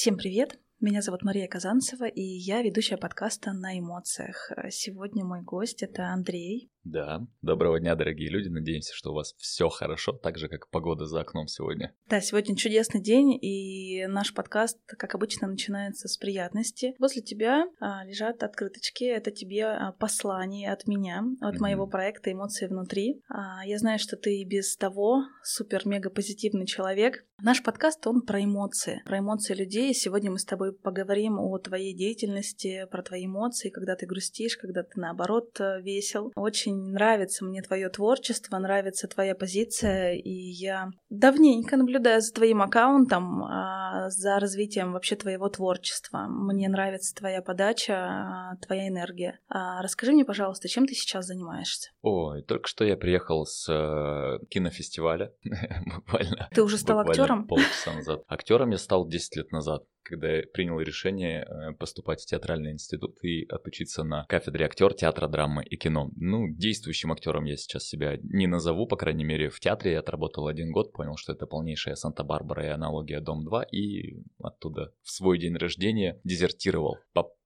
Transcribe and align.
Всем 0.00 0.16
привет! 0.16 0.60
Меня 0.78 1.02
зовут 1.02 1.24
Мария 1.24 1.48
Казанцева, 1.48 2.04
и 2.04 2.22
я 2.22 2.62
ведущая 2.62 2.96
подкаста 2.96 3.52
«На 3.52 3.76
эмоциях». 3.76 4.52
Сегодня 4.70 5.24
мой 5.24 5.42
гость— 5.42 5.82
это 5.82 6.10
Андрей. 6.10 6.70
Да, 6.84 7.26
доброго 7.42 7.80
дня, 7.80 7.94
дорогие 7.96 8.30
люди. 8.30 8.48
Надеемся, 8.48 8.94
что 8.94 9.10
у 9.10 9.14
вас 9.14 9.34
все 9.36 9.68
хорошо, 9.68 10.12
так 10.12 10.38
же, 10.38 10.48
как 10.48 10.70
погода 10.70 11.06
за 11.06 11.20
окном 11.20 11.46
сегодня. 11.48 11.94
Да, 12.08 12.20
сегодня 12.20 12.56
чудесный 12.56 13.02
день, 13.02 13.36
и 13.40 14.06
наш 14.06 14.32
подкаст, 14.32 14.78
как 14.86 15.14
обычно, 15.14 15.48
начинается 15.48 16.08
с 16.08 16.16
приятности. 16.16 16.94
Возле 16.98 17.22
тебя 17.22 17.66
а, 17.80 18.04
лежат 18.04 18.42
открыточки. 18.42 19.04
Это 19.04 19.30
тебе 19.30 19.64
а, 19.66 19.92
послание 19.92 20.72
от 20.72 20.86
меня, 20.86 21.24
от 21.40 21.56
mm-hmm. 21.56 21.60
моего 21.60 21.86
проекта 21.86 22.32
«Эмоции 22.32 22.66
внутри». 22.66 23.20
А, 23.28 23.66
я 23.66 23.78
знаю, 23.78 23.98
что 23.98 24.16
ты 24.16 24.44
без 24.44 24.76
того 24.76 25.24
супер-мега-позитивный 25.42 26.66
человек. 26.66 27.24
Наш 27.40 27.62
подкаст, 27.62 28.06
он 28.06 28.22
про 28.22 28.42
эмоции, 28.42 29.02
про 29.04 29.18
эмоции 29.18 29.54
людей. 29.54 29.94
Сегодня 29.94 30.30
мы 30.30 30.38
с 30.38 30.44
тобой 30.44 30.72
поговорим 30.72 31.38
о 31.38 31.58
твоей 31.58 31.94
деятельности, 31.94 32.86
про 32.90 33.02
твои 33.02 33.26
эмоции, 33.26 33.70
когда 33.70 33.94
ты 33.94 34.06
грустишь, 34.06 34.56
когда 34.56 34.82
ты, 34.82 34.98
наоборот, 34.98 35.56
весел. 35.58 36.32
Очень 36.34 36.67
нравится 36.72 37.44
мне 37.44 37.62
твое 37.62 37.88
творчество, 37.88 38.58
нравится 38.58 39.08
твоя 39.08 39.34
позиция, 39.34 40.14
и 40.14 40.30
я 40.30 40.88
давненько 41.10 41.76
наблюдаю 41.76 42.20
за 42.20 42.32
твоим 42.32 42.62
аккаунтом, 42.62 43.44
а, 43.44 44.10
за 44.10 44.38
развитием 44.38 44.92
вообще 44.92 45.16
твоего 45.16 45.48
творчества. 45.48 46.26
Мне 46.28 46.68
нравится 46.68 47.14
твоя 47.14 47.42
подача, 47.42 48.56
твоя 48.66 48.88
энергия. 48.88 49.38
А, 49.48 49.82
расскажи 49.82 50.12
мне, 50.12 50.24
пожалуйста, 50.24 50.68
чем 50.68 50.86
ты 50.86 50.94
сейчас 50.94 51.26
занимаешься? 51.26 51.90
Ой, 52.02 52.42
только 52.42 52.68
что 52.68 52.84
я 52.84 52.96
приехал 52.96 53.44
с 53.44 53.68
э, 53.68 54.44
кинофестиваля, 54.48 55.32
буквально. 55.94 56.48
Ты 56.52 56.62
уже 56.62 56.78
стал 56.78 57.00
актером? 57.00 57.46
Полчаса 57.46 57.92
назад. 57.94 58.22
Актером 58.28 58.70
я 58.70 58.78
стал 58.78 59.06
10 59.06 59.36
лет 59.36 59.52
назад 59.52 59.84
когда 60.08 60.36
я 60.36 60.42
принял 60.52 60.80
решение 60.80 61.42
э, 61.42 61.72
поступать 61.74 62.22
в 62.22 62.26
театральный 62.26 62.72
институт 62.72 63.22
и 63.22 63.44
отучиться 63.46 64.04
на 64.04 64.24
кафедре 64.28 64.64
актер 64.64 64.94
театра, 64.94 65.28
драмы 65.28 65.64
и 65.64 65.76
кино. 65.76 66.10
Ну, 66.16 66.48
действующим 66.48 67.12
актером 67.12 67.44
я 67.44 67.56
сейчас 67.56 67.86
себя 67.86 68.16
не 68.22 68.46
назову, 68.46 68.86
по 68.86 68.96
крайней 68.96 69.24
мере, 69.24 69.50
в 69.50 69.60
театре 69.60 69.92
я 69.92 70.00
отработал 70.00 70.46
один 70.46 70.72
год, 70.72 70.92
понял, 70.92 71.16
что 71.16 71.32
это 71.32 71.46
полнейшая 71.46 71.94
Санта-Барбара 71.94 72.64
и 72.64 72.68
аналогия 72.68 73.20
Дом-2, 73.20 73.66
и 73.70 74.22
оттуда 74.42 74.92
в 75.02 75.10
свой 75.10 75.38
день 75.38 75.56
рождения 75.56 76.20
дезертировал. 76.24 76.96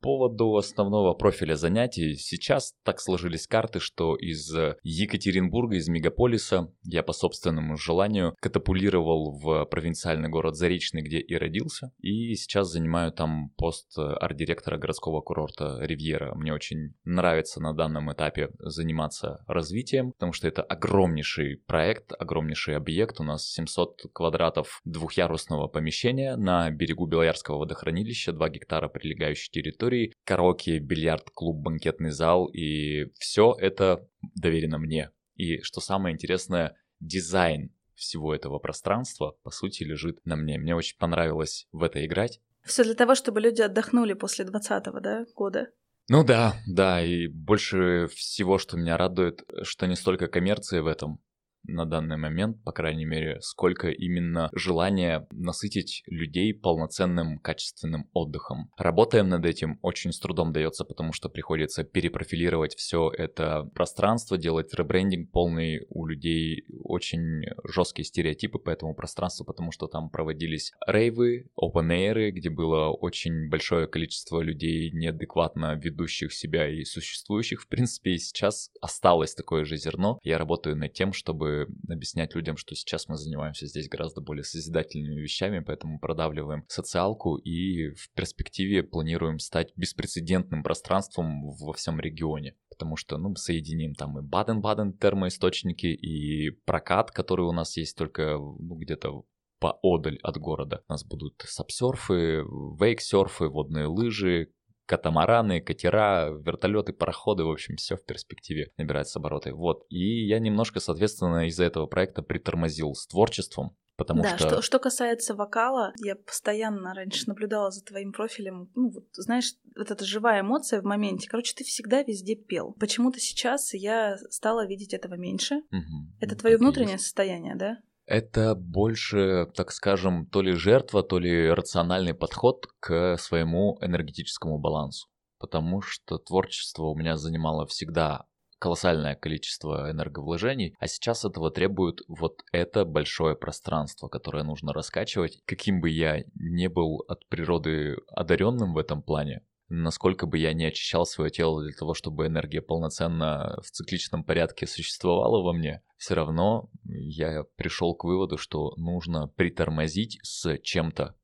Поводу 0.03 0.57
основного 0.57 1.15
профиля 1.15 1.55
занятий, 1.55 2.17
сейчас 2.17 2.75
так 2.85 3.01
сложились 3.01 3.47
карты, 3.47 3.81
что 3.81 4.17
из 4.17 4.53
Екатеринбурга, 4.83 5.77
из 5.77 5.89
мегаполиса, 5.89 6.71
я 6.85 7.03
по 7.03 7.13
собственному 7.13 7.77
желанию 7.77 8.35
катапулировал 8.41 9.39
в 9.39 9.65
провинциальный 9.67 10.29
город 10.29 10.57
Заречный, 10.57 11.03
где 11.03 11.19
и 11.19 11.35
родился, 11.37 11.93
и 12.01 12.35
сейчас 12.35 12.69
занимаю 12.69 13.13
там 13.13 13.51
пост 13.57 13.97
арт-директора 13.97 14.77
городского 14.77 15.21
курорта 15.21 15.79
Ривьера. 15.81 16.35
Мне 16.35 16.53
очень 16.53 16.95
нравится 17.05 17.61
на 17.61 17.73
данном 17.73 18.13
этапе 18.13 18.51
заниматься 18.59 19.45
развитием, 19.47 20.13
потому 20.13 20.33
что 20.33 20.49
это 20.49 20.63
огромнейший 20.63 21.59
проект, 21.67 22.13
огромнейший 22.19 22.77
объект. 22.77 23.21
У 23.21 23.23
нас 23.23 23.47
700 23.53 24.07
квадратов 24.13 24.81
двухъярусного 24.85 25.69
помещения 25.69 26.37
на 26.37 26.69
берегу 26.71 27.07
Белоярского 27.07 27.59
водохранилища, 27.59 28.33
2 28.33 28.49
гектара 28.49 28.89
прилегающей 28.89 29.53
территории, 29.53 29.92
караоке, 30.25 30.79
бильярд, 30.79 31.31
клуб, 31.31 31.63
банкетный 31.63 32.11
зал, 32.11 32.47
и 32.47 33.11
все 33.19 33.55
это 33.59 34.09
доверено 34.35 34.79
мне. 34.79 35.11
И 35.37 35.61
что 35.63 35.81
самое 35.81 36.15
интересное, 36.15 36.77
дизайн 37.01 37.73
всего 37.95 38.35
этого 38.35 38.59
пространства, 38.59 39.37
по 39.43 39.51
сути, 39.51 39.85
лежит 39.85 40.25
на 40.25 40.37
мне. 40.37 40.59
Мне 40.59 40.75
очень 40.75 40.99
понравилось 40.99 41.67
в 41.73 41.83
это 41.83 42.05
играть. 42.05 42.41
Все 42.65 42.85
для 42.85 42.95
того, 42.95 43.15
чтобы 43.15 43.41
люди 43.41 43.61
отдохнули 43.61 44.15
после 44.15 44.45
20-го, 44.45 45.01
да, 45.01 45.27
года? 45.35 45.69
Ну 46.09 46.25
да, 46.25 46.57
да, 46.67 47.03
и 47.05 47.29
больше 47.29 48.09
всего, 48.15 48.59
что 48.59 48.77
меня 48.77 48.97
радует, 48.97 49.43
что 49.63 49.87
не 49.87 49.97
столько 49.97 50.27
коммерции 50.27 50.81
в 50.81 50.87
этом, 50.87 51.21
на 51.65 51.85
данный 51.85 52.17
момент, 52.17 52.63
по 52.65 52.73
крайней 52.73 53.05
мере, 53.05 53.39
сколько 53.41 53.89
именно 53.89 54.51
желания 54.53 55.27
насытить 55.31 56.03
людей 56.07 56.55
полноценным 56.55 57.39
качественным 57.39 58.09
отдыхом. 58.13 58.71
Работаем 58.77 59.29
над 59.29 59.45
этим, 59.45 59.79
очень 59.83 60.13
с 60.13 60.19
трудом 60.19 60.53
дается, 60.53 60.85
потому 60.85 61.13
что 61.13 61.29
приходится 61.29 61.85
перепрофилировать 61.85 62.75
все 62.75 63.11
это 63.11 63.65
пространство, 63.75 64.39
делать 64.39 64.73
ребрендинг 64.75 65.31
полный 65.31 65.87
у 65.89 66.07
людей, 66.07 66.65
очень 66.85 67.43
жесткие 67.65 68.05
стереотипы 68.05 68.59
по 68.59 68.71
этому 68.71 68.95
пространству, 68.95 69.45
потому 69.45 69.73
что 69.73 69.87
там 69.87 70.11
проводились 70.11 70.73
рейвы, 70.87 71.51
open 71.61 71.89
air, 71.91 72.31
где 72.31 72.51
было 72.51 72.91
очень 72.91 73.49
большое 73.49 73.87
количество 73.87 74.41
людей, 74.41 74.91
неадекватно 74.93 75.75
ведущих 75.75 76.33
себя 76.33 76.69
и 76.69 76.85
существующих. 76.85 77.63
В 77.63 77.69
принципе, 77.69 78.13
и 78.13 78.19
сейчас 78.19 78.71
осталось 78.81 79.35
такое 79.35 79.65
же 79.65 79.77
зерно. 79.77 80.19
Я 80.23 80.39
работаю 80.39 80.77
над 80.77 80.93
тем, 80.93 81.13
чтобы 81.13 81.52
объяснять 81.89 82.35
людям, 82.35 82.57
что 82.57 82.75
сейчас 82.75 83.09
мы 83.09 83.17
занимаемся 83.17 83.67
здесь 83.67 83.89
гораздо 83.89 84.21
более 84.21 84.45
созидательными 84.45 85.21
вещами, 85.21 85.61
поэтому 85.61 85.99
продавливаем 85.99 86.65
социалку 86.69 87.37
и 87.37 87.91
в 87.91 88.13
перспективе 88.15 88.83
планируем 88.83 89.39
стать 89.39 89.73
беспрецедентным 89.77 90.63
пространством 90.63 91.43
во 91.43 91.73
всем 91.73 92.01
регионе 92.01 92.57
потому 92.83 92.97
что, 92.97 93.19
ну, 93.19 93.37
соединим 93.37 93.95
там 93.95 94.19
и 94.19 94.23
Баден-Баден 94.23 94.95
термоисточники, 94.95 95.87
и 95.87 96.51
прокат, 96.65 97.11
который 97.11 97.47
у 97.47 97.53
нас 97.53 97.77
есть 97.77 97.97
только, 97.97 98.39
ну, 98.39 98.75
где-то 98.77 99.25
поодаль 99.61 100.19
от 100.23 100.39
города. 100.39 100.83
У 100.89 100.93
нас 100.93 101.05
будут 101.05 101.45
сапсерфы, 101.47 102.43
вейксерфы, 102.81 103.47
водные 103.49 103.87
лыжи, 103.87 104.53
катамараны, 104.93 105.63
катера, 105.63 106.29
вертолеты, 106.29 106.93
пароходы, 106.93 107.45
в 107.45 107.51
общем, 107.51 107.77
все 107.77 107.97
в 107.97 108.05
перспективе 108.05 108.73
набирается 108.77 109.19
обороты. 109.19 109.55
Вот. 109.55 109.87
И 109.89 110.27
я 110.27 110.39
немножко, 110.39 110.81
соответственно, 110.81 111.47
из-за 111.47 111.65
этого 111.65 111.87
проекта 111.87 112.21
притормозил 112.21 112.95
с 112.95 113.07
творчеством, 113.07 113.75
Потому 113.97 114.23
да, 114.23 114.37
что... 114.37 114.49
что... 114.49 114.63
Что 114.63 114.79
касается 114.79 115.35
вокала, 115.35 115.93
я 116.03 116.17
постоянно 116.17 116.93
раньше 116.95 117.25
наблюдала 117.29 117.71
за 117.71 117.85
твоим 117.85 118.13
профилем. 118.13 118.71
Ну, 118.75 118.91
вот, 118.91 119.05
знаешь, 119.13 119.53
вот 119.77 119.91
эта 119.91 120.05
живая 120.05 120.41
эмоция 120.41 120.81
в 120.81 120.85
моменте. 120.85 121.29
Короче, 121.29 121.55
ты 121.55 121.63
всегда 121.63 122.03
везде 122.03 122.35
пел. 122.35 122.75
Почему-то 122.81 123.21
сейчас 123.21 123.75
я 123.75 124.17
стала 124.31 124.67
видеть 124.67 124.93
этого 124.95 125.15
меньше. 125.15 125.57
Угу. 125.71 126.17
Это 126.21 126.37
твое 126.37 126.57
внутреннее 126.57 126.95
есть. 126.95 127.05
состояние, 127.05 127.55
да? 127.55 127.79
Это 128.07 128.55
больше, 128.55 129.47
так 129.55 129.71
скажем, 129.71 130.27
то 130.27 130.43
ли 130.43 130.53
жертва, 130.53 131.03
то 131.03 131.19
ли 131.19 131.51
рациональный 131.51 132.15
подход 132.15 132.67
к 132.81 133.17
своему 133.17 133.79
энергетическому 133.81 134.59
балансу. 134.59 135.09
Потому 135.39 135.81
что 135.81 136.19
творчество 136.19 136.85
у 136.85 136.97
меня 136.97 137.17
занимало 137.17 137.67
всегда 137.67 138.27
колоссальное 138.63 139.17
количество 139.17 139.91
энерговложений, 139.91 140.77
а 140.79 140.87
сейчас 140.87 141.25
этого 141.25 141.51
требует 141.51 141.99
вот 142.07 142.43
это 142.53 142.85
большое 142.85 143.35
пространство, 143.35 144.07
которое 144.07 144.45
нужно 144.45 144.73
раскачивать. 144.73 145.41
Каким 145.47 145.81
бы 145.81 145.91
я 145.91 146.23
не 146.37 146.69
был 146.69 147.05
от 147.09 147.27
природы 147.29 147.97
одаренным 148.07 148.73
в 148.73 148.79
этом 148.79 149.03
плане, 149.03 149.43
насколько 149.73 150.27
бы 150.27 150.39
я 150.39 150.53
не 150.53 150.67
очищал 150.67 151.07
свое 151.07 151.31
тело 151.31 151.63
для 151.63 151.73
того, 151.73 151.95
чтобы 151.95 152.27
энергия 152.27 152.61
полноценно 152.61 153.59
в 153.63 153.71
цикличном 153.71 154.23
порядке 154.23 154.67
существовала 154.67 155.43
во 155.43 155.53
мне, 155.55 155.83
все 155.97 156.15
равно 156.15 156.71
я 156.85 157.45
пришел 157.57 157.95
к 157.95 158.05
выводу, 158.05 158.37
что 158.37 158.75
нужно 158.77 159.29
притормозить 159.29 160.19
с 160.23 160.59
чем-то 160.59 161.17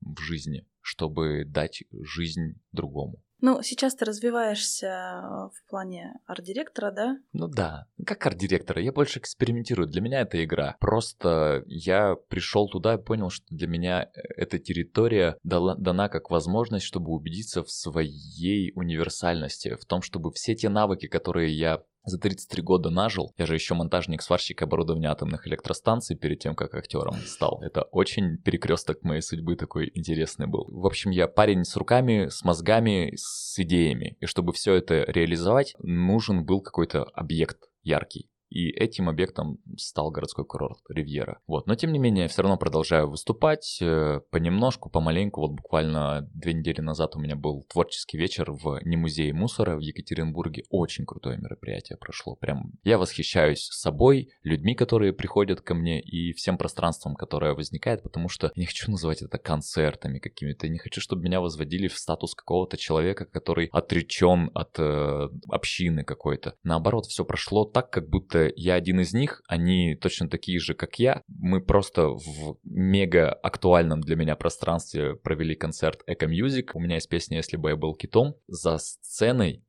в 0.00 0.20
жизни, 0.20 0.66
чтобы 0.80 1.44
дать 1.44 1.84
жизнь 1.92 2.60
другому. 2.72 3.22
Ну, 3.40 3.62
сейчас 3.62 3.94
ты 3.94 4.04
развиваешься 4.04 4.86
э, 4.86 5.48
в 5.54 5.68
плане 5.68 6.14
арт-директора, 6.26 6.90
да? 6.90 7.18
Ну 7.32 7.48
да, 7.48 7.86
как 8.04 8.26
арт-директора, 8.26 8.80
я 8.80 8.92
больше 8.92 9.18
экспериментирую. 9.18 9.88
Для 9.88 10.00
меня 10.00 10.20
это 10.20 10.42
игра. 10.42 10.76
Просто 10.80 11.62
я 11.66 12.14
пришел 12.28 12.68
туда 12.68 12.94
и 12.94 13.02
понял, 13.02 13.28
что 13.30 13.44
для 13.50 13.66
меня 13.66 14.04
э, 14.04 14.20
эта 14.36 14.58
территория 14.58 15.36
дала, 15.42 15.74
дана 15.74 16.08
как 16.08 16.30
возможность, 16.30 16.86
чтобы 16.86 17.12
убедиться 17.12 17.62
в 17.62 17.70
своей 17.70 18.72
универсальности, 18.74 19.76
в 19.76 19.84
том, 19.84 20.00
чтобы 20.02 20.32
все 20.32 20.54
те 20.54 20.68
навыки, 20.68 21.06
которые 21.06 21.52
я 21.56 21.82
за 22.06 22.18
33 22.18 22.62
года 22.62 22.90
нажил. 22.90 23.34
Я 23.36 23.46
же 23.46 23.54
еще 23.54 23.74
монтажник-сварщик 23.74 24.62
оборудования 24.62 25.10
атомных 25.10 25.46
электростанций 25.46 26.16
перед 26.16 26.38
тем, 26.38 26.54
как 26.54 26.74
актером 26.74 27.16
стал. 27.26 27.60
Это 27.62 27.82
очень 27.82 28.38
перекресток 28.38 29.02
моей 29.02 29.20
судьбы 29.20 29.56
такой 29.56 29.90
интересный 29.94 30.46
был. 30.46 30.66
В 30.70 30.86
общем, 30.86 31.10
я 31.10 31.26
парень 31.26 31.64
с 31.64 31.76
руками, 31.76 32.28
с 32.28 32.44
мозгами, 32.44 33.12
с 33.16 33.58
идеями. 33.58 34.16
И 34.20 34.26
чтобы 34.26 34.52
все 34.52 34.74
это 34.74 35.02
реализовать, 35.02 35.74
нужен 35.80 36.44
был 36.44 36.60
какой-то 36.60 37.02
объект 37.02 37.58
яркий. 37.82 38.30
И 38.56 38.70
этим 38.70 39.10
объектом 39.10 39.58
стал 39.76 40.10
городской 40.10 40.46
курорт 40.46 40.78
Ривьера. 40.88 41.40
Вот, 41.46 41.66
но 41.66 41.74
тем 41.74 41.92
не 41.92 41.98
менее, 41.98 42.22
я 42.22 42.28
все 42.28 42.40
равно 42.40 42.56
продолжаю 42.56 43.10
выступать 43.10 43.78
э, 43.82 44.20
понемножку, 44.30 44.88
помаленьку. 44.88 45.42
Вот 45.42 45.50
буквально 45.50 46.26
две 46.32 46.54
недели 46.54 46.80
назад 46.80 47.16
у 47.16 47.20
меня 47.20 47.36
был 47.36 47.66
творческий 47.70 48.16
вечер 48.16 48.50
в 48.50 48.80
не 48.82 48.96
музее 48.96 49.34
мусора 49.34 49.76
в 49.76 49.80
Екатеринбурге. 49.80 50.64
Очень 50.70 51.04
крутое 51.04 51.36
мероприятие 51.36 51.98
прошло. 51.98 52.34
Прям 52.34 52.72
я 52.82 52.96
восхищаюсь 52.96 53.68
собой, 53.70 54.30
людьми, 54.42 54.74
которые 54.74 55.12
приходят 55.12 55.60
ко 55.60 55.74
мне 55.74 56.00
и 56.00 56.32
всем 56.32 56.56
пространством, 56.56 57.14
которое 57.14 57.52
возникает, 57.52 58.02
потому 58.02 58.30
что 58.30 58.50
я 58.54 58.62
не 58.62 58.66
хочу 58.66 58.90
называть 58.90 59.20
это 59.20 59.36
концертами 59.36 60.18
какими-то. 60.18 60.66
Не 60.68 60.78
хочу, 60.78 61.02
чтобы 61.02 61.22
меня 61.22 61.42
возводили 61.42 61.88
в 61.88 61.98
статус 61.98 62.34
какого-то 62.34 62.78
человека, 62.78 63.26
который 63.26 63.68
отречен 63.70 64.50
от 64.54 64.78
э, 64.78 65.28
общины 65.50 66.04
какой-то. 66.04 66.54
Наоборот, 66.62 67.04
все 67.04 67.22
прошло 67.26 67.66
так, 67.66 67.90
как 67.90 68.08
будто 68.08 68.45
я 68.54 68.74
один 68.74 69.00
из 69.00 69.12
них, 69.12 69.42
они 69.48 69.96
точно 69.96 70.28
такие 70.28 70.58
же, 70.58 70.74
как 70.74 70.98
я. 70.98 71.22
Мы 71.28 71.60
просто 71.60 72.08
в 72.08 72.58
мега 72.64 73.32
актуальном 73.32 74.00
для 74.00 74.16
меня 74.16 74.36
пространстве 74.36 75.16
провели 75.16 75.54
концерт 75.54 76.02
Эко 76.06 76.26
Music. 76.26 76.70
У 76.74 76.80
меня 76.80 76.96
есть 76.96 77.08
песня 77.08 77.38
«Если 77.38 77.56
бы 77.56 77.70
я 77.70 77.76
был 77.76 77.94
китом». 77.94 78.36
За 78.46 78.78
сценой 78.78 79.62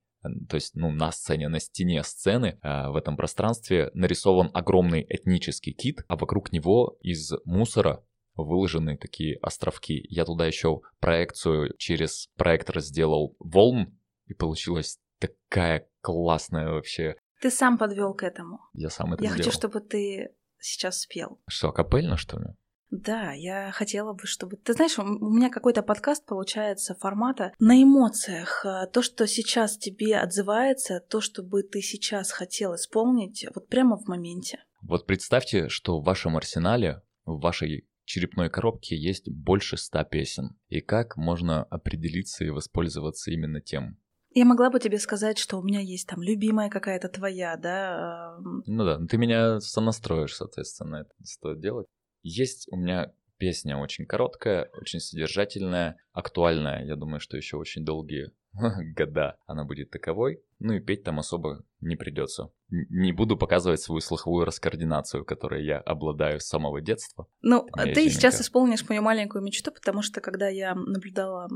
то 0.49 0.55
есть, 0.55 0.75
ну, 0.75 0.91
на 0.91 1.11
сцене, 1.11 1.47
на 1.47 1.59
стене 1.59 2.03
сцены 2.03 2.59
э, 2.61 2.89
в 2.89 2.95
этом 2.95 3.15
пространстве 3.15 3.91
нарисован 3.93 4.49
огромный 4.53 5.05
этнический 5.07 5.73
кит, 5.73 6.03
а 6.07 6.17
вокруг 6.17 6.51
него 6.51 6.97
из 7.01 7.31
мусора 7.45 8.03
выложены 8.35 8.97
такие 8.97 9.37
островки. 9.37 10.05
Я 10.09 10.25
туда 10.25 10.45
еще 10.45 10.81
проекцию 10.99 11.75
через 11.77 12.29
проектор 12.35 12.81
сделал 12.81 13.35
волн, 13.39 13.97
и 14.27 14.33
получилась 14.33 14.99
такая 15.19 15.87
классная 16.01 16.69
вообще. 16.69 17.15
Ты 17.41 17.51
сам 17.51 17.77
подвел 17.77 18.13
к 18.13 18.23
этому. 18.23 18.59
Я 18.73 18.89
сам 18.89 19.13
это 19.13 19.23
Я 19.23 19.29
сделал. 19.29 19.43
хочу, 19.43 19.51
чтобы 19.55 19.79
ты 19.79 20.33
сейчас 20.59 21.01
спел. 21.01 21.39
Что, 21.47 21.71
капельно, 21.71 22.17
что 22.17 22.39
ли? 22.39 22.47
Да, 22.89 23.33
я 23.33 23.71
хотела 23.71 24.13
бы, 24.13 24.25
чтобы... 24.25 24.55
Ты 24.55 24.73
знаешь, 24.73 24.97
у 24.97 25.03
меня 25.03 25.49
какой-то 25.49 25.83
подкаст 25.83 26.25
получается 26.25 26.95
формата 26.95 27.51
на 27.59 27.81
эмоциях. 27.83 28.65
А, 28.65 28.87
то, 28.87 29.01
что 29.01 29.27
сейчас 29.27 29.77
тебе 29.77 30.17
отзывается, 30.17 31.01
то, 31.01 31.19
что 31.19 31.43
бы 31.43 31.63
ты 31.63 31.81
сейчас 31.81 32.31
хотел 32.31 32.75
исполнить, 32.75 33.45
вот 33.53 33.67
прямо 33.67 33.97
в 33.97 34.07
моменте. 34.07 34.63
Вот 34.81 35.05
представьте, 35.05 35.67
что 35.67 35.99
в 35.99 36.05
вашем 36.05 36.37
арсенале, 36.37 37.01
в 37.25 37.41
вашей 37.41 37.89
черепной 38.05 38.49
коробке 38.49 38.95
есть 38.95 39.29
больше 39.29 39.75
ста 39.75 40.05
песен. 40.05 40.57
И 40.69 40.79
как 40.79 41.17
можно 41.17 41.63
определиться 41.63 42.45
и 42.45 42.49
воспользоваться 42.49 43.31
именно 43.31 43.59
тем? 43.59 43.97
Я 44.37 44.45
могла 44.45 44.69
бы 44.69 44.79
тебе 44.79 44.99
сказать, 44.99 45.39
что 45.39 45.57
у 45.57 45.63
меня 45.63 45.79
есть 45.79 46.07
там 46.07 46.21
любимая 46.21 46.69
какая-то 46.69 47.09
твоя, 47.09 47.57
да? 47.57 48.37
Ну 48.67 48.85
да, 48.85 48.99
ты 49.03 49.17
меня 49.17 49.59
сонастроишь, 49.59 50.35
соответственно, 50.35 50.97
это 50.97 51.13
стоит 51.23 51.59
делать. 51.59 51.87
Есть 52.21 52.67
у 52.71 52.75
меня 52.75 53.11
песня 53.39 53.77
очень 53.77 54.05
короткая, 54.05 54.69
очень 54.79 54.99
содержательная, 54.99 55.97
актуальная. 56.11 56.85
Я 56.85 56.95
думаю, 56.95 57.19
что 57.19 57.35
еще 57.35 57.57
очень 57.57 57.83
долгие 57.83 58.29
года 58.95 59.37
она 59.45 59.63
будет 59.65 59.91
таковой. 59.91 60.41
Ну 60.59 60.73
и 60.73 60.79
петь 60.79 61.03
там 61.03 61.19
особо 61.19 61.63
не 61.81 61.95
придется. 61.95 62.51
Не 62.69 63.11
буду 63.13 63.37
показывать 63.37 63.81
свою 63.81 64.01
слуховую 64.01 64.45
раскоординацию, 64.45 65.23
которой 65.23 65.63
я 65.65 65.79
обладаю 65.79 66.39
с 66.39 66.47
самого 66.47 66.81
детства. 66.81 67.27
Ну, 67.41 67.67
ты 67.93 68.09
сейчас 68.09 68.41
исполнишь 68.41 68.87
мою 68.89 69.01
маленькую 69.01 69.43
мечту, 69.43 69.71
потому 69.71 70.01
что 70.01 70.21
когда 70.21 70.47
я 70.47 70.73
наблюдала 70.75 71.47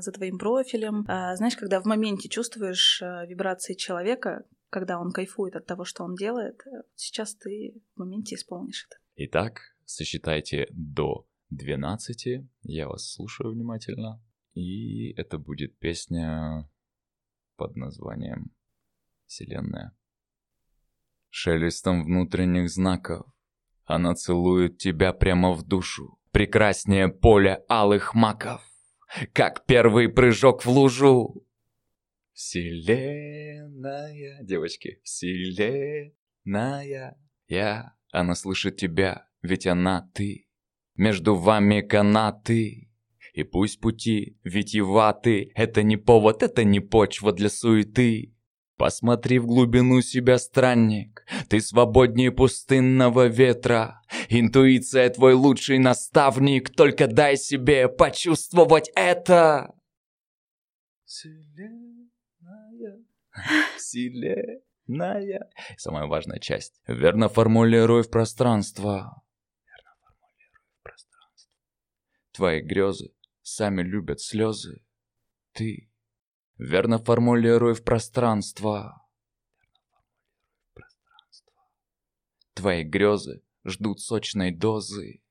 за 0.00 0.12
твоим 0.12 0.38
профилем, 0.38 1.04
а, 1.08 1.36
знаешь, 1.36 1.56
когда 1.56 1.80
в 1.80 1.84
моменте 1.84 2.28
чувствуешь 2.28 3.02
а, 3.02 3.26
вибрации 3.26 3.74
человека, 3.74 4.44
когда 4.70 4.98
он 4.98 5.12
кайфует 5.12 5.56
от 5.56 5.66
того, 5.66 5.84
что 5.84 6.04
он 6.04 6.14
делает, 6.14 6.60
э, 6.66 6.82
сейчас 6.94 7.34
ты 7.34 7.80
в 7.94 8.00
моменте 8.00 8.34
исполнишь 8.34 8.86
это. 8.88 8.98
Итак, 9.16 9.60
сосчитайте 9.84 10.66
до 10.70 11.26
12. 11.50 12.44
Я 12.62 12.88
вас 12.88 13.12
слушаю 13.12 13.52
внимательно. 13.52 14.20
И 14.56 15.12
это 15.18 15.38
будет 15.38 15.78
песня 15.78 16.68
под 17.56 17.76
названием 17.76 18.52
«Вселенная». 19.26 19.94
Шелестом 21.28 22.04
внутренних 22.04 22.70
знаков 22.70 23.26
она 23.84 24.14
целует 24.14 24.78
тебя 24.78 25.12
прямо 25.12 25.52
в 25.52 25.62
душу. 25.62 26.18
Прекраснее 26.30 27.08
поле 27.08 27.62
алых 27.68 28.14
маков, 28.14 28.62
как 29.34 29.66
первый 29.66 30.08
прыжок 30.08 30.64
в 30.64 30.70
лужу. 30.70 31.46
Вселенная, 32.32 33.68
девочки, 34.42 35.00
вселенная, 35.02 36.14
я, 37.46 37.94
она 38.10 38.34
слышит 38.34 38.78
тебя, 38.78 39.28
ведь 39.42 39.66
она 39.66 40.10
ты. 40.14 40.48
Между 40.94 41.34
вами 41.34 41.82
канаты, 41.82 42.85
и 43.36 43.44
пусть 43.44 43.80
пути 43.80 44.38
витиеваты, 44.44 45.52
это 45.54 45.82
не 45.82 45.98
повод, 45.98 46.42
это 46.42 46.64
не 46.64 46.80
почва 46.80 47.32
для 47.32 47.50
суеты. 47.50 48.34
Посмотри 48.78 49.38
в 49.38 49.46
глубину 49.46 50.00
себя, 50.00 50.38
странник, 50.38 51.26
ты 51.50 51.60
свободнее 51.60 52.32
пустынного 52.32 53.26
ветра. 53.26 54.00
Интуиция 54.30 55.10
твой 55.10 55.34
лучший 55.34 55.78
наставник, 55.78 56.70
только 56.70 57.08
дай 57.08 57.36
себе 57.36 57.90
почувствовать 57.90 58.90
это. 58.94 59.74
Вселенная, 61.04 62.08
вселенная. 63.76 65.50
Самая 65.76 66.06
важная 66.06 66.38
часть. 66.38 66.80
Верно 66.86 67.28
формулируй 67.28 68.02
в 68.02 68.08
пространство. 68.08 69.22
Верно 69.66 69.94
формулируй 70.00 70.64
в 70.72 70.82
пространство. 70.82 71.52
Твои 72.32 72.62
грезы 72.62 73.12
сами 73.46 73.82
любят 73.82 74.20
слезы. 74.20 74.82
Ты 75.52 75.88
верно 76.58 76.98
формулируй 76.98 77.74
в 77.74 77.84
пространство. 77.84 79.06
Твои 82.54 82.82
грезы 82.82 83.42
ждут 83.64 84.00
сочной 84.00 84.50
дозы. 84.50 85.22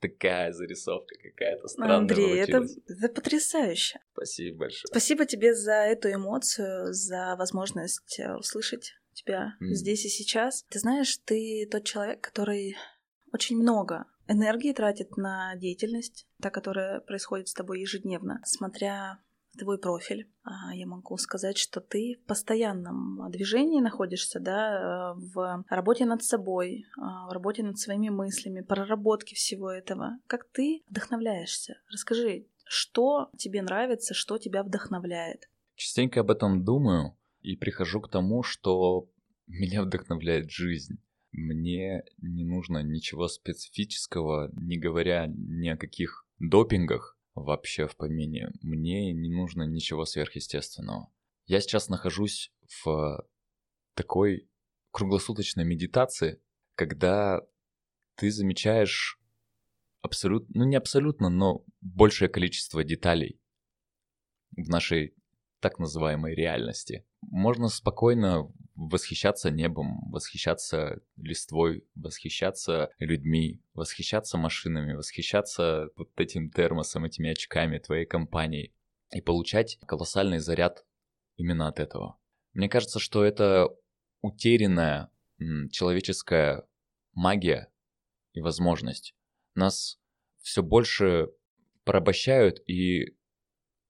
Такая 0.00 0.52
зарисовка 0.52 1.14
какая-то 1.22 1.68
странная. 1.68 1.96
Андрей, 1.96 2.38
это, 2.38 2.66
это 2.86 3.08
потрясающе. 3.08 4.00
Спасибо 4.12 4.58
большое. 4.58 4.88
Спасибо 4.88 5.26
тебе 5.26 5.54
за 5.54 5.72
эту 5.72 6.12
эмоцию, 6.12 6.92
за 6.92 7.36
возможность 7.36 8.18
э, 8.18 8.34
услышать 8.34 8.94
тебя 9.12 9.56
mm. 9.60 9.72
здесь 9.72 10.06
и 10.06 10.08
сейчас. 10.08 10.64
Ты 10.70 10.78
знаешь, 10.78 11.18
ты 11.24 11.68
тот 11.70 11.84
человек, 11.84 12.22
который 12.22 12.76
очень 13.32 13.58
много 13.58 14.06
энергии 14.30 14.72
тратит 14.72 15.16
на 15.16 15.54
деятельность, 15.56 16.26
та, 16.40 16.50
которая 16.50 17.00
происходит 17.00 17.48
с 17.48 17.54
тобой 17.54 17.80
ежедневно. 17.80 18.40
Смотря 18.44 19.18
твой 19.58 19.78
профиль, 19.78 20.30
а, 20.44 20.74
я 20.74 20.86
могу 20.86 21.16
сказать, 21.16 21.58
что 21.58 21.80
ты 21.80 22.20
в 22.22 22.26
постоянном 22.26 23.30
движении 23.30 23.80
находишься, 23.80 24.38
да, 24.38 25.14
в 25.16 25.64
работе 25.68 26.06
над 26.06 26.22
собой, 26.22 26.86
а, 26.96 27.28
в 27.28 27.32
работе 27.32 27.62
над 27.62 27.78
своими 27.78 28.08
мыслями, 28.10 28.60
проработке 28.60 29.34
всего 29.34 29.70
этого. 29.70 30.18
Как 30.26 30.44
ты 30.52 30.82
вдохновляешься? 30.88 31.80
Расскажи, 31.90 32.46
что 32.64 33.30
тебе 33.36 33.62
нравится, 33.62 34.14
что 34.14 34.38
тебя 34.38 34.62
вдохновляет? 34.62 35.50
Частенько 35.74 36.20
об 36.20 36.30
этом 36.30 36.64
думаю 36.64 37.16
и 37.42 37.56
прихожу 37.56 38.00
к 38.00 38.10
тому, 38.10 38.42
что 38.44 39.08
меня 39.48 39.82
вдохновляет 39.82 40.50
жизнь. 40.50 41.00
Мне 41.32 42.02
не 42.18 42.44
нужно 42.44 42.82
ничего 42.82 43.28
специфического, 43.28 44.50
не 44.52 44.78
говоря 44.78 45.26
ни 45.28 45.68
о 45.68 45.76
каких 45.76 46.26
допингах 46.38 47.16
вообще 47.34 47.86
в 47.86 47.96
помине. 47.96 48.50
Мне 48.62 49.12
не 49.12 49.30
нужно 49.30 49.62
ничего 49.62 50.04
сверхъестественного. 50.04 51.12
Я 51.46 51.60
сейчас 51.60 51.88
нахожусь 51.88 52.52
в 52.82 53.24
такой 53.94 54.48
круглосуточной 54.90 55.64
медитации, 55.64 56.40
когда 56.74 57.40
ты 58.16 58.30
замечаешь 58.30 59.20
абсолютно, 60.02 60.52
ну 60.54 60.64
не 60.64 60.76
абсолютно, 60.76 61.28
но 61.28 61.64
большее 61.80 62.28
количество 62.28 62.82
деталей 62.82 63.40
в 64.56 64.68
нашей 64.68 65.14
так 65.60 65.78
называемой 65.78 66.34
реальности. 66.34 67.06
Можно 67.20 67.68
спокойно 67.68 68.50
восхищаться 68.80 69.50
небом, 69.50 70.10
восхищаться 70.10 71.02
листвой, 71.16 71.84
восхищаться 71.94 72.90
людьми, 72.98 73.60
восхищаться 73.74 74.38
машинами, 74.38 74.94
восхищаться 74.94 75.90
вот 75.96 76.10
этим 76.18 76.50
термосом, 76.50 77.04
этими 77.04 77.30
очками 77.30 77.78
твоей 77.78 78.06
компании 78.06 78.74
и 79.12 79.20
получать 79.20 79.78
колоссальный 79.86 80.38
заряд 80.38 80.86
именно 81.36 81.68
от 81.68 81.78
этого. 81.78 82.18
Мне 82.54 82.70
кажется, 82.70 83.00
что 83.00 83.22
это 83.22 83.68
утерянная 84.22 85.10
человеческая 85.70 86.66
магия 87.12 87.70
и 88.32 88.40
возможность. 88.40 89.14
Нас 89.54 90.00
все 90.38 90.62
больше 90.62 91.28
порабощают 91.84 92.62
и 92.66 93.16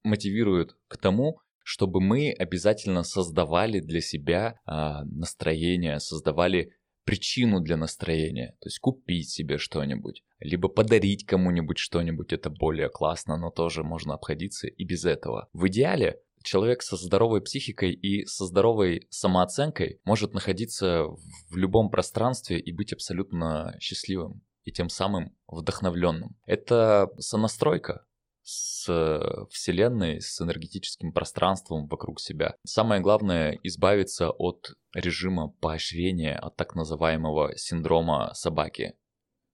мотивируют 0.03 0.77
к 0.89 0.97
тому, 0.97 1.41
чтобы 1.71 2.01
мы 2.01 2.33
обязательно 2.33 3.05
создавали 3.05 3.79
для 3.79 4.01
себя 4.01 4.59
а, 4.67 5.05
настроение, 5.05 6.01
создавали 6.01 6.73
причину 7.05 7.61
для 7.61 7.77
настроения. 7.77 8.57
То 8.61 8.67
есть 8.67 8.81
купить 8.81 9.31
себе 9.31 9.57
что-нибудь, 9.57 10.25
либо 10.41 10.69
подарить 10.69 11.25
кому-нибудь 11.25 11.79
что-нибудь, 11.79 12.33
это 12.33 12.51
более 12.51 12.89
классно, 12.89 13.37
но 13.37 13.51
тоже 13.51 13.85
можно 13.85 14.15
обходиться 14.15 14.67
и 14.67 14.85
без 14.85 15.05
этого. 15.05 15.49
В 15.53 15.69
идеале 15.69 16.19
человек 16.43 16.83
со 16.83 16.97
здоровой 16.97 17.41
психикой 17.41 17.93
и 17.93 18.27
со 18.27 18.47
здоровой 18.47 19.07
самооценкой 19.11 20.01
может 20.05 20.35
находиться 20.35 21.05
в 21.51 21.57
любом 21.57 21.89
пространстве 21.89 22.59
и 22.59 22.73
быть 22.73 22.93
абсолютно 22.93 23.77
счастливым 23.79 24.43
и 24.65 24.73
тем 24.73 24.89
самым 24.89 25.37
вдохновленным. 25.47 26.37
Это 26.47 27.11
сонастройка 27.19 28.07
с 28.51 29.47
Вселенной, 29.51 30.21
с 30.21 30.41
энергетическим 30.41 31.13
пространством 31.13 31.87
вокруг 31.87 32.21
себя. 32.21 32.57
Самое 32.67 33.01
главное 33.01 33.59
избавиться 33.63 34.31
от 34.31 34.75
режима 34.93 35.49
поощрения, 35.61 36.37
от 36.37 36.57
так 36.57 36.75
называемого 36.75 37.57
синдрома 37.57 38.33
собаки, 38.35 38.95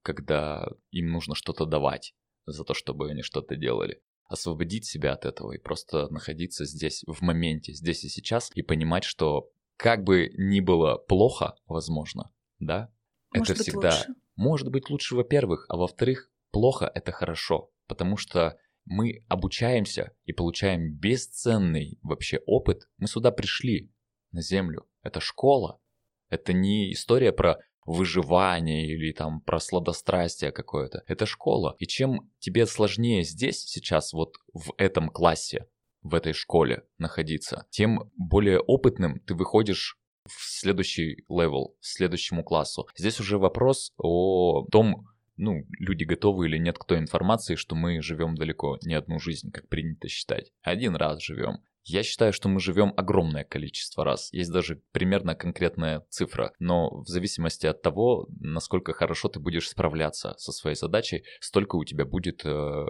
когда 0.03 0.67
им 0.93 1.11
нужно 1.11 1.35
что-то 1.35 1.67
давать 1.67 2.15
за 2.47 2.65
то, 2.65 2.73
чтобы 2.73 3.11
они 3.11 3.23
что-то 3.23 3.57
делали 3.57 4.01
освободить 4.29 4.87
себя 4.87 5.13
от 5.13 5.25
этого 5.25 5.53
и 5.53 5.59
просто 5.59 6.09
находиться 6.09 6.65
здесь, 6.65 7.05
в 7.07 7.21
моменте, 7.21 7.73
здесь 7.73 8.05
и 8.05 8.09
сейчас, 8.09 8.51
и 8.55 8.63
понимать, 8.63 9.05
что 9.05 9.51
как 9.77 10.05
бы 10.05 10.31
ни 10.37 10.61
было 10.61 10.97
плохо, 10.97 11.55
возможно, 11.67 12.33
да, 12.59 12.91
может 13.35 13.51
это 13.51 13.63
всегда 13.63 13.91
лучше. 13.91 14.15
может 14.37 14.71
быть 14.71 14.91
лучше, 14.91 15.15
во-первых, 15.15 15.67
а 15.69 15.77
во-вторых, 15.77 16.31
плохо 16.51 16.91
это 16.93 17.13
хорошо, 17.13 17.71
потому 17.87 18.17
что 18.17 18.59
мы 18.87 19.25
обучаемся 19.29 20.13
и 20.25 20.33
получаем 20.33 20.95
бесценный 20.95 21.99
вообще 22.03 22.41
опыт. 22.47 22.89
Мы 22.99 23.07
сюда 23.07 23.31
пришли, 23.31 23.91
на 24.37 24.43
Землю. 24.43 24.87
Это 25.03 25.21
школа. 25.21 25.81
Это 26.29 26.53
не 26.53 26.93
история 26.93 27.33
про 27.33 27.59
выживание 27.85 28.87
или 28.87 29.13
там 29.13 29.41
про 29.41 29.61
сладострастие 29.61 30.53
какое-то. 30.53 31.03
Это 31.07 31.25
школа. 31.27 31.77
И 31.79 31.87
чем 31.87 32.31
тебе 32.39 32.67
сложнее 32.67 33.23
здесь 33.23 33.63
сейчас, 33.65 34.13
вот 34.13 34.35
в 34.53 34.73
этом 34.77 35.09
классе, 35.09 35.67
в 36.03 36.15
этой 36.15 36.33
школе 36.33 36.85
находиться, 36.99 37.67
тем 37.71 38.11
более 38.17 38.61
опытным 38.61 39.21
ты 39.21 39.35
выходишь 39.35 39.99
в 40.27 40.59
следующий 40.59 41.25
level, 41.29 41.77
следующему 41.81 42.43
классу. 42.43 42.89
Здесь 42.97 43.21
уже 43.21 43.39
вопрос 43.39 43.93
о 43.97 44.67
том, 44.71 45.07
ну, 45.37 45.67
люди 45.79 46.05
готовы 46.05 46.47
или 46.47 46.59
нет 46.59 46.79
к 46.79 46.85
той 46.85 46.99
информации, 46.99 47.55
что 47.55 47.75
мы 47.75 48.01
живем 48.03 48.35
далеко 48.35 48.79
не 48.83 48.95
одну 48.95 49.19
жизнь, 49.19 49.51
как 49.51 49.69
принято 49.69 50.09
считать. 50.09 50.53
Один 50.63 50.97
раз 50.97 51.23
живем. 51.23 51.63
Я 51.89 52.03
считаю, 52.03 52.33
что 52.33 52.49
мы 52.49 52.59
живем 52.59 52.93
огромное 52.97 53.45
количество 53.45 54.05
раз. 54.05 54.33
Есть 54.33 54.51
даже 54.51 54.83
примерно 54.91 55.37
конкретная 55.37 56.05
цифра. 56.11 56.53
Но 56.59 57.03
в 57.03 57.07
зависимости 57.07 57.67
от 57.67 57.81
того, 57.81 58.27
насколько 58.41 58.93
хорошо 58.93 59.29
ты 59.29 59.39
будешь 59.39 59.69
справляться 59.69 60.35
со 60.37 60.51
своей 60.51 60.75
задачей, 60.75 61.23
столько 61.41 61.77
у 61.77 61.85
тебя 61.85 62.05
будет 62.05 62.45
э, 62.45 62.85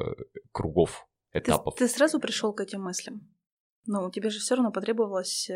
кругов, 0.51 1.07
Ты, 1.33 1.41
этапов. 1.41 1.75
ты 1.75 1.89
сразу 1.89 2.19
пришел 2.21 2.55
к 2.55 2.61
этим 2.63 2.83
мыслям? 2.83 3.29
Ну, 3.85 4.11
тебе 4.11 4.31
же 4.31 4.39
все 4.39 4.55
равно 4.55 4.73
потребовалось 4.73 5.51
э, 5.51 5.55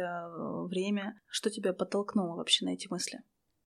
время. 0.69 1.19
Что 1.27 1.49
тебя 1.49 1.73
подтолкнуло 1.73 2.37
вообще 2.37 2.67
на 2.67 2.75
эти 2.75 2.89
мысли? 2.91 3.21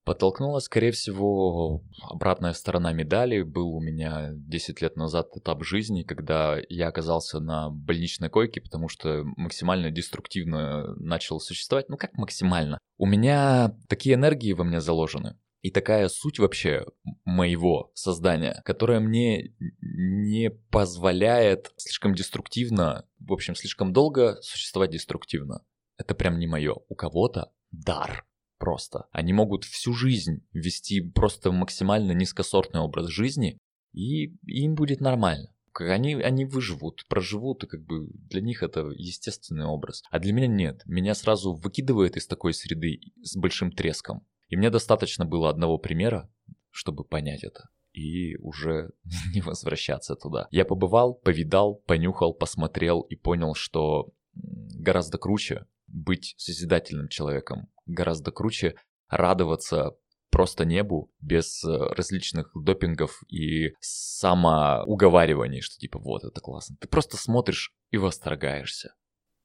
Подтолкнула, 0.05 0.59
скорее 0.59 0.91
всего, 0.93 1.83
обратная 2.03 2.53
сторона 2.53 2.93
медали. 2.93 3.41
Был 3.41 3.75
у 3.75 3.81
меня 3.81 4.33
10 4.35 4.83
лет 4.83 4.97
назад 4.97 5.31
этап 5.35 5.65
жизни, 5.65 6.03
когда 6.03 6.59
я 6.69 6.89
оказался 6.89 7.41
на 7.41 7.71
больничной 7.71 8.29
койке, 8.29 8.61
потому 8.61 8.89
что 8.89 9.25
максимально 9.37 9.91
деструктивно 9.91 10.95
начал 10.97 11.41
существовать. 11.41 11.89
Ну 11.89 11.97
как 11.97 12.13
максимально? 12.19 12.79
У 12.99 13.07
меня 13.07 13.75
такие 13.89 14.17
энергии 14.17 14.53
во 14.53 14.65
мне 14.65 14.81
заложены. 14.83 15.39
И 15.63 15.71
такая 15.71 16.09
суть 16.09 16.39
вообще 16.39 16.85
моего 17.25 17.91
создания, 17.95 18.61
которая 18.67 19.01
мне 19.01 19.55
не 19.81 20.51
позволяет 20.51 21.73
слишком 21.79 22.15
деструктивно, 22.15 23.07
в 23.21 23.33
общем, 23.33 23.55
слишком 23.55 23.95
долго 23.95 24.37
существовать 24.43 24.91
деструктивно. 24.91 25.65
Это 25.97 26.15
прям 26.15 26.39
не 26.39 26.47
мое. 26.47 26.75
У 26.91 26.95
кого-то 26.95 27.51
дар 27.71 28.27
просто. 28.59 29.07
Они 29.13 29.33
могут 29.33 29.65
всю 29.65 29.93
жизнь 29.93 30.47
вести 30.53 31.01
просто 31.01 31.53
максимально 31.53 32.13
низкосортный 32.13 32.81
образ 32.81 33.09
жизни, 33.09 33.59
и 33.93 34.35
им 34.47 34.75
будет 34.75 35.01
нормально. 35.01 35.51
Они, 35.77 36.15
они 36.15 36.45
выживут, 36.45 37.05
проживут, 37.09 37.65
и 37.65 37.67
как 37.67 37.85
бы 37.85 38.07
для 38.13 38.41
них 38.41 38.63
это 38.63 38.91
естественный 38.97 39.67
образ. 39.67 40.03
А 40.11 40.21
для 40.21 40.33
меня 40.33 40.47
нет. 40.47 40.83
Меня 40.87 41.15
сразу 41.15 41.55
выкидывает 41.55 42.17
из 42.17 42.27
такой 42.27 42.55
среды 42.55 43.01
с 43.23 43.37
большим 43.37 43.73
треском. 43.73 44.25
И 44.49 44.57
мне 44.57 44.71
достаточно 44.71 45.25
было 45.25 45.51
одного 45.51 45.79
примера, 45.79 46.31
чтобы 46.71 47.05
понять 47.05 47.43
это. 47.43 47.71
И 47.93 48.37
уже 48.37 48.93
не 49.35 49.41
возвращаться 49.41 50.15
туда. 50.15 50.47
Я 50.51 50.65
побывал, 50.65 51.15
повидал, 51.15 51.77
понюхал, 51.87 52.35
посмотрел 52.35 53.01
и 53.01 53.17
понял, 53.17 53.55
что 53.55 54.13
гораздо 54.35 55.19
круче 55.19 55.67
быть 55.87 56.35
созидательным 56.39 57.09
человеком, 57.09 57.69
гораздо 57.87 58.31
круче 58.31 58.75
радоваться 59.09 59.97
просто 60.31 60.65
небу 60.65 61.13
без 61.21 61.63
э, 61.65 61.69
различных 61.69 62.51
допингов 62.55 63.23
и 63.29 63.75
самоуговариваний, 63.81 65.61
что 65.61 65.77
типа 65.79 65.99
вот 66.01 66.25
это 66.25 66.41
классно. 66.41 66.77
Ты 66.81 66.89
просто 66.89 67.17
смотришь 67.17 67.73
и 67.93 67.99
восторгаешься. 67.99 68.95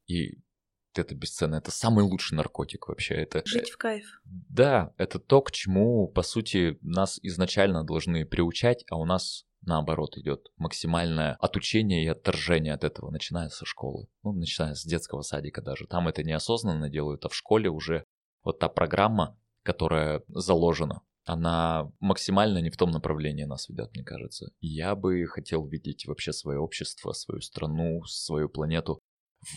И 0.08 0.40
это 0.96 1.14
бесценно. 1.14 1.56
Это 1.56 1.70
самый 1.72 2.04
лучший 2.04 2.36
наркотик 2.36 2.88
вообще. 2.88 3.14
Это, 3.16 3.44
Жить 3.46 3.70
в 3.70 3.78
кайф. 3.78 4.06
да, 4.26 4.92
это 4.98 5.20
то, 5.20 5.42
к 5.42 5.52
чему, 5.52 6.08
по 6.08 6.24
сути, 6.24 6.80
нас 6.82 7.20
изначально 7.22 7.84
должны 7.84 8.26
приучать, 8.26 8.84
а 8.90 8.98
у 8.98 9.06
нас 9.06 9.46
наоборот 9.62 10.18
идет 10.18 10.48
максимальное 10.58 11.36
отучение 11.40 12.04
и 12.04 12.08
отторжение 12.08 12.74
от 12.74 12.84
этого, 12.84 13.12
начиная 13.12 13.50
со 13.50 13.66
школы. 13.66 14.08
Ну, 14.24 14.34
начиная 14.34 14.74
с 14.74 14.84
детского 14.84 15.22
садика 15.22 15.62
даже. 15.62 15.86
Там 15.86 16.08
это 16.08 16.24
неосознанно 16.24 16.90
делают, 16.90 17.26
а 17.26 17.30
в 17.30 17.36
школе 17.36 17.70
уже 17.70 18.06
вот 18.44 18.60
та 18.60 18.70
программа, 18.70 19.38
которая 19.64 20.24
заложена, 20.28 21.02
она 21.26 21.92
максимально 22.00 22.60
не 22.60 22.70
в 22.70 22.78
том 22.78 22.92
направлении 22.92 23.44
нас 23.44 23.70
ведет, 23.70 23.92
мне 23.94 24.04
кажется. 24.04 24.52
Я 24.62 24.96
бы 24.96 25.26
хотел 25.28 25.68
видеть 25.68 26.08
вообще 26.08 26.34
свое 26.34 26.60
общество, 26.60 27.12
свою 27.12 27.42
страну, 27.42 28.04
свою 28.06 28.50
планету 28.50 29.00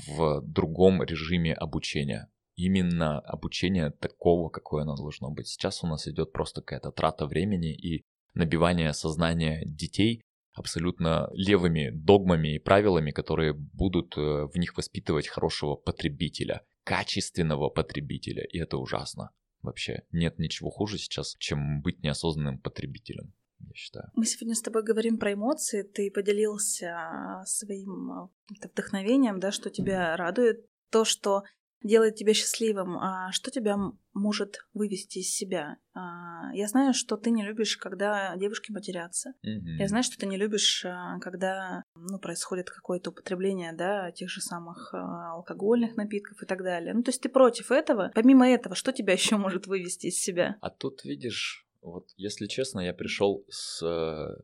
в 0.06 0.42
другом 0.42 1.02
режиме 1.02 1.54
обучения. 1.54 2.30
Именно 2.56 3.20
обучение 3.20 3.90
такого, 3.90 4.50
какое 4.50 4.82
оно 4.82 4.96
должно 4.96 5.30
быть. 5.30 5.48
Сейчас 5.48 5.82
у 5.82 5.86
нас 5.86 6.06
идет 6.06 6.32
просто 6.32 6.60
какая-то 6.60 6.92
трата 6.92 7.26
времени 7.26 7.74
и 7.74 8.04
набивание 8.34 8.92
сознания 8.92 9.64
детей 9.64 10.22
абсолютно 10.54 11.30
левыми 11.32 11.90
догмами 11.90 12.56
и 12.56 12.58
правилами, 12.58 13.10
которые 13.10 13.54
будут 13.54 14.16
э, 14.18 14.20
в 14.20 14.56
них 14.56 14.76
воспитывать 14.76 15.28
хорошего 15.28 15.76
потребителя, 15.76 16.62
качественного 16.84 17.68
потребителя, 17.68 18.44
и 18.44 18.58
это 18.58 18.78
ужасно. 18.78 19.30
Вообще 19.62 20.02
нет 20.10 20.38
ничего 20.38 20.70
хуже 20.70 20.98
сейчас, 20.98 21.36
чем 21.38 21.82
быть 21.82 22.02
неосознанным 22.02 22.58
потребителем, 22.58 23.32
я 23.60 23.74
считаю. 23.74 24.10
Мы 24.14 24.26
сегодня 24.26 24.54
с 24.54 24.62
тобой 24.62 24.82
говорим 24.82 25.18
про 25.18 25.32
эмоции. 25.34 25.82
Ты 25.82 26.10
поделился 26.10 27.42
своим 27.46 28.10
а, 28.10 28.30
вдохновением, 28.60 29.38
да, 29.38 29.52
что 29.52 29.70
тебя 29.70 30.16
радует, 30.16 30.66
то, 30.90 31.04
что 31.04 31.44
делает 31.82 32.16
тебя 32.16 32.34
счастливым. 32.34 32.98
А 32.98 33.32
что 33.32 33.50
тебя 33.50 33.76
может 34.12 34.58
вывести 34.74 35.18
из 35.18 35.34
себя? 35.34 35.78
А, 35.94 36.54
Я 36.54 36.68
знаю, 36.68 36.94
что 36.94 37.16
ты 37.16 37.30
не 37.30 37.42
любишь, 37.42 37.76
когда 37.76 38.36
девушки 38.36 38.72
матерятся. 38.72 39.34
Я 39.42 39.88
знаю, 39.88 40.04
что 40.04 40.18
ты 40.18 40.26
не 40.26 40.36
любишь, 40.36 40.84
а, 40.84 41.18
когда 41.20 41.82
ну, 41.94 42.18
происходит 42.18 42.70
какое-то 42.70 43.10
употребление 43.10 43.72
да, 43.72 44.10
тех 44.12 44.28
же 44.28 44.40
самых 44.40 44.92
а, 44.94 45.32
алкогольных 45.32 45.96
напитков 45.96 46.42
и 46.42 46.46
так 46.46 46.62
далее. 46.62 46.94
Ну, 46.94 47.02
то 47.02 47.10
есть 47.10 47.22
ты 47.22 47.28
против 47.28 47.70
этого. 47.70 48.10
Помимо 48.14 48.48
этого, 48.48 48.74
что 48.74 48.92
тебя 48.92 49.12
еще 49.14 49.36
может 49.36 49.66
вывести 49.66 50.06
из 50.06 50.20
себя? 50.20 50.56
А 50.60 50.70
тут, 50.70 51.04
видишь, 51.04 51.66
вот 51.80 52.08
если 52.16 52.46
честно, 52.46 52.80
я 52.80 52.94
пришел 52.94 53.44
с 53.48 53.82
э, 53.84 54.42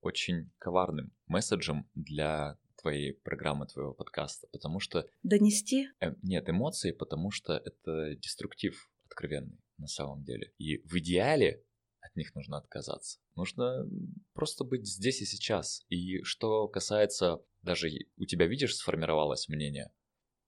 очень 0.00 0.50
коварным 0.58 1.12
месседжем 1.26 1.88
для 1.94 2.56
твоей 2.86 3.14
программы, 3.14 3.66
твоего 3.66 3.92
подкаста, 3.92 4.46
потому 4.52 4.78
что 4.78 5.08
Донести? 5.24 5.88
э, 6.00 6.14
нет 6.22 6.48
эмоций, 6.48 6.92
потому 6.92 7.32
что 7.32 7.54
это 7.54 8.14
деструктив 8.14 8.88
откровенный 9.06 9.58
на 9.76 9.88
самом 9.88 10.22
деле. 10.22 10.52
И 10.58 10.78
в 10.86 10.96
идеале 10.98 11.64
от 12.00 12.14
них 12.14 12.32
нужно 12.36 12.58
отказаться. 12.58 13.18
Нужно 13.34 13.88
просто 14.34 14.62
быть 14.62 14.86
здесь 14.86 15.20
и 15.20 15.24
сейчас. 15.24 15.84
И 15.88 16.22
что 16.22 16.68
касается, 16.68 17.42
даже 17.62 17.88
у 18.18 18.24
тебя, 18.24 18.46
видишь, 18.46 18.76
сформировалось 18.76 19.48
мнение, 19.48 19.90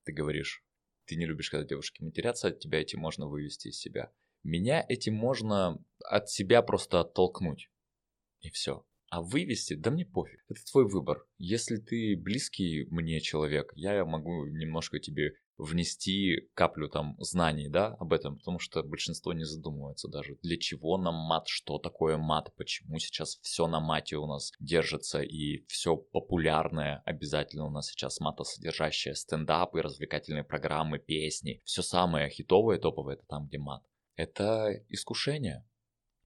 ты 0.05 0.13
говоришь, 0.13 0.65
ты 1.07 1.17
не 1.17 1.27
любишь, 1.27 1.51
когда 1.51 1.67
девушки 1.67 2.05
матерятся, 2.05 2.49
от 2.49 2.61
тебя 2.61 2.81
этим 2.81 3.01
можно 3.01 3.27
вывести 3.27 3.69
из 3.69 3.79
себя. 3.81 4.13
Меня 4.45 4.87
этим 4.89 5.15
можно 5.15 5.85
от 6.05 6.31
себя 6.31 6.63
просто 6.63 7.01
оттолкнуть. 7.01 7.69
И 8.43 8.51
все. 8.51 8.87
А 9.11 9.23
вывести, 9.23 9.75
да 9.75 9.91
мне 9.91 10.05
пофиг. 10.05 10.41
Это 10.49 10.61
твой 10.71 10.87
выбор. 10.87 11.25
Если 11.39 11.77
ты 11.77 12.17
близкий 12.17 12.87
мне 12.91 13.21
человек, 13.21 13.73
я 13.75 14.05
могу 14.05 14.47
немножко 14.47 14.99
тебе 14.99 15.33
внести 15.59 16.49
каплю 16.55 16.89
там 16.89 17.17
знаний, 17.19 17.69
да, 17.69 17.89
об 17.99 18.13
этом, 18.13 18.39
потому 18.39 18.59
что 18.61 18.83
большинство 18.83 19.33
не 19.33 19.45
задумывается 19.45 20.09
даже, 20.09 20.39
для 20.43 20.57
чего 20.57 20.97
нам 20.97 21.15
мат, 21.15 21.49
что 21.49 21.79
такое 21.79 22.17
мат, 22.17 22.53
почему 22.57 22.99
сейчас 22.99 23.39
все 23.43 23.67
на 23.67 23.81
мате 23.81 24.17
у 24.17 24.27
нас 24.27 24.53
держится 24.61 25.21
и 25.21 25.65
все 25.67 25.97
популярное 25.97 27.03
обязательно 27.05 27.67
у 27.67 27.71
нас 27.71 27.89
сейчас 27.89 28.21
матосодержащее, 28.21 29.17
стендапы, 29.17 29.83
развлекательные 29.83 30.45
программы, 30.45 31.01
песни, 31.01 31.61
все 31.65 31.83
самое 31.83 32.31
хитовое, 32.31 32.79
топовое, 32.79 33.17
это 33.17 33.25
там, 33.27 33.49
где 33.49 33.59
мат. 33.59 33.83
Это 34.15 34.73
искушение, 34.89 35.65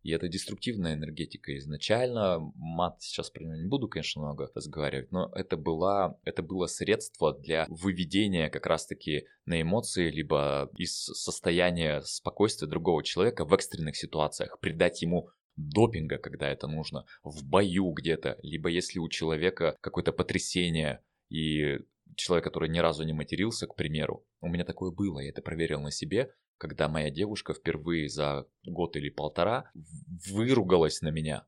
и 0.02 0.10
это 0.10 0.28
деструктивная 0.28 0.94
энергетика 0.94 1.56
изначально. 1.58 2.38
Мат 2.56 3.02
сейчас 3.02 3.30
про 3.30 3.44
него 3.44 3.54
не 3.54 3.68
буду, 3.68 3.88
конечно, 3.88 4.22
много 4.22 4.50
разговаривать, 4.54 5.12
но 5.12 5.30
это, 5.34 5.56
была, 5.56 6.18
это 6.24 6.42
было 6.42 6.66
средство 6.66 7.38
для 7.38 7.66
выведения 7.68 8.50
как 8.50 8.66
раз-таки 8.66 9.26
на 9.46 9.60
эмоции, 9.60 10.10
либо 10.10 10.70
из 10.76 10.94
состояния 10.94 12.02
спокойствия 12.02 12.68
другого 12.68 13.04
человека 13.04 13.44
в 13.44 13.54
экстренных 13.54 13.96
ситуациях, 13.96 14.58
придать 14.60 15.02
ему 15.02 15.28
допинга, 15.56 16.18
когда 16.18 16.48
это 16.48 16.66
нужно, 16.66 17.04
в 17.22 17.44
бою 17.44 17.92
где-то, 17.92 18.38
либо 18.42 18.68
если 18.68 18.98
у 18.98 19.08
человека 19.08 19.76
какое-то 19.80 20.12
потрясение, 20.12 21.00
и 21.28 21.78
человек, 22.16 22.44
который 22.44 22.68
ни 22.68 22.78
разу 22.78 23.04
не 23.04 23.12
матерился, 23.12 23.66
к 23.66 23.74
примеру, 23.74 24.24
у 24.40 24.48
меня 24.48 24.64
такое 24.64 24.90
было, 24.90 25.20
я 25.20 25.30
это 25.30 25.42
проверил 25.42 25.80
на 25.80 25.90
себе, 25.90 26.32
когда 26.62 26.88
моя 26.88 27.10
девушка 27.10 27.54
впервые 27.54 28.08
за 28.08 28.46
год 28.64 28.94
или 28.94 29.10
полтора 29.10 29.68
выругалась 30.30 31.00
на 31.02 31.08
меня. 31.08 31.44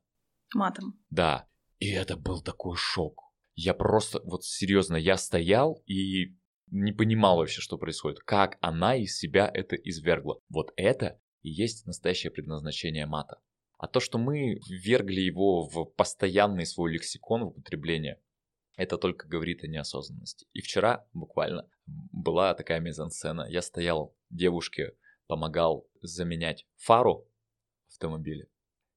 Матом. 0.53 0.99
Да. 1.09 1.47
И 1.79 1.89
это 1.89 2.17
был 2.17 2.41
такой 2.41 2.75
шок. 2.75 3.21
Я 3.55 3.73
просто, 3.73 4.19
вот 4.25 4.43
серьезно, 4.43 4.97
я 4.97 5.15
стоял 5.15 5.81
и 5.85 6.35
не 6.69 6.91
понимал 6.91 7.37
вообще, 7.37 7.61
что 7.61 7.77
происходит. 7.77 8.19
Как 8.19 8.57
она 8.59 8.97
из 8.97 9.17
себя 9.17 9.49
это 9.53 9.77
извергла. 9.77 10.41
Вот 10.49 10.73
это 10.75 11.21
и 11.43 11.49
есть 11.49 11.85
настоящее 11.85 12.31
предназначение 12.31 13.05
мата. 13.05 13.39
А 13.77 13.87
то, 13.87 14.01
что 14.01 14.17
мы 14.17 14.59
ввергли 14.67 15.21
его 15.21 15.61
в 15.61 15.85
постоянный 15.95 16.65
свой 16.65 16.91
лексикон 16.91 17.45
в 17.45 17.47
употребление, 17.47 18.19
это 18.75 18.97
только 18.97 19.29
говорит 19.29 19.63
о 19.63 19.67
неосознанности. 19.67 20.45
И 20.51 20.59
вчера 20.59 21.07
буквально 21.13 21.69
была 21.85 22.53
такая 22.53 22.81
мизансцена. 22.81 23.45
Я 23.47 23.61
стоял 23.61 24.13
девушке 24.29 24.97
помогал 25.27 25.87
заменять 26.01 26.65
фару 26.75 27.27
в 27.87 27.93
автомобиле. 27.93 28.47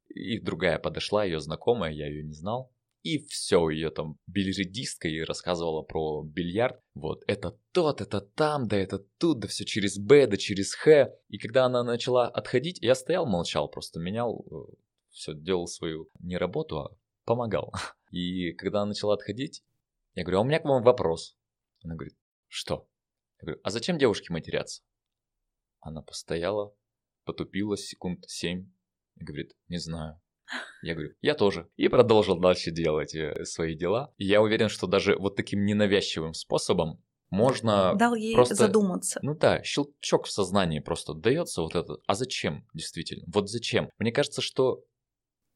И 0.08 0.40
другая 0.40 0.78
подошла, 0.78 1.24
ее 1.24 1.40
знакомая, 1.40 1.92
я 1.92 2.08
ее 2.08 2.24
не 2.24 2.32
знал. 2.32 2.72
И 3.02 3.24
все, 3.26 3.70
ее 3.70 3.90
там 3.90 4.18
бильярдистка 4.26 5.08
и 5.08 5.20
рассказывала 5.20 5.82
про 5.82 6.22
бильярд. 6.24 6.80
Вот, 6.94 7.22
это 7.26 7.58
тот, 7.72 8.00
это 8.00 8.20
там, 8.20 8.66
да 8.66 8.76
это 8.76 8.98
тут, 9.18 9.40
да 9.40 9.48
все 9.48 9.64
через 9.64 9.98
Б, 9.98 10.26
да 10.26 10.36
через 10.36 10.74
Х. 10.74 11.10
И 11.28 11.38
когда 11.38 11.66
она 11.66 11.84
начала 11.84 12.28
отходить, 12.28 12.78
я 12.80 12.94
стоял, 12.94 13.24
молчал, 13.24 13.68
просто 13.68 14.00
менял, 14.00 14.44
э, 14.50 14.74
все, 15.10 15.34
делал 15.34 15.68
свою 15.68 16.08
не 16.18 16.36
работу, 16.36 16.80
а 16.80 16.96
помогал. 17.24 17.72
И 18.10 18.52
когда 18.52 18.82
она 18.82 18.88
начала 18.88 19.14
отходить, 19.14 19.62
я 20.14 20.24
говорю, 20.24 20.38
а 20.38 20.40
у 20.42 20.44
меня 20.44 20.58
к 20.58 20.64
вам 20.64 20.82
вопрос. 20.82 21.36
Она 21.84 21.94
говорит, 21.94 22.16
что? 22.48 22.88
Я 23.40 23.46
говорю, 23.46 23.60
а 23.62 23.70
зачем 23.70 23.98
девушки 23.98 24.32
матерятся? 24.32 24.82
Она 25.88 26.02
постояла, 26.02 26.74
потупилась 27.24 27.86
секунд 27.86 28.24
семь 28.28 28.70
и 29.16 29.24
говорит, 29.24 29.52
не 29.68 29.78
знаю. 29.78 30.20
Я 30.82 30.94
говорю, 30.94 31.14
я 31.20 31.34
тоже. 31.34 31.68
И 31.76 31.88
продолжил 31.88 32.38
дальше 32.38 32.70
делать 32.70 33.14
э, 33.14 33.44
свои 33.44 33.74
дела. 33.74 34.14
И 34.16 34.24
я 34.24 34.40
уверен, 34.40 34.68
что 34.68 34.86
даже 34.86 35.16
вот 35.16 35.36
таким 35.36 35.64
ненавязчивым 35.64 36.34
способом 36.34 37.02
можно 37.30 37.94
Дал 37.96 38.14
ей 38.14 38.34
просто, 38.34 38.54
задуматься. 38.54 39.20
Ну 39.22 39.34
да, 39.34 39.62
щелчок 39.62 40.26
в 40.26 40.30
сознании 40.30 40.80
просто 40.80 41.14
дается 41.14 41.62
вот 41.62 41.74
этот. 41.74 42.02
А 42.06 42.14
зачем, 42.14 42.66
действительно? 42.72 43.24
Вот 43.28 43.50
зачем? 43.50 43.90
Мне 43.98 44.12
кажется, 44.12 44.40
что 44.40 44.84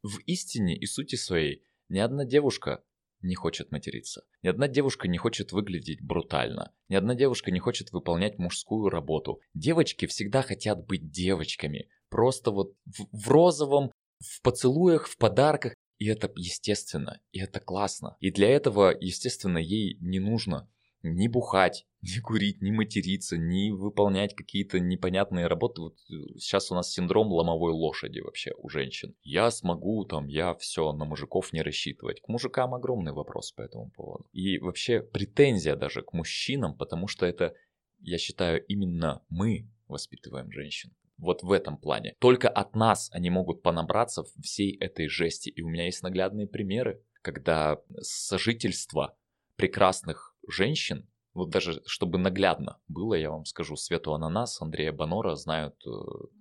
в 0.03 0.19
истине 0.27 0.77
и 0.77 0.87
сути 0.87 1.17
своей 1.17 1.63
ни 1.89 1.99
одна 1.99 2.25
девушка 2.25 2.83
не 3.23 3.35
хочет 3.35 3.73
материться. 3.73 4.25
Ни 4.43 4.49
одна 4.49 4.69
девушка 4.69 5.09
не 5.09 5.19
хочет 5.19 5.53
выглядеть 5.53 6.03
брутально. 6.03 6.73
Ни 6.89 6.97
одна 6.97 7.15
девушка 7.15 7.51
не 7.51 7.61
хочет 7.61 7.93
выполнять 7.93 8.39
мужскую 8.39 8.89
работу. 8.89 9.41
Девочки 9.55 10.07
всегда 10.07 10.43
хотят 10.43 10.87
быть 10.87 11.11
девочками. 11.11 11.89
Просто 12.09 12.51
вот 12.51 12.75
в, 12.85 13.07
в 13.13 13.29
розовом, 13.29 13.93
в 14.19 14.43
поцелуях, 14.43 15.07
в 15.07 15.17
подарках. 15.17 15.75
И 15.99 16.07
это 16.07 16.31
естественно, 16.35 17.21
и 17.31 17.41
это 17.41 17.61
классно. 17.61 18.17
И 18.19 18.33
для 18.33 18.49
этого, 18.49 18.93
естественно, 18.99 19.59
ей 19.59 19.97
не 20.01 20.19
нужно 20.19 20.69
не 21.03 21.29
бухать, 21.29 21.87
не 22.03 22.21
курить, 22.21 22.63
не 22.63 22.73
материться, 22.73 23.37
не 23.37 23.71
выполнять 23.73 24.35
какие-то 24.35 24.81
непонятные 24.81 25.47
работы. 25.47 25.83
Вот 25.83 25.97
э, 26.11 26.39
сейчас 26.39 26.71
у 26.71 26.75
нас 26.75 26.91
синдром 26.91 27.29
ломовой 27.33 27.73
лошади 27.73 28.21
вообще 28.21 28.53
у 28.59 28.69
женщин. 28.69 29.15
Я 29.23 29.51
смогу, 29.51 30.05
там, 30.05 30.27
я 30.27 30.55
все, 30.55 30.93
на 30.93 31.05
мужиков 31.05 31.53
не 31.53 31.63
рассчитывать. 31.63 32.21
К 32.21 32.29
мужикам 32.29 32.75
огромный 32.75 33.13
вопрос 33.13 33.53
по 33.53 33.63
этому 33.63 33.91
поводу. 33.91 34.27
И 34.33 34.59
вообще 34.59 35.01
претензия 35.01 35.77
даже 35.77 36.03
к 36.03 36.13
мужчинам, 36.13 36.77
потому 36.77 37.07
что 37.09 37.27
это, 37.27 37.55
я 38.01 38.19
считаю, 38.19 38.65
именно 38.67 39.23
мы 39.29 39.69
воспитываем 39.89 40.51
женщин. 40.51 40.93
Вот 41.19 41.43
в 41.45 41.53
этом 41.53 41.77
плане. 41.77 42.17
Только 42.19 42.49
от 42.49 42.75
нас 42.75 43.09
они 43.13 43.31
могут 43.31 43.63
понабраться 43.63 44.25
всей 44.43 44.77
этой 44.79 45.07
жести. 45.07 45.51
И 45.51 45.63
у 45.63 45.69
меня 45.69 45.85
есть 45.85 46.03
наглядные 46.03 46.49
примеры, 46.49 47.01
когда 47.21 47.79
сожительство 48.01 49.17
прекрасных 49.57 50.32
женщин, 50.49 51.09
вот 51.35 51.51
даже 51.51 51.83
чтобы 51.87 52.19
наглядно 52.19 52.81
было, 52.89 53.15
я 53.15 53.31
вам 53.31 53.45
скажу, 53.45 53.77
Свету 53.77 54.13
Ананас, 54.13 54.61
Андрея 54.61 54.93
Банора 54.93 55.35
знают 55.35 55.75
э, 55.87 55.91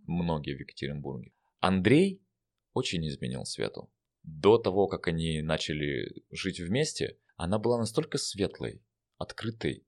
многие 0.06 0.56
в 0.56 0.60
Екатеринбурге. 0.60 1.32
Андрей 1.60 2.22
очень 2.74 3.08
изменил 3.08 3.46
Свету. 3.46 3.92
До 4.24 4.58
того, 4.58 4.88
как 4.88 5.08
они 5.08 5.42
начали 5.42 6.24
жить 6.30 6.60
вместе, 6.60 7.18
она 7.38 7.58
была 7.58 7.78
настолько 7.78 8.18
светлой, 8.18 8.84
открытой. 9.18 9.86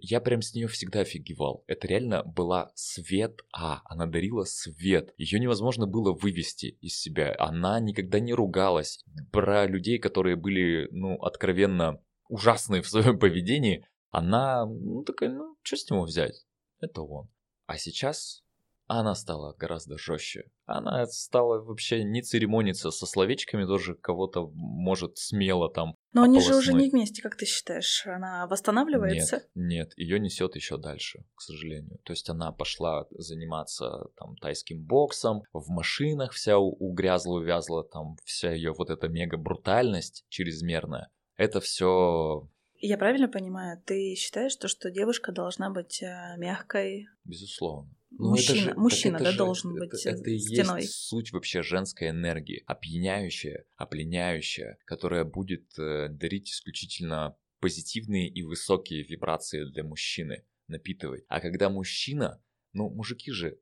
Я 0.00 0.20
прям 0.20 0.42
с 0.42 0.54
нее 0.54 0.68
всегда 0.68 1.00
офигевал. 1.00 1.64
Это 1.66 1.88
реально 1.88 2.22
была 2.22 2.70
свет 2.74 3.40
А. 3.52 3.82
Она 3.86 4.06
дарила 4.06 4.44
свет. 4.44 5.12
Ее 5.16 5.40
невозможно 5.40 5.86
было 5.86 6.12
вывести 6.12 6.66
из 6.80 7.00
себя. 7.00 7.34
Она 7.38 7.80
никогда 7.80 8.20
не 8.20 8.32
ругалась. 8.32 9.04
Про 9.32 9.66
людей, 9.66 9.98
которые 9.98 10.36
были, 10.36 10.88
ну, 10.92 11.16
откровенно 11.20 12.00
ужасной 12.32 12.80
в 12.80 12.88
своем 12.88 13.18
поведении, 13.18 13.86
она, 14.10 14.64
ну, 14.66 15.04
такая, 15.04 15.30
ну, 15.30 15.56
что 15.62 15.76
с 15.76 15.90
него 15.90 16.02
взять? 16.04 16.46
Это 16.80 17.02
он. 17.02 17.28
А 17.66 17.76
сейчас 17.76 18.42
она 18.86 19.14
стала 19.14 19.54
гораздо 19.54 19.96
жестче. 19.96 20.50
Она 20.64 21.06
стала 21.06 21.62
вообще 21.62 22.04
не 22.04 22.22
церемониться 22.22 22.90
со 22.90 23.06
словечками, 23.06 23.64
тоже 23.64 23.94
кого-то 23.94 24.50
может 24.54 25.18
смело 25.18 25.70
там. 25.72 25.94
Но 26.12 26.22
они 26.22 26.40
же 26.40 26.56
уже 26.56 26.72
не 26.72 26.90
вместе, 26.90 27.22
как 27.22 27.36
ты 27.36 27.46
считаешь? 27.46 28.06
Она 28.06 28.46
восстанавливается? 28.46 29.36
Нет, 29.54 29.88
нет, 29.88 29.92
ее 29.96 30.18
несет 30.18 30.56
еще 30.56 30.78
дальше, 30.78 31.24
к 31.34 31.42
сожалению. 31.42 31.98
То 32.04 32.12
есть 32.12 32.28
она 32.28 32.52
пошла 32.52 33.06
заниматься 33.10 34.08
там 34.16 34.36
тайским 34.36 34.82
боксом, 34.82 35.42
в 35.52 35.70
машинах 35.70 36.32
вся 36.32 36.58
угрязла, 36.58 37.34
увязла, 37.34 37.84
там 37.84 38.16
вся 38.24 38.52
ее 38.52 38.72
вот 38.72 38.90
эта 38.90 39.08
мега 39.08 39.36
брутальность 39.36 40.24
чрезмерная 40.28 41.10
это 41.42 41.60
все. 41.60 42.48
Я 42.78 42.98
правильно 42.98 43.28
понимаю, 43.28 43.80
ты 43.84 44.14
считаешь, 44.14 44.56
то, 44.56 44.68
что 44.68 44.90
девушка 44.90 45.32
должна 45.32 45.70
быть 45.70 46.02
э, 46.02 46.34
мягкой? 46.36 47.08
Безусловно. 47.24 47.94
Мужчина, 48.10 48.60
ну, 48.60 48.62
же, 48.62 48.74
мужчина 48.74 49.18
да, 49.18 49.30
же, 49.30 49.38
должен 49.38 49.70
это, 49.72 49.80
быть 49.80 50.06
это, 50.06 50.18
это 50.18 50.38
стеной. 50.38 50.80
есть 50.82 50.92
суть 50.92 51.32
вообще 51.32 51.62
женской 51.62 52.10
энергии, 52.10 52.62
опьяняющая, 52.66 53.64
опленяющая, 53.76 54.78
которая 54.84 55.24
будет 55.24 55.66
э, 55.78 56.08
дарить 56.08 56.50
исключительно 56.50 57.36
позитивные 57.60 58.28
и 58.28 58.42
высокие 58.42 59.02
вибрации 59.04 59.64
для 59.64 59.84
мужчины, 59.84 60.44
напитывать. 60.66 61.24
А 61.28 61.40
когда 61.40 61.70
мужчина, 61.70 62.42
ну, 62.72 62.90
мужики 62.90 63.30
же, 63.30 63.58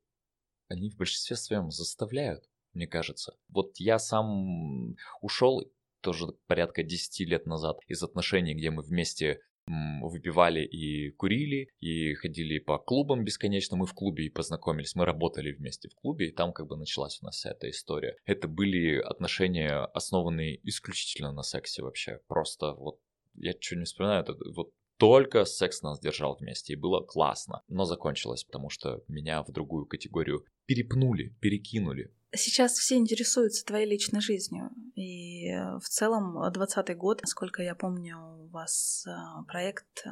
они 0.68 0.90
в 0.90 0.96
большинстве 0.96 1.36
своем 1.36 1.70
заставляют, 1.70 2.48
мне 2.72 2.86
кажется. 2.86 3.36
Вот 3.48 3.76
я 3.78 3.98
сам 3.98 4.96
ушел 5.20 5.70
тоже 6.00 6.26
порядка 6.46 6.82
10 6.82 7.28
лет 7.28 7.46
назад 7.46 7.78
из 7.86 8.02
отношений, 8.02 8.54
где 8.54 8.70
мы 8.70 8.82
вместе 8.82 9.40
выпивали 9.66 10.64
и 10.64 11.10
курили, 11.10 11.68
и 11.80 12.14
ходили 12.14 12.58
по 12.58 12.78
клубам 12.78 13.24
бесконечно. 13.24 13.76
Мы 13.76 13.86
в 13.86 13.94
клубе 13.94 14.26
и 14.26 14.30
познакомились, 14.30 14.94
мы 14.94 15.04
работали 15.04 15.52
вместе 15.52 15.88
в 15.88 15.94
клубе, 15.94 16.28
и 16.28 16.32
там 16.32 16.52
как 16.52 16.66
бы 16.66 16.76
началась 16.76 17.20
у 17.22 17.26
нас 17.26 17.36
вся 17.36 17.50
эта 17.50 17.70
история. 17.70 18.16
Это 18.24 18.48
были 18.48 18.96
отношения, 18.96 19.84
основанные 19.94 20.58
исключительно 20.68 21.32
на 21.32 21.42
сексе 21.42 21.82
вообще. 21.82 22.20
Просто 22.26 22.74
вот 22.74 22.98
я 23.34 23.52
что 23.60 23.76
не 23.76 23.84
вспоминаю, 23.84 24.22
это 24.22 24.34
вот 24.54 24.72
только 25.00 25.46
секс 25.46 25.80
нас 25.82 25.98
держал 25.98 26.36
вместе, 26.36 26.74
и 26.74 26.76
было 26.76 27.02
классно. 27.02 27.62
Но 27.68 27.84
закончилось, 27.84 28.44
потому 28.44 28.68
что 28.68 29.02
меня 29.08 29.42
в 29.42 29.50
другую 29.50 29.86
категорию 29.86 30.44
перепнули, 30.66 31.34
перекинули. 31.40 32.12
Сейчас 32.36 32.74
все 32.74 32.96
интересуются 32.96 33.64
твоей 33.64 33.86
личной 33.86 34.20
жизнью. 34.20 34.70
И 34.94 35.29
э, 35.50 35.78
в 35.78 35.88
целом, 35.88 36.50
20 36.52 36.96
год, 36.96 37.22
насколько 37.22 37.62
я 37.62 37.74
помню, 37.74 38.18
у 38.18 38.48
вас 38.48 39.04
а, 39.06 39.42
проект 39.44 40.04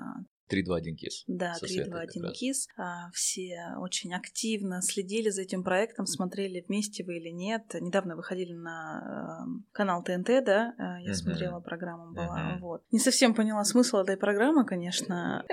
3-2-1 0.48 0.94
КИС. 0.94 1.24
Да, 1.26 1.54
3-2-1 1.62 2.32
КИС. 2.32 2.68
А, 2.76 3.10
все 3.12 3.74
очень 3.78 4.14
активно 4.14 4.80
следили 4.82 5.30
за 5.30 5.42
этим 5.42 5.62
проектом, 5.62 6.06
смотрели, 6.06 6.64
вместе 6.66 7.04
вы 7.04 7.18
или 7.18 7.30
нет. 7.30 7.74
Недавно 7.74 8.16
выходили 8.16 8.52
на 8.52 9.44
э, 9.46 9.62
канал 9.72 10.02
ТНТ, 10.02 10.44
да, 10.44 10.74
э, 10.78 11.02
я 11.04 11.10
uh-huh. 11.10 11.14
смотрела, 11.14 11.60
программа 11.60 12.12
была. 12.12 12.54
Uh-huh. 12.56 12.60
Вот. 12.60 12.82
Не 12.90 12.98
совсем 12.98 13.34
поняла 13.34 13.64
смысл 13.64 13.98
этой 13.98 14.16
программы, 14.16 14.64
конечно. 14.64 15.44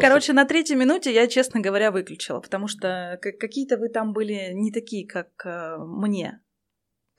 Короче, 0.00 0.32
на 0.32 0.44
третьей 0.44 0.76
минуте 0.76 1.12
я, 1.12 1.26
честно 1.28 1.60
говоря, 1.60 1.90
выключила, 1.90 2.40
потому 2.40 2.68
что 2.68 3.18
какие-то 3.20 3.76
вы 3.76 3.88
там 3.88 4.12
были 4.12 4.52
не 4.52 4.72
такие, 4.72 5.06
как 5.06 5.28
э, 5.44 5.76
мне 5.78 6.40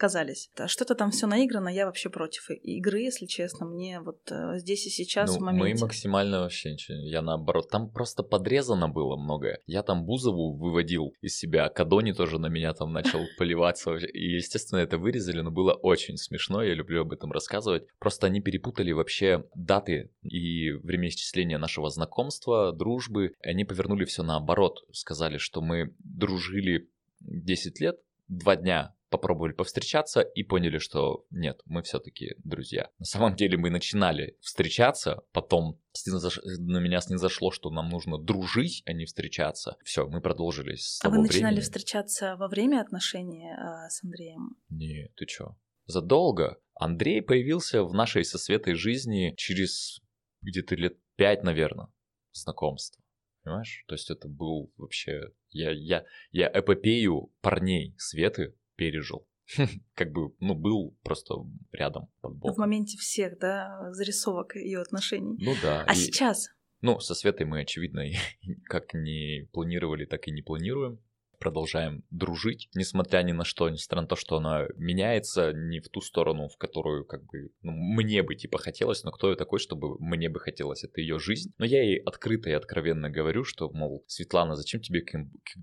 казались. 0.04 0.50
Что-то 0.68 0.96
там 0.96 1.12
все 1.12 1.28
наиграно, 1.28 1.70
я 1.70 1.86
вообще 1.86 2.10
против 2.10 2.50
игры, 2.50 3.00
если 3.00 3.26
честно. 3.26 3.66
Мне 3.66 4.02
вот 4.02 4.20
э, 4.30 4.58
здесь 4.58 4.86
и 4.86 4.90
сейчас 4.90 5.32
ну, 5.32 5.38
в 5.38 5.42
моменте... 5.44 5.76
Мы 5.76 5.88
максимально 5.88 6.42
вообще 6.42 6.74
ничего. 6.74 6.98
Я 6.98 7.22
наоборот, 7.22 7.70
там 7.70 7.90
просто 7.90 8.22
подрезано 8.22 8.90
было 8.90 9.16
многое. 9.16 9.60
Я 9.66 9.82
там 9.82 10.04
Бузову 10.04 10.58
выводил 10.58 11.14
из 11.22 11.38
себя, 11.38 11.70
Кадони 11.70 12.12
тоже 12.12 12.38
на 12.38 12.48
меня 12.48 12.74
там 12.74 12.92
начал 12.92 13.22
поливаться. 13.38 13.96
И, 13.96 14.36
естественно, 14.36 14.80
это 14.80 14.98
вырезали, 14.98 15.40
но 15.40 15.52
было 15.52 15.72
очень 15.72 16.18
смешно, 16.18 16.62
я 16.62 16.74
люблю 16.74 17.04
об 17.04 17.14
этом 17.14 17.32
рассказывать. 17.32 17.88
Просто 18.00 18.28
они 18.28 18.42
перепутали 18.42 18.92
вообще 18.92 19.46
даты 19.56 20.12
и 20.22 20.72
время 20.72 21.08
исчисления 21.08 21.58
нашего 21.58 21.90
знакомства, 21.90 22.74
дружбы. 22.74 23.36
Они 23.42 23.64
повернули 23.64 24.04
все 24.04 24.22
наоборот. 24.22 24.84
Сказали, 24.92 25.38
что 25.38 25.62
мы 25.62 25.96
дружили 26.00 26.90
10 27.22 27.80
лет, 27.80 28.00
два 28.28 28.58
дня 28.58 28.94
попробовали 29.14 29.54
повстречаться 29.54 30.22
и 30.22 30.44
поняли, 30.44 30.80
что 30.80 31.26
нет, 31.30 31.62
мы 31.66 31.84
все-таки 31.84 32.34
друзья. 32.44 32.90
На 32.98 33.06
самом 33.06 33.36
деле 33.36 33.58
мы 33.58 33.70
начинали 33.70 34.38
встречаться, 34.42 35.22
потом 35.32 35.80
на 36.08 36.80
меня 36.80 37.00
снизошло, 37.00 37.52
что 37.52 37.70
нам 37.70 37.90
нужно 37.90 38.18
дружить, 38.18 38.82
а 38.88 38.94
не 38.94 39.06
встречаться. 39.06 39.78
Все, 39.84 40.08
мы 40.08 40.20
продолжили 40.20 40.76
с 40.76 40.98
того 40.98 41.14
А 41.14 41.18
вы 41.18 41.24
начинали 41.24 41.54
времени. 41.54 41.62
встречаться 41.62 42.36
во 42.38 42.48
время 42.48 42.82
отношений 42.82 43.52
э, 43.52 43.90
с 43.90 44.04
Андреем? 44.04 44.58
Не, 44.70 45.10
ты 45.16 45.28
чё? 45.28 45.56
Задолго. 45.86 46.58
Андрей 46.74 47.22
появился 47.22 47.84
в 47.84 47.94
нашей 47.94 48.26
со 48.26 48.40
Светой 48.40 48.74
жизни 48.74 49.36
через 49.38 50.02
где-то 50.42 50.74
лет 50.74 50.98
пять, 51.16 51.44
наверное, 51.44 51.88
знакомства. 52.32 53.04
Понимаешь? 53.44 53.84
То 53.88 53.94
есть 53.94 54.10
это 54.10 54.28
был 54.28 54.74
вообще... 54.78 55.22
Я, 55.50 55.72
я, 55.72 56.04
я 56.32 56.50
эпопею 56.52 57.32
парней 57.42 57.94
Светы 58.00 58.56
пережил. 58.76 59.28
Как 59.96 60.12
бы, 60.12 60.34
ну, 60.40 60.56
был 60.56 60.98
просто 61.04 61.36
рядом 61.72 62.10
под 62.22 62.36
боком. 62.38 62.56
В 62.56 62.58
моменте 62.58 62.98
всех, 62.98 63.38
да, 63.40 63.92
зарисовок 63.92 64.56
ее 64.56 64.80
отношений. 64.80 65.38
Ну 65.40 65.54
да. 65.62 65.84
А 65.88 65.94
и, 65.94 65.96
сейчас? 65.96 66.50
Ну, 66.82 67.00
со 67.00 67.16
Светой 67.16 67.46
мы, 67.46 67.62
очевидно, 67.62 68.04
как 68.66 68.94
не 68.94 69.48
планировали, 69.52 70.06
так 70.06 70.28
и 70.28 70.32
не 70.32 70.42
планируем 70.42 71.00
продолжаем 71.44 72.06
дружить, 72.10 72.70
несмотря 72.74 73.22
ни 73.22 73.34
на 73.34 73.44
что, 73.44 73.70
несмотря 73.70 74.04
на 74.04 74.08
то, 74.08 74.16
что 74.16 74.38
она 74.38 74.66
меняется 74.78 75.52
не 75.52 75.82
в 75.82 75.90
ту 75.90 76.00
сторону, 76.00 76.48
в 76.48 76.56
которую 76.56 77.04
как 77.04 77.26
бы 77.26 77.50
ну, 77.62 77.74
мне 77.74 78.24
бы 78.24 78.36
типа 78.36 78.58
хотелось, 78.58 79.04
но 79.04 79.12
кто 79.12 79.30
я 79.30 79.36
такой, 79.36 79.60
чтобы 79.60 79.98
мне 80.00 80.30
бы 80.30 80.40
хотелось, 80.40 80.86
это 80.86 81.02
ее 81.02 81.20
жизнь. 81.20 81.54
Но 81.58 81.66
я 81.66 81.84
ей 81.84 81.98
открыто 81.98 82.50
и 82.50 82.54
откровенно 82.54 83.10
говорю, 83.10 83.44
что, 83.44 83.70
мол, 83.72 84.06
Светлана, 84.08 84.56
зачем 84.56 84.80
тебе 84.80 85.06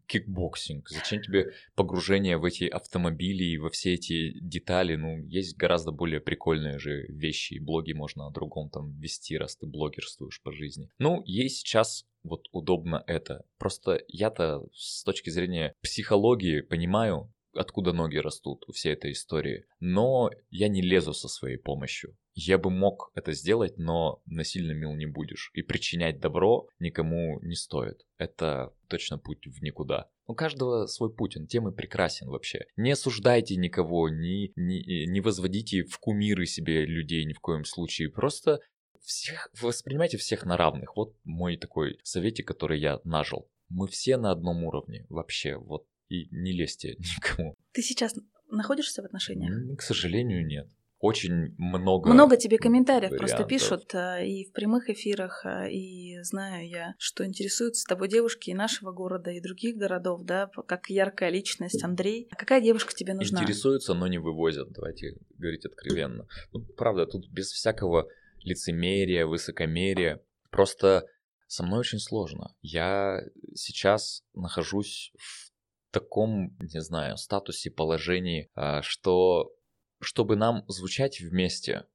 кикбоксинг, 0.06 0.90
зачем 0.90 1.22
тебе 1.22 1.54
погружение 1.74 2.36
в 2.36 2.44
эти 2.44 2.64
автомобили 2.64 3.44
и 3.44 3.56
во 3.56 3.70
все 3.70 3.94
эти 3.94 4.38
детали, 4.38 4.96
ну, 4.96 5.24
есть 5.28 5.56
гораздо 5.56 5.92
более 5.92 6.20
прикольные 6.20 6.78
же 6.78 7.06
вещи, 7.08 7.58
блоги 7.58 7.94
можно 7.94 8.26
о 8.26 8.30
другом 8.30 8.68
там 8.68 9.00
вести, 9.00 9.38
раз 9.38 9.56
ты 9.56 9.66
блогерствуешь 9.66 10.42
по 10.42 10.52
жизни. 10.52 10.90
Ну, 10.98 11.22
ей 11.24 11.48
сейчас 11.48 12.04
вот 12.22 12.48
удобно 12.52 13.02
это. 13.06 13.44
Просто 13.58 14.02
я-то 14.08 14.66
с 14.74 15.02
точки 15.04 15.30
зрения 15.30 15.74
психологии 15.82 16.60
понимаю, 16.60 17.32
откуда 17.54 17.92
ноги 17.92 18.16
растут 18.16 18.64
у 18.68 18.72
всей 18.72 18.92
этой 18.92 19.12
истории. 19.12 19.64
Но 19.80 20.30
я 20.50 20.68
не 20.68 20.82
лезу 20.82 21.12
со 21.12 21.28
своей 21.28 21.56
помощью. 21.56 22.16
Я 22.34 22.58
бы 22.58 22.70
мог 22.70 23.10
это 23.14 23.32
сделать, 23.32 23.76
но 23.76 24.22
насильно 24.26 24.72
мил 24.72 24.94
не 24.94 25.06
будешь. 25.06 25.50
И 25.54 25.62
причинять 25.62 26.20
добро 26.20 26.68
никому 26.78 27.40
не 27.40 27.56
стоит. 27.56 28.06
Это 28.18 28.72
точно 28.88 29.18
путь 29.18 29.46
в 29.46 29.62
никуда. 29.62 30.08
У 30.26 30.34
каждого 30.34 30.86
свой 30.86 31.12
путь, 31.12 31.36
он 31.36 31.48
тем 31.48 31.68
и 31.68 31.74
прекрасен 31.74 32.28
вообще. 32.28 32.66
Не 32.76 32.92
осуждайте 32.92 33.56
никого, 33.56 34.08
не, 34.08 34.52
не, 34.54 35.06
не 35.06 35.20
возводите 35.20 35.82
в 35.82 35.98
кумиры 35.98 36.46
себе 36.46 36.86
людей 36.86 37.24
ни 37.24 37.32
в 37.32 37.40
коем 37.40 37.64
случае. 37.64 38.10
Просто 38.10 38.60
всех, 39.00 39.50
воспринимайте 39.60 40.16
всех 40.16 40.44
на 40.44 40.56
равных. 40.56 40.96
Вот 40.96 41.16
мой 41.24 41.56
такой 41.56 41.98
советик, 42.02 42.48
который 42.48 42.80
я 42.80 43.00
нажил. 43.04 43.48
Мы 43.68 43.88
все 43.88 44.16
на 44.16 44.30
одном 44.30 44.64
уровне 44.64 45.06
вообще, 45.08 45.56
вот 45.56 45.86
и 46.08 46.28
не 46.30 46.52
лезьте 46.52 46.96
никому. 46.98 47.56
Ты 47.72 47.82
сейчас 47.82 48.14
находишься 48.50 49.02
в 49.02 49.04
отношениях? 49.04 49.78
К 49.78 49.82
сожалению, 49.82 50.46
нет. 50.46 50.68
Очень 51.00 51.54
много. 51.56 52.10
Много 52.10 52.36
тебе 52.36 52.58
комментариев 52.58 53.10
вариантов. 53.10 53.30
просто 53.30 53.48
пишут 53.48 53.94
э, 53.94 54.26
и 54.26 54.44
в 54.44 54.52
прямых 54.52 54.90
эфирах, 54.90 55.46
э, 55.46 55.70
и 55.70 56.20
знаю 56.22 56.68
я, 56.68 56.94
что 56.98 57.24
интересуются 57.24 57.86
тобой 57.88 58.08
девушки 58.08 58.50
и 58.50 58.54
нашего 58.54 58.92
города, 58.92 59.30
и 59.30 59.40
других 59.40 59.76
городов, 59.76 60.24
да, 60.24 60.50
как 60.66 60.90
яркая 60.90 61.30
личность 61.30 61.82
Андрей. 61.82 62.28
А 62.30 62.36
какая 62.36 62.60
девушка 62.60 62.92
тебе 62.94 63.14
нужна? 63.14 63.40
Интересуются, 63.40 63.94
но 63.94 64.08
не 64.08 64.18
вывозят, 64.18 64.72
давайте 64.72 65.16
говорить 65.38 65.64
откровенно. 65.64 66.26
Ну, 66.52 66.66
правда, 66.76 67.06
тут 67.06 67.30
без 67.30 67.50
всякого 67.50 68.06
лицемерие, 68.42 69.26
высокомерие. 69.26 70.22
Просто 70.50 71.06
со 71.46 71.62
мной 71.64 71.80
очень 71.80 71.98
сложно. 71.98 72.54
Я 72.62 73.22
сейчас 73.54 74.22
нахожусь 74.34 75.12
в 75.18 75.52
таком, 75.90 76.56
не 76.60 76.80
знаю, 76.80 77.16
статусе, 77.16 77.70
положении, 77.70 78.50
а, 78.54 78.82
что 78.82 79.52
чтобы 80.00 80.36
нам 80.36 80.64
звучать 80.68 81.20
вместе 81.20 81.86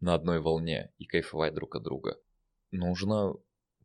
на 0.00 0.14
одной 0.14 0.40
волне 0.40 0.92
и 0.98 1.06
кайфовать 1.06 1.54
друг 1.54 1.76
от 1.76 1.84
друга, 1.84 2.16
нужно 2.72 3.34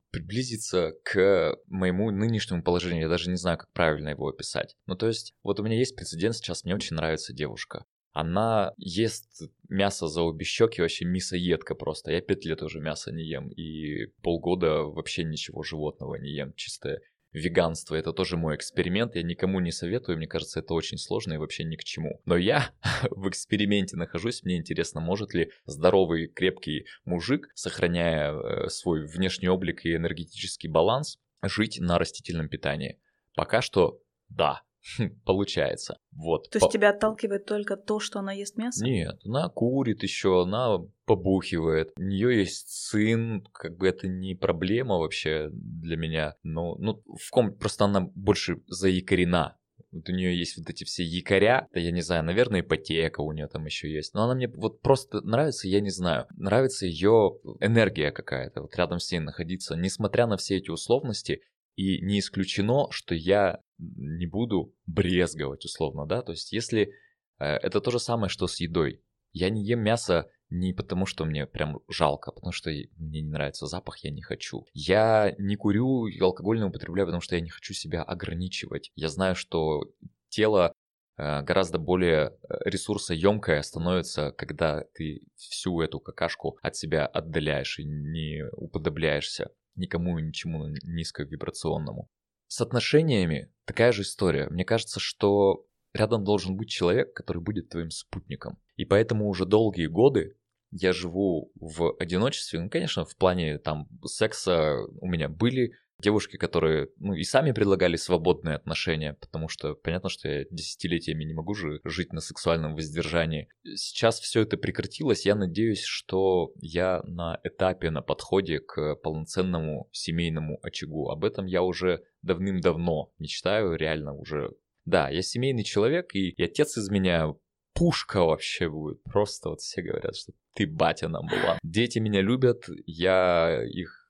приблизиться 0.09 0.93
к 1.03 1.57
моему 1.67 2.09
нынешнему 2.09 2.63
положению. 2.63 3.03
Я 3.03 3.09
даже 3.09 3.29
не 3.29 3.35
знаю, 3.35 3.57
как 3.57 3.71
правильно 3.73 4.09
его 4.09 4.27
описать. 4.27 4.75
Ну, 4.87 4.95
то 4.95 5.07
есть, 5.07 5.35
вот 5.43 5.59
у 5.59 5.63
меня 5.63 5.77
есть 5.77 5.95
прецедент 5.95 6.35
сейчас, 6.35 6.63
мне 6.63 6.73
очень 6.73 6.95
нравится 6.95 7.33
девушка 7.33 7.85
она 8.19 8.73
ест 8.77 9.43
мясо 9.69 10.07
за 10.07 10.23
обе 10.23 10.43
щеки, 10.43 10.81
вообще 10.81 11.05
мясоедка 11.05 11.75
просто. 11.75 12.11
Я 12.11 12.21
пять 12.21 12.45
лет 12.45 12.63
уже 12.63 12.79
мясо 12.79 13.11
не 13.11 13.23
ем, 13.23 13.49
и 13.49 14.07
полгода 14.23 14.83
вообще 14.83 15.23
ничего 15.23 15.61
животного 15.61 16.15
не 16.15 16.31
ем, 16.31 16.53
чистое 16.55 17.01
веганство 17.31 17.95
это 17.95 18.13
тоже 18.13 18.37
мой 18.37 18.55
эксперимент, 18.55 19.15
я 19.15 19.21
никому 19.21 19.59
не 19.59 19.71
советую, 19.71 20.17
мне 20.17 20.27
кажется, 20.27 20.61
это 20.61 20.73
очень 20.73 20.97
сложно 20.97 21.33
и 21.33 21.37
вообще 21.37 21.63
ни 21.63 21.75
к 21.75 21.83
чему. 21.83 22.21
Но 22.25 22.35
я 22.37 22.71
в 23.11 23.29
эксперименте 23.29 23.97
нахожусь, 23.97 24.43
мне 24.43 24.57
интересно, 24.57 24.99
может 24.99 25.35
ли 25.35 25.51
здоровый, 25.65 26.27
крепкий 26.27 26.87
мужик, 27.05 27.49
сохраняя 27.53 28.33
э, 28.33 28.69
свой 28.69 29.05
внешний 29.05 29.49
облик 29.49 29.85
и 29.85 29.95
энергетический 29.95 30.69
баланс, 30.69 31.19
жить 31.43 31.79
на 31.79 31.99
растительном 31.99 32.49
питании. 32.49 32.99
Пока 33.35 33.61
что 33.61 34.01
да, 34.29 34.63
получается. 35.25 35.99
Вот. 36.11 36.49
То 36.49 36.57
есть 36.57 36.67
По... 36.67 36.71
тебя 36.71 36.89
отталкивает 36.89 37.45
только 37.45 37.77
то, 37.77 37.99
что 37.99 38.19
она 38.19 38.33
ест 38.33 38.57
мясо? 38.57 38.83
Нет, 38.83 39.19
она 39.25 39.49
курит 39.49 40.03
еще, 40.03 40.43
она 40.43 40.79
побухивает. 41.05 41.91
У 41.97 42.01
нее 42.01 42.39
есть 42.39 42.69
сын, 42.69 43.45
как 43.53 43.77
бы 43.77 43.87
это 43.87 44.07
не 44.07 44.35
проблема 44.35 44.97
вообще 44.97 45.49
для 45.51 45.97
меня. 45.97 46.35
Но 46.43 46.75
ну, 46.75 47.01
в 47.05 47.29
ком 47.31 47.53
просто 47.53 47.85
она 47.85 48.01
больше 48.15 48.61
заикарена. 48.67 49.57
Вот 49.91 50.09
у 50.09 50.11
нее 50.11 50.37
есть 50.37 50.57
вот 50.57 50.69
эти 50.69 50.83
все 50.83 51.03
якоря, 51.03 51.67
да 51.73 51.79
я 51.79 51.91
не 51.91 52.01
знаю, 52.01 52.23
наверное, 52.23 52.59
ипотека 52.59 53.21
у 53.21 53.31
нее 53.31 53.47
там 53.47 53.65
еще 53.65 53.91
есть. 53.91 54.13
Но 54.13 54.25
она 54.25 54.35
мне 54.35 54.47
вот 54.49 54.81
просто 54.81 55.21
нравится, 55.21 55.67
я 55.67 55.79
не 55.79 55.89
знаю. 55.89 56.25
Нравится 56.35 56.85
ее 56.85 57.37
энергия 57.61 58.11
какая-то, 58.11 58.61
вот 58.61 58.75
рядом 58.75 58.99
с 58.99 59.11
ней 59.11 59.19
находиться. 59.19 59.75
Несмотря 59.75 60.27
на 60.27 60.35
все 60.37 60.57
эти 60.57 60.69
условности, 60.69 61.41
и 61.77 62.01
не 62.01 62.19
исключено, 62.19 62.91
что 62.91 63.15
я 63.15 63.61
не 63.77 64.25
буду 64.25 64.75
брезговать, 64.87 65.63
условно, 65.63 66.05
да, 66.05 66.21
то 66.23 66.33
есть 66.33 66.51
если 66.51 66.91
э, 67.39 67.45
это 67.45 67.79
то 67.79 67.91
же 67.91 67.99
самое, 67.99 68.29
что 68.29 68.47
с 68.47 68.59
едой. 68.59 69.01
Я 69.31 69.51
не 69.51 69.63
ем 69.63 69.81
мясо 69.81 70.27
не 70.49 70.73
потому, 70.73 71.05
что 71.05 71.25
мне 71.25 71.45
прям 71.45 71.79
жалко, 71.87 72.31
а 72.31 72.33
потому 72.33 72.51
что 72.51 72.71
мне 72.71 73.21
не 73.21 73.29
нравится 73.29 73.67
запах, 73.67 73.97
я 73.99 74.09
не 74.09 74.21
хочу. 74.21 74.65
Я 74.73 75.35
не 75.37 75.55
курю 75.55 76.07
и 76.07 76.19
алкоголь 76.19 76.57
не 76.57 76.65
употребляю, 76.65 77.05
потому 77.05 77.21
что 77.21 77.35
я 77.35 77.41
не 77.41 77.49
хочу 77.49 77.73
себя 77.73 78.01
ограничивать. 78.01 78.91
Я 78.95 79.09
знаю, 79.09 79.35
что 79.35 79.83
тело 80.29 80.73
э, 81.17 81.41
гораздо 81.43 81.77
более 81.77 82.37
э, 82.49 82.57
ресурсоемкое 82.65 83.61
становится, 83.61 84.31
когда 84.31 84.85
ты 84.95 85.21
всю 85.35 85.81
эту 85.81 85.99
какашку 85.99 86.57
от 86.63 86.75
себя 86.75 87.05
отдаляешь 87.05 87.77
и 87.77 87.83
не 87.83 88.45
уподобляешься 88.53 89.51
никому 89.77 90.19
и 90.19 90.23
ничему 90.23 90.67
низковибрационному. 90.83 92.09
С 92.47 92.61
отношениями 92.61 93.51
такая 93.65 93.91
же 93.91 94.03
история. 94.03 94.47
Мне 94.49 94.65
кажется, 94.65 94.99
что 94.99 95.65
рядом 95.93 96.23
должен 96.23 96.55
быть 96.55 96.69
человек, 96.69 97.13
который 97.13 97.41
будет 97.41 97.69
твоим 97.69 97.89
спутником. 97.89 98.57
И 98.75 98.85
поэтому 98.85 99.27
уже 99.27 99.45
долгие 99.45 99.87
годы 99.87 100.37
я 100.71 100.93
живу 100.93 101.51
в 101.55 101.95
одиночестве. 101.99 102.59
Ну, 102.59 102.69
конечно, 102.69 103.05
в 103.05 103.15
плане 103.15 103.57
там 103.57 103.87
секса 104.05 104.77
у 104.99 105.07
меня 105.07 105.29
были 105.29 105.73
девушки, 105.99 106.37
которые 106.37 106.89
ну, 106.97 107.13
и 107.13 107.23
сами 107.23 107.51
предлагали 107.51 107.95
свободные 107.95 108.55
отношения, 108.55 109.13
потому 109.13 109.49
что 109.49 109.75
понятно, 109.75 110.09
что 110.09 110.29
я 110.29 110.45
десятилетиями 110.49 111.23
не 111.23 111.33
могу 111.33 111.53
же 111.53 111.79
жить 111.83 112.13
на 112.13 112.21
сексуальном 112.21 112.75
воздержании. 112.75 113.49
Сейчас 113.75 114.19
все 114.19 114.41
это 114.41 114.57
прекратилось. 114.57 115.25
Я 115.25 115.35
надеюсь, 115.35 115.83
что 115.83 116.51
я 116.61 117.01
на 117.03 117.39
этапе, 117.43 117.89
на 117.89 118.01
подходе 118.01 118.59
к 118.59 118.95
полноценному 118.95 119.89
семейному 119.91 120.59
очагу. 120.61 121.09
Об 121.09 121.25
этом 121.25 121.45
я 121.45 121.63
уже 121.63 122.03
давным-давно 122.21 123.11
мечтаю, 123.17 123.75
реально 123.75 124.13
уже. 124.13 124.51
Да, 124.85 125.09
я 125.09 125.21
семейный 125.21 125.63
человек, 125.63 126.15
и, 126.15 126.29
и 126.29 126.43
отец 126.43 126.77
из 126.77 126.89
меня 126.89 127.33
пушка 127.73 128.23
вообще 128.23 128.69
будет. 128.69 129.03
Просто 129.03 129.49
вот 129.49 129.61
все 129.61 129.81
говорят, 129.81 130.15
что 130.15 130.33
ты 130.53 130.65
батя 130.65 131.07
нам 131.07 131.27
была. 131.27 131.59
Дети 131.63 131.99
меня 131.99 132.21
любят, 132.21 132.65
я 132.85 133.63
их 133.63 134.06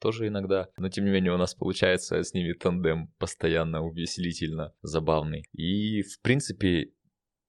тоже 0.00 0.26
иногда. 0.28 0.68
Но 0.76 0.88
тем 0.88 1.04
не 1.04 1.10
менее 1.10 1.32
у 1.32 1.36
нас 1.36 1.54
получается 1.54 2.22
с 2.22 2.34
ними 2.34 2.52
тандем 2.54 3.08
постоянно 3.18 3.82
увеселительно, 3.82 4.74
забавный. 4.82 5.44
И 5.52 6.02
в 6.02 6.20
принципе 6.22 6.92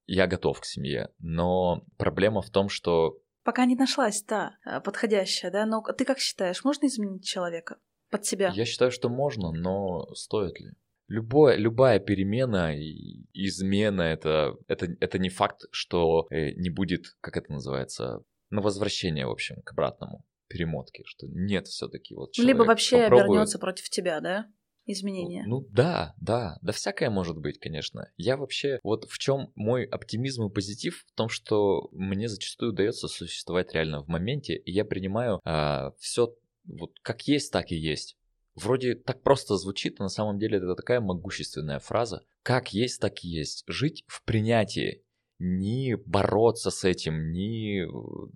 я 0.06 0.28
готов 0.28 0.60
к 0.60 0.66
семье. 0.66 1.10
Но 1.20 1.84
проблема 1.98 2.42
в 2.42 2.50
том, 2.50 2.70
что... 2.70 3.18
Пока 3.44 3.66
не 3.66 3.76
нашлась 3.76 4.22
та 4.22 4.58
э, 4.66 4.82
подходящая, 4.82 5.52
да? 5.52 5.66
Но 5.66 5.82
ты 5.82 6.06
как 6.06 6.20
считаешь, 6.20 6.64
можно 6.64 6.86
изменить 6.86 7.26
человека 7.26 7.78
под 8.12 8.26
себя? 8.26 8.52
Я 8.54 8.66
считаю, 8.66 8.92
что 8.92 9.10
можно, 9.10 9.52
но 9.52 10.06
стоит 10.14 10.60
ли? 10.60 10.74
Любое, 11.08 11.58
любая 11.58 12.00
перемена 12.00 12.78
и 12.78 13.26
измена 13.34 14.04
это, 14.04 14.56
это, 14.68 14.88
это 15.00 15.18
не 15.18 15.30
факт, 15.30 15.64
что 15.72 16.28
э, 16.30 16.52
не 16.52 16.70
будет, 16.70 17.18
как 17.22 17.38
это 17.38 17.52
называется, 17.52 18.24
на 18.50 18.62
возвращение, 18.62 19.26
в 19.26 19.32
общем, 19.32 19.62
к 19.64 19.72
обратному 19.72 20.24
перемотке, 20.52 21.04
что 21.06 21.28
нет 21.28 21.68
все-таки 21.68 22.16
вот 22.16 22.38
Либо 22.38 22.64
вообще 22.64 23.04
попробует... 23.04 23.26
обернется 23.26 23.60
против 23.60 23.90
тебя, 23.90 24.20
да? 24.20 24.48
Изменения. 24.88 25.44
Ну, 25.46 25.60
ну 25.62 25.68
да, 25.70 26.16
да, 26.20 26.58
да 26.64 26.72
всякое 26.72 27.12
может 27.12 27.38
быть, 27.38 27.60
конечно. 27.60 28.12
Я 28.18 28.36
вообще, 28.36 28.80
вот 28.84 29.06
в 29.08 29.20
чем 29.20 29.52
мой 29.54 29.86
оптимизм 29.86 30.46
и 30.46 30.52
позитив, 30.52 31.06
в 31.08 31.16
том, 31.16 31.30
что 31.30 31.88
мне 31.92 32.28
зачастую 32.28 32.72
удается 32.74 33.08
существовать 33.08 33.74
реально 33.74 34.02
в 34.04 34.08
моменте, 34.08 34.56
и 34.56 34.72
я 34.72 34.84
принимаю 34.84 35.40
а, 35.46 35.92
все 36.00 36.36
вот 36.66 36.94
как 37.02 37.28
есть, 37.28 37.52
так 37.52 37.72
и 37.72 37.76
есть. 37.76 38.18
Вроде 38.56 38.96
так 38.96 39.24
просто 39.24 39.56
звучит, 39.56 40.00
но 40.00 40.06
на 40.06 40.10
самом 40.10 40.38
деле 40.38 40.58
это 40.58 40.76
такая 40.76 41.00
могущественная 41.00 41.80
фраза. 41.80 42.26
Как 42.44 42.74
есть, 42.74 43.00
так 43.00 43.24
и 43.24 43.30
есть. 43.30 43.64
Жить 43.68 44.04
в 44.08 44.24
принятии. 44.24 45.04
Не 45.44 45.98
бороться 45.98 46.70
с 46.70 46.84
этим, 46.84 47.32
не 47.32 47.82
э, 47.82 47.88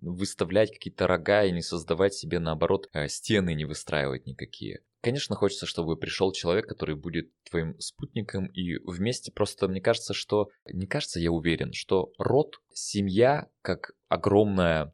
выставлять 0.02 0.72
какие-то 0.72 1.06
рога 1.06 1.44
и 1.44 1.52
не 1.52 1.62
создавать 1.62 2.16
себе, 2.16 2.40
наоборот, 2.40 2.90
э, 2.94 3.08
стены 3.08 3.54
не 3.54 3.66
выстраивать 3.66 4.26
никакие. 4.26 4.82
Конечно, 5.02 5.36
хочется, 5.36 5.68
чтобы 5.68 5.98
пришел 5.98 6.32
человек, 6.32 6.68
который 6.68 6.96
будет 6.96 7.30
твоим 7.48 7.80
спутником, 7.80 8.48
и 8.48 8.78
вместе 8.86 9.32
просто, 9.32 9.68
мне 9.68 9.82
кажется, 9.82 10.16
что... 10.16 10.50
Не 10.66 10.88
кажется, 10.88 11.20
я 11.20 11.32
уверен, 11.32 11.74
что 11.74 12.12
род, 12.18 12.60
семья, 12.74 13.50
как 13.62 13.92
огромная... 14.08 14.92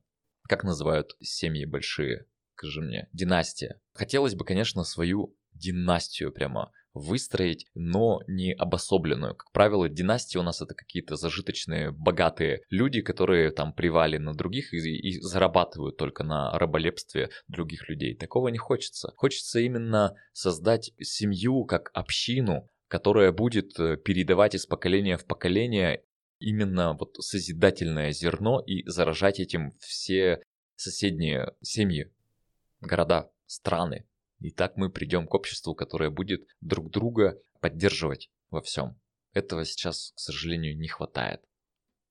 Как 0.49 0.65
называют 0.65 1.15
семьи 1.21 1.63
большие? 1.63 2.25
скажи 2.61 2.81
мне, 2.81 3.09
династия. 3.11 3.81
Хотелось 3.93 4.35
бы, 4.35 4.45
конечно, 4.45 4.83
свою 4.83 5.35
династию 5.53 6.31
прямо 6.31 6.71
выстроить, 6.93 7.67
но 7.73 8.19
не 8.27 8.53
обособленную. 8.53 9.35
Как 9.35 9.51
правило, 9.51 9.87
династии 9.89 10.37
у 10.37 10.43
нас 10.43 10.61
это 10.61 10.73
какие-то 10.73 11.15
зажиточные, 11.15 11.91
богатые 11.91 12.61
люди, 12.69 13.01
которые 13.01 13.51
там 13.51 13.73
привали 13.73 14.17
на 14.17 14.33
других 14.33 14.73
и, 14.73 14.77
и 14.77 15.19
зарабатывают 15.21 15.97
только 15.97 16.23
на 16.23 16.57
раболепстве 16.57 17.29
других 17.47 17.87
людей. 17.89 18.15
Такого 18.15 18.49
не 18.49 18.57
хочется. 18.57 19.13
Хочется 19.15 19.59
именно 19.59 20.15
создать 20.33 20.91
семью 20.99 21.65
как 21.65 21.91
общину, 21.93 22.69
которая 22.87 23.31
будет 23.31 23.79
э, 23.79 23.97
передавать 23.97 24.55
из 24.55 24.65
поколения 24.65 25.17
в 25.17 25.25
поколение 25.25 26.03
именно 26.39 26.97
вот 26.99 27.15
созидательное 27.19 28.11
зерно 28.11 28.59
и 28.59 28.85
заражать 28.87 29.39
этим 29.39 29.71
все 29.79 30.41
соседние 30.75 31.53
семьи 31.61 32.11
города, 32.81 33.31
страны. 33.45 34.05
И 34.41 34.51
так 34.51 34.75
мы 34.75 34.89
придем 34.89 35.27
к 35.27 35.33
обществу, 35.33 35.75
которое 35.75 36.09
будет 36.09 36.47
друг 36.61 36.89
друга 36.89 37.39
поддерживать 37.59 38.29
во 38.49 38.61
всем. 38.61 38.99
Этого 39.33 39.63
сейчас, 39.65 40.11
к 40.15 40.19
сожалению, 40.19 40.77
не 40.77 40.87
хватает. 40.87 41.41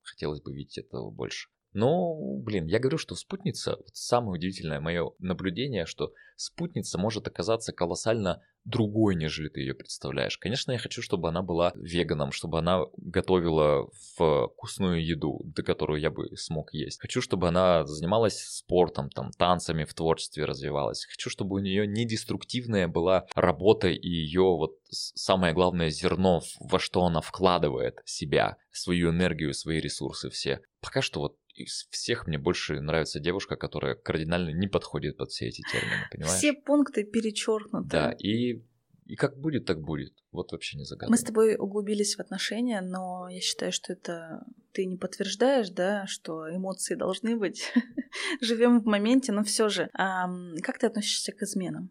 Хотелось 0.02 0.40
бы 0.40 0.54
видеть 0.54 0.78
этого 0.78 1.10
больше. 1.10 1.48
Но, 1.72 2.14
блин, 2.38 2.66
я 2.66 2.78
говорю, 2.78 2.98
что 2.98 3.14
спутница, 3.14 3.76
вот 3.76 3.94
самое 3.94 4.33
удивительное 4.33 4.80
мое 4.80 5.12
наблюдение, 5.18 5.87
что 5.87 6.12
спутница 6.37 6.98
может 6.98 7.26
оказаться 7.28 7.72
колоссально 7.72 8.42
другой, 8.64 9.14
нежели 9.14 9.48
ты 9.48 9.61
ее 9.61 9.74
представляешь. 9.74 10.37
Конечно, 10.37 10.72
я 10.72 10.78
хочу, 10.78 11.00
чтобы 11.00 11.28
она 11.28 11.42
была 11.42 11.72
веганом, 11.76 12.33
чтобы 12.33 12.59
она 12.59 12.83
готовила 12.96 13.88
вкусную 14.16 15.04
еду, 15.04 15.40
до 15.44 15.62
которую 15.62 16.00
я 16.00 16.11
бы 16.11 16.37
смог 16.37 16.72
есть. 16.74 17.00
Хочу, 17.00 17.22
чтобы 17.22 17.48
она 17.48 17.87
занималась 17.87 18.38
спортом, 18.38 19.09
там, 19.11 19.30
танцами 19.33 19.85
в 19.85 19.94
творчестве 19.94 20.44
развивалась. 20.44 21.06
Хочу, 21.06 21.30
чтобы 21.30 21.56
у 21.56 21.59
нее 21.61 21.87
не 21.87 22.04
деструктивная 22.04 22.87
была 22.87 23.26
работа 23.35 23.88
и 23.88 24.09
ее 24.09 24.42
вот 24.42 24.72
самое 24.90 25.54
главное 25.54 25.90
зерно, 25.90 26.42
во 26.59 26.78
что 26.78 27.04
она 27.04 27.20
вкладывает 27.20 28.00
себя, 28.04 28.56
свою 28.72 29.11
энергию, 29.11 29.54
свои 29.54 29.80
ресурсы 29.80 30.28
все. 30.30 30.61
Пока 30.80 31.02
что 31.02 31.20
вот 31.20 31.37
из 31.64 31.86
всех 31.90 32.26
мне 32.26 32.38
больше 32.38 32.80
нравится 32.80 33.20
девушка, 33.20 33.56
которая 33.56 33.94
кардинально 33.94 34.50
не 34.50 34.68
подходит 34.68 35.16
под 35.16 35.30
все 35.30 35.48
эти 35.48 35.62
термины, 35.70 36.06
понимаешь? 36.10 36.36
Все 36.36 36.52
пункты 36.52 37.04
перечеркнуты. 37.04 37.88
Да, 37.88 38.12
и, 38.12 38.62
и 39.06 39.16
как 39.16 39.38
будет, 39.38 39.66
так 39.66 39.80
будет. 39.80 40.14
Вот 40.32 40.52
вообще 40.52 40.78
не 40.78 40.84
загадывай. 40.84 41.10
Мы 41.10 41.18
с 41.18 41.24
тобой 41.24 41.56
углубились 41.56 42.16
в 42.16 42.20
отношения, 42.20 42.80
но 42.80 43.28
я 43.28 43.40
считаю, 43.40 43.72
что 43.72 43.92
это 43.92 44.44
ты 44.72 44.86
не 44.86 44.96
подтверждаешь, 44.96 45.70
да, 45.70 46.06
что 46.06 46.48
эмоции 46.48 46.94
должны 46.94 47.36
быть. 47.36 47.72
Живем 48.40 48.80
в 48.80 48.86
моменте, 48.86 49.32
но 49.32 49.42
все 49.42 49.68
же. 49.68 49.90
А, 49.94 50.28
как 50.62 50.78
ты 50.78 50.86
относишься 50.86 51.32
к 51.32 51.42
изменам? 51.42 51.90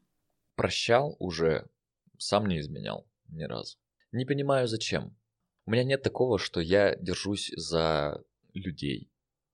Прощал 0.56 1.16
уже, 1.20 1.68
сам 2.18 2.48
не 2.48 2.60
изменял 2.60 3.08
ни 3.28 3.44
разу. 3.44 3.78
Не 4.12 4.26
понимаю, 4.26 4.68
зачем. 4.68 5.16
У 5.66 5.72
меня 5.72 5.84
нет 5.84 6.02
такого, 6.02 6.40
что 6.40 6.62
я 6.62 6.96
держусь 6.96 7.52
за 7.56 8.24
людей. 8.54 9.12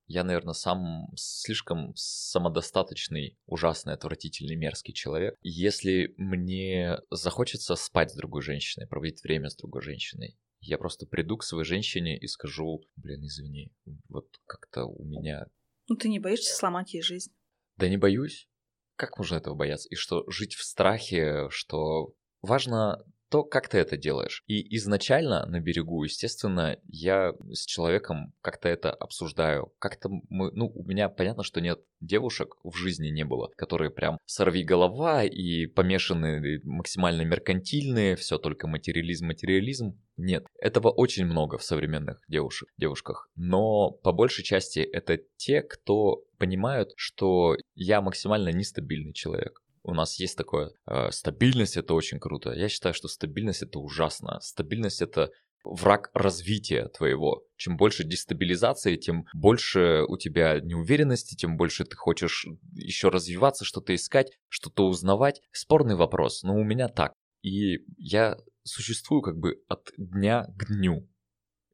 Я, 0.07 0.23
наверное, 0.23 0.53
сам 0.53 1.07
слишком 1.15 1.93
самодостаточный, 1.95 3.37
ужасный, 3.47 3.93
отвратительный, 3.93 4.55
мерзкий 4.55 4.93
человек. 4.93 5.35
Если 5.41 6.13
мне 6.17 6.99
захочется 7.09 7.75
спать 7.75 8.11
с 8.11 8.15
другой 8.15 8.43
женщиной, 8.43 8.87
проводить 8.87 9.23
время 9.23 9.49
с 9.49 9.55
другой 9.55 9.81
женщиной, 9.81 10.37
я 10.59 10.77
просто 10.77 11.05
приду 11.05 11.37
к 11.37 11.43
своей 11.43 11.65
женщине 11.65 12.17
и 12.17 12.27
скажу, 12.27 12.81
блин, 12.95 13.25
извини, 13.25 13.71
вот 14.09 14.27
как-то 14.45 14.85
у 14.85 15.03
меня... 15.03 15.47
Ну 15.87 15.95
ты 15.95 16.09
не 16.09 16.19
боишься 16.19 16.55
сломать 16.55 16.93
ей 16.93 17.01
жизнь? 17.01 17.31
Да 17.77 17.87
не 17.87 17.97
боюсь. 17.97 18.47
Как 18.95 19.17
можно 19.17 19.35
этого 19.35 19.55
бояться? 19.55 19.89
И 19.89 19.95
что 19.95 20.23
жить 20.29 20.55
в 20.55 20.63
страхе, 20.63 21.49
что 21.49 22.13
важно 22.41 23.03
то, 23.29 23.43
как 23.43 23.69
ты 23.69 23.77
это 23.77 23.97
делаешь. 23.97 24.43
И 24.47 24.75
изначально 24.77 25.45
на 25.45 25.59
берегу, 25.59 26.03
естественно, 26.03 26.77
я 26.87 27.33
с 27.51 27.65
человеком 27.65 28.33
как-то 28.41 28.69
это 28.69 28.91
обсуждаю. 28.91 29.73
Как-то 29.79 30.09
мы, 30.29 30.51
ну, 30.51 30.67
у 30.67 30.83
меня 30.83 31.09
понятно, 31.09 31.43
что 31.43 31.61
нет 31.61 31.79
девушек 31.99 32.55
в 32.63 32.75
жизни 32.75 33.09
не 33.09 33.23
было, 33.23 33.49
которые 33.57 33.89
прям 33.89 34.19
сорви 34.25 34.63
голова 34.63 35.23
и 35.23 35.65
помешаны 35.65 36.61
максимально 36.63 37.23
меркантильные, 37.23 38.15
все 38.15 38.37
только 38.37 38.67
материализм, 38.67 39.27
материализм. 39.27 39.99
Нет, 40.17 40.45
этого 40.59 40.89
очень 40.89 41.25
много 41.25 41.57
в 41.57 41.63
современных 41.63 42.21
девушек, 42.27 42.69
девушках. 42.77 43.29
Но 43.35 43.91
по 43.91 44.11
большей 44.11 44.43
части 44.43 44.79
это 44.79 45.19
те, 45.37 45.61
кто 45.61 46.23
понимают, 46.37 46.91
что 46.95 47.57
я 47.73 48.01
максимально 48.01 48.49
нестабильный 48.49 49.13
человек 49.13 49.61
у 49.85 49.93
нас 49.93 50.19
есть 50.19 50.35
такое, 50.35 50.71
э, 50.87 51.11
стабильность 51.11 51.77
это 51.77 51.93
очень 51.93 52.19
круто. 52.19 52.51
Я 52.51 52.69
считаю, 52.69 52.93
что 52.93 53.07
стабильность 53.07 53.61
это 53.61 53.79
ужасно. 53.79 54.39
Стабильность 54.41 55.01
это 55.01 55.31
враг 55.63 56.09
развития 56.13 56.87
твоего. 56.89 57.43
Чем 57.55 57.77
больше 57.77 58.03
дестабилизации, 58.03 58.97
тем 58.97 59.25
больше 59.33 60.03
у 60.07 60.17
тебя 60.17 60.59
неуверенности, 60.59 61.35
тем 61.35 61.57
больше 61.57 61.85
ты 61.85 61.95
хочешь 61.95 62.45
еще 62.73 63.09
развиваться, 63.09 63.65
что-то 63.65 63.93
искать, 63.93 64.31
что-то 64.47 64.87
узнавать. 64.87 65.41
Спорный 65.51 65.95
вопрос, 65.95 66.43
но 66.43 66.55
у 66.55 66.63
меня 66.63 66.87
так. 66.87 67.13
И 67.41 67.85
я 67.97 68.37
существую 68.63 69.21
как 69.21 69.37
бы 69.37 69.61
от 69.67 69.91
дня 69.97 70.47
к 70.57 70.67
дню. 70.67 71.07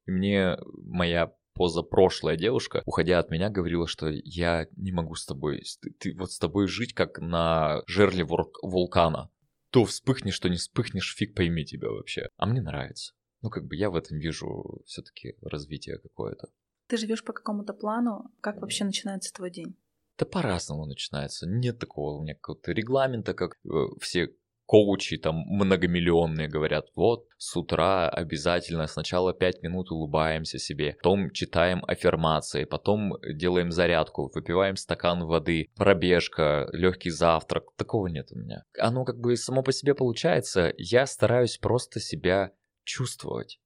И 0.05 0.11
мне 0.11 0.57
моя 0.83 1.31
позапрошлая 1.53 2.37
девушка, 2.37 2.81
уходя 2.85 3.19
от 3.19 3.29
меня, 3.29 3.49
говорила, 3.49 3.87
что 3.87 4.09
я 4.09 4.67
не 4.75 4.91
могу 4.91 5.15
с 5.15 5.25
тобой, 5.25 5.63
ты, 5.81 5.91
ты 5.91 6.15
вот 6.17 6.31
с 6.31 6.39
тобой 6.39 6.67
жить 6.67 6.93
как 6.93 7.19
на 7.19 7.81
жерле 7.87 8.25
вулкана. 8.25 9.29
То 9.69 9.85
вспыхнешь, 9.85 10.39
то 10.39 10.49
не 10.49 10.57
вспыхнешь, 10.57 11.15
фиг 11.15 11.33
пойми 11.33 11.65
тебя 11.65 11.89
вообще. 11.89 12.27
А 12.37 12.45
мне 12.45 12.61
нравится. 12.61 13.13
Ну, 13.41 13.49
как 13.49 13.65
бы 13.65 13.75
я 13.75 13.89
в 13.89 13.95
этом 13.95 14.17
вижу 14.17 14.81
все-таки 14.85 15.35
развитие 15.41 15.97
какое-то. 15.97 16.49
Ты 16.87 16.97
живешь 16.97 17.23
по 17.23 17.33
какому-то 17.33 17.73
плану, 17.73 18.31
как 18.41 18.59
вообще 18.61 18.83
начинается 18.83 19.33
твой 19.33 19.49
день? 19.49 19.77
Да 20.17 20.25
по-разному 20.25 20.85
начинается. 20.85 21.47
Нет 21.47 21.79
такого 21.79 22.17
у 22.17 22.21
меня 22.21 22.35
какого-то 22.35 22.73
регламента, 22.73 23.33
как 23.33 23.55
э, 23.65 23.69
все 23.99 24.35
коучи 24.71 25.17
там 25.17 25.43
многомиллионные 25.49 26.47
говорят, 26.47 26.87
вот 26.95 27.27
с 27.37 27.57
утра 27.57 28.07
обязательно 28.07 28.87
сначала 28.87 29.33
5 29.33 29.63
минут 29.63 29.91
улыбаемся 29.91 30.59
себе, 30.59 30.95
потом 31.03 31.31
читаем 31.31 31.83
аффирмации, 31.85 32.63
потом 32.63 33.15
делаем 33.21 33.71
зарядку, 33.73 34.31
выпиваем 34.33 34.77
стакан 34.77 35.25
воды, 35.25 35.71
пробежка, 35.75 36.69
легкий 36.71 37.09
завтрак. 37.09 37.65
Такого 37.75 38.07
нет 38.07 38.31
у 38.31 38.39
меня. 38.39 38.63
Оно 38.79 39.03
как 39.03 39.19
бы 39.19 39.35
само 39.35 39.61
по 39.61 39.73
себе 39.73 39.93
получается. 39.93 40.73
Я 40.77 41.05
стараюсь 41.05 41.57
просто 41.57 41.99
себя 41.99 42.53
чувствовать. 42.85 43.59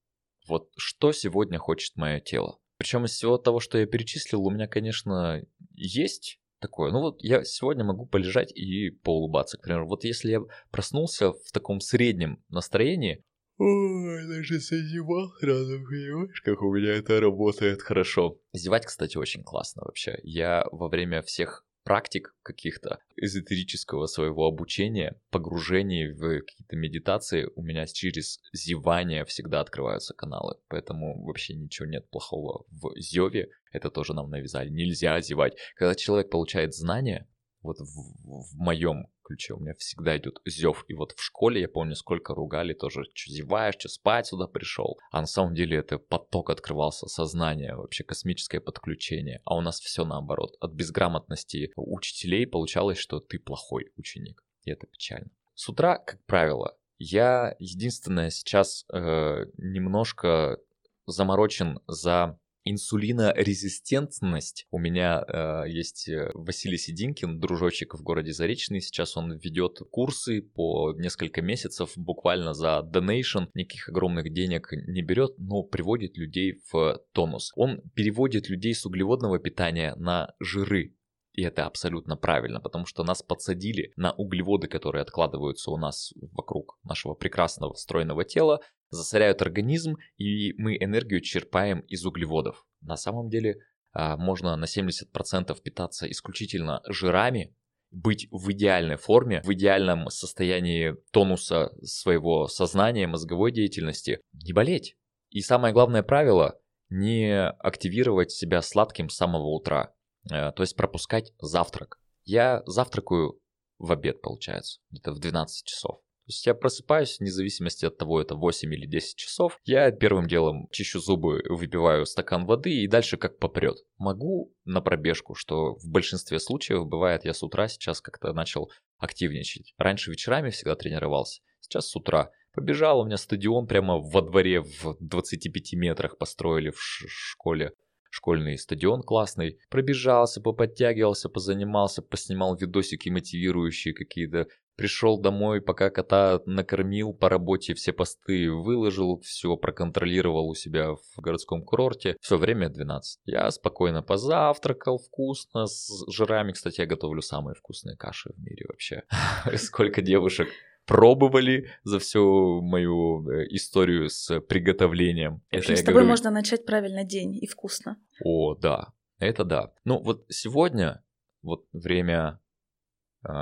Вот 0.47 0.69
что 0.75 1.11
сегодня 1.11 1.59
хочет 1.59 1.97
мое 1.97 2.19
тело. 2.19 2.57
Причем 2.79 3.05
из 3.05 3.11
всего 3.11 3.37
того, 3.37 3.59
что 3.59 3.77
я 3.77 3.85
перечислил, 3.85 4.41
у 4.41 4.49
меня, 4.49 4.67
конечно, 4.67 5.39
есть 5.75 6.39
такое. 6.67 6.91
Ну 6.91 7.01
вот 7.01 7.23
я 7.23 7.43
сегодня 7.43 7.83
могу 7.83 8.05
полежать 8.05 8.51
и 8.51 8.89
поулыбаться, 8.89 9.57
к 9.57 9.61
примеру. 9.61 9.87
Вот 9.87 10.03
если 10.03 10.31
я 10.31 10.41
проснулся 10.71 11.31
в 11.31 11.51
таком 11.51 11.79
среднем 11.79 12.43
настроении, 12.49 13.23
Ой, 13.57 14.27
даже 14.27 14.59
зазевал 14.59 15.29
сразу, 15.39 15.79
понимаешь, 15.85 16.41
как 16.41 16.61
у 16.61 16.75
меня 16.75 16.93
это 16.93 17.21
работает 17.21 17.81
хорошо. 17.81 18.37
Зевать, 18.51 18.85
кстати, 18.85 19.17
очень 19.17 19.43
классно 19.43 19.83
вообще. 19.85 20.19
Я 20.23 20.65
во 20.73 20.89
время 20.89 21.21
всех 21.21 21.65
практик 21.85 22.35
каких-то 22.41 22.99
эзотерического 23.15 24.07
своего 24.07 24.47
обучения, 24.47 25.15
погружений 25.29 26.11
в 26.11 26.41
какие-то 26.41 26.75
медитации, 26.75 27.47
у 27.55 27.61
меня 27.61 27.85
через 27.85 28.39
зевание 28.51 29.23
всегда 29.23 29.61
открываются 29.61 30.13
каналы. 30.13 30.55
Поэтому 30.67 31.23
вообще 31.23 31.55
ничего 31.55 31.87
нет 31.87 32.09
плохого 32.09 32.65
в 32.71 32.99
зеве. 32.99 33.49
Это 33.71 33.89
тоже 33.91 34.13
нам 34.13 34.29
навязали. 34.29 34.69
Нельзя 34.69 35.21
зевать. 35.21 35.53
Когда 35.75 35.95
человек 35.95 36.29
получает 36.31 36.73
знания, 36.73 37.27
вот 37.65 37.79
в, 37.79 37.83
в 37.83 38.55
моем 38.55 39.07
ключе 39.23 39.53
у 39.53 39.59
меня 39.59 39.73
всегда 39.77 40.17
идет 40.17 40.39
зев. 40.45 40.85
И 40.87 40.93
вот 40.93 41.13
в 41.13 41.21
школе 41.21 41.61
я 41.61 41.67
помню, 41.67 41.95
сколько 41.95 42.33
ругали 42.33 42.73
тоже, 42.73 43.03
что 43.13 43.31
зеваешь, 43.31 43.75
что 43.77 43.89
спать 43.89 44.27
сюда 44.27 44.47
пришел. 44.47 44.97
А 45.11 45.21
на 45.21 45.27
самом 45.27 45.55
деле 45.55 45.77
это 45.77 45.97
поток 45.97 46.49
открывался, 46.49 47.07
сознание, 47.07 47.75
вообще 47.75 48.03
космическое 48.03 48.59
подключение. 48.59 49.41
А 49.45 49.55
у 49.55 49.61
нас 49.61 49.79
все 49.79 50.05
наоборот. 50.05 50.55
От 50.59 50.71
безграмотности 50.73 51.71
учителей 51.75 52.47
получалось, 52.47 52.97
что 52.97 53.19
ты 53.19 53.39
плохой 53.39 53.91
ученик. 53.97 54.43
И 54.63 54.71
это 54.71 54.87
печально. 54.87 55.31
С 55.55 55.69
утра, 55.69 55.97
как 55.97 56.23
правило, 56.25 56.77
я 56.97 57.55
единственное 57.59 58.29
сейчас 58.29 58.85
э, 58.91 59.45
немножко 59.57 60.59
заморочен 61.07 61.79
за 61.87 62.39
инсулинорезистентность. 62.65 64.67
У 64.71 64.79
меня 64.79 65.23
э, 65.25 65.69
есть 65.69 66.09
э, 66.09 66.31
Василий 66.33 66.77
Сидинкин, 66.77 67.39
дружочек 67.39 67.93
в 67.93 68.01
городе 68.01 68.33
Заречный. 68.33 68.81
Сейчас 68.81 69.15
он 69.15 69.37
ведет 69.37 69.79
курсы 69.91 70.41
по 70.41 70.93
несколько 70.93 71.41
месяцев 71.41 71.91
буквально 71.95 72.53
за 72.53 72.87
donation. 72.91 73.47
Никаких 73.53 73.89
огромных 73.89 74.33
денег 74.33 74.69
не 74.71 75.03
берет, 75.03 75.35
но 75.37 75.63
приводит 75.63 76.17
людей 76.17 76.59
в 76.71 76.99
тонус. 77.13 77.51
Он 77.55 77.81
переводит 77.93 78.49
людей 78.49 78.73
с 78.73 78.85
углеводного 78.85 79.39
питания 79.39 79.95
на 79.95 80.33
жиры. 80.39 80.95
И 81.35 81.41
это 81.41 81.65
абсолютно 81.65 82.15
правильно, 82.15 82.61
потому 82.61 82.85
что 82.85 83.03
нас 83.03 83.21
подсадили 83.21 83.91
на 83.97 84.13
углеводы, 84.13 84.69
которые 84.69 85.01
откладываются 85.01 85.69
у 85.69 85.77
нас 85.77 86.13
вокруг 86.31 86.79
нашего 86.83 87.13
прекрасного 87.13 87.73
стройного 87.73 88.23
тела, 88.23 88.61
засоряют 88.89 89.41
организм, 89.41 89.95
и 90.17 90.53
мы 90.57 90.77
энергию 90.77 91.19
черпаем 91.19 91.81
из 91.81 92.05
углеводов. 92.05 92.65
На 92.81 92.95
самом 92.95 93.27
деле 93.27 93.57
а, 93.91 94.15
можно 94.15 94.55
на 94.55 94.63
70% 94.63 95.61
питаться 95.61 96.09
исключительно 96.09 96.81
жирами, 96.87 97.53
быть 97.91 98.27
в 98.31 98.51
идеальной 98.51 98.95
форме, 98.95 99.41
в 99.43 99.53
идеальном 99.53 100.09
состоянии 100.09 100.95
тонуса 101.11 101.71
своего 101.81 102.47
сознания, 102.47 103.07
мозговой 103.07 103.51
деятельности, 103.51 104.21
не 104.33 104.53
болеть. 104.53 104.95
И 105.31 105.41
самое 105.41 105.73
главное 105.73 106.01
правило– 106.01 106.57
не 106.89 107.49
активировать 107.49 108.31
себя 108.31 108.61
сладким 108.61 109.09
с 109.09 109.15
самого 109.15 109.47
утра. 109.47 109.95
Э, 110.31 110.51
то 110.51 110.63
есть 110.63 110.75
пропускать 110.75 111.33
завтрак. 111.39 111.99
Я 112.23 112.63
завтракаю 112.65 113.39
в 113.77 113.91
обед, 113.91 114.21
получается, 114.21 114.79
где-то 114.91 115.11
в 115.11 115.19
12 115.19 115.65
часов. 115.65 115.97
То 116.25 116.29
есть 116.29 116.45
я 116.47 116.55
просыпаюсь, 116.55 117.19
вне 117.19 117.29
зависимости 117.29 117.85
от 117.85 117.99
того, 117.99 118.19
это 118.19 118.33
8 118.33 118.73
или 118.73 118.87
10 118.87 119.15
часов. 119.15 119.59
Я 119.63 119.91
первым 119.91 120.27
делом 120.27 120.67
чищу 120.71 120.99
зубы, 120.99 121.43
выпиваю 121.47 122.07
стакан 122.07 122.47
воды 122.47 122.71
и 122.73 122.87
дальше 122.87 123.17
как 123.17 123.37
попрет. 123.37 123.77
Могу 123.99 124.51
на 124.63 124.81
пробежку, 124.81 125.35
что 125.35 125.75
в 125.75 125.87
большинстве 125.87 126.39
случаев 126.39 126.87
бывает, 126.87 127.25
я 127.25 127.33
с 127.35 127.43
утра 127.43 127.67
сейчас 127.67 128.01
как-то 128.01 128.33
начал 128.33 128.71
активничать. 128.97 129.75
Раньше 129.77 130.09
вечерами 130.09 130.49
всегда 130.49 130.75
тренировался, 130.75 131.43
сейчас 131.59 131.89
с 131.89 131.95
утра. 131.95 132.31
Побежал, 132.53 133.01
у 133.01 133.05
меня 133.05 133.17
стадион 133.17 133.67
прямо 133.67 133.99
во 133.99 134.21
дворе 134.23 134.61
в 134.61 134.97
25 134.99 135.73
метрах 135.73 136.17
построили 136.17 136.71
в 136.71 136.79
школе 136.79 137.73
школьный 138.15 138.57
стадион 138.57 139.01
классный, 139.01 139.59
пробежался, 139.69 140.39
поподтягивался, 140.39 141.27
позанимался, 141.27 142.01
поснимал 142.01 142.55
видосики 142.55 143.09
мотивирующие 143.09 143.93
какие-то, 143.93 144.47
пришел 144.77 145.19
домой, 145.19 145.61
пока 145.61 145.89
кота 145.89 146.39
накормил 146.45 147.13
по 147.13 147.27
работе, 147.27 147.73
все 147.73 147.91
посты 147.91 148.49
выложил, 148.49 149.19
все 149.19 149.57
проконтролировал 149.57 150.47
у 150.47 150.55
себя 150.55 150.93
в 150.93 151.21
городском 151.21 151.61
курорте. 151.61 152.15
Все 152.21 152.37
время 152.37 152.69
12. 152.69 153.19
Я 153.25 153.51
спокойно 153.51 154.01
позавтракал, 154.01 154.97
вкусно, 154.97 155.65
с 155.65 156.05
жирами. 156.09 156.53
Кстати, 156.53 156.79
я 156.79 156.87
готовлю 156.87 157.21
самые 157.21 157.55
вкусные 157.55 157.97
каши 157.97 158.31
в 158.33 158.39
мире 158.39 158.65
вообще. 158.69 159.03
Сколько 159.57 160.01
девушек 160.01 160.47
пробовали 160.85 161.69
за 161.83 161.99
всю 161.99 162.61
мою 162.61 163.27
э, 163.29 163.47
историю 163.49 164.09
с 164.09 164.39
приготовлением. 164.41 165.41
В 165.51 165.57
общем, 165.57 165.73
это, 165.73 165.81
с 165.81 165.85
тобой 165.85 165.93
говорю... 165.93 166.09
можно 166.09 166.31
начать 166.31 166.65
правильно 166.65 167.03
день 167.03 167.35
и 167.35 167.47
вкусно. 167.47 167.97
О, 168.23 168.55
да, 168.55 168.93
это 169.19 169.43
да. 169.43 169.71
Ну 169.83 170.01
вот 170.01 170.25
сегодня, 170.29 171.03
вот 171.41 171.65
время 171.73 172.39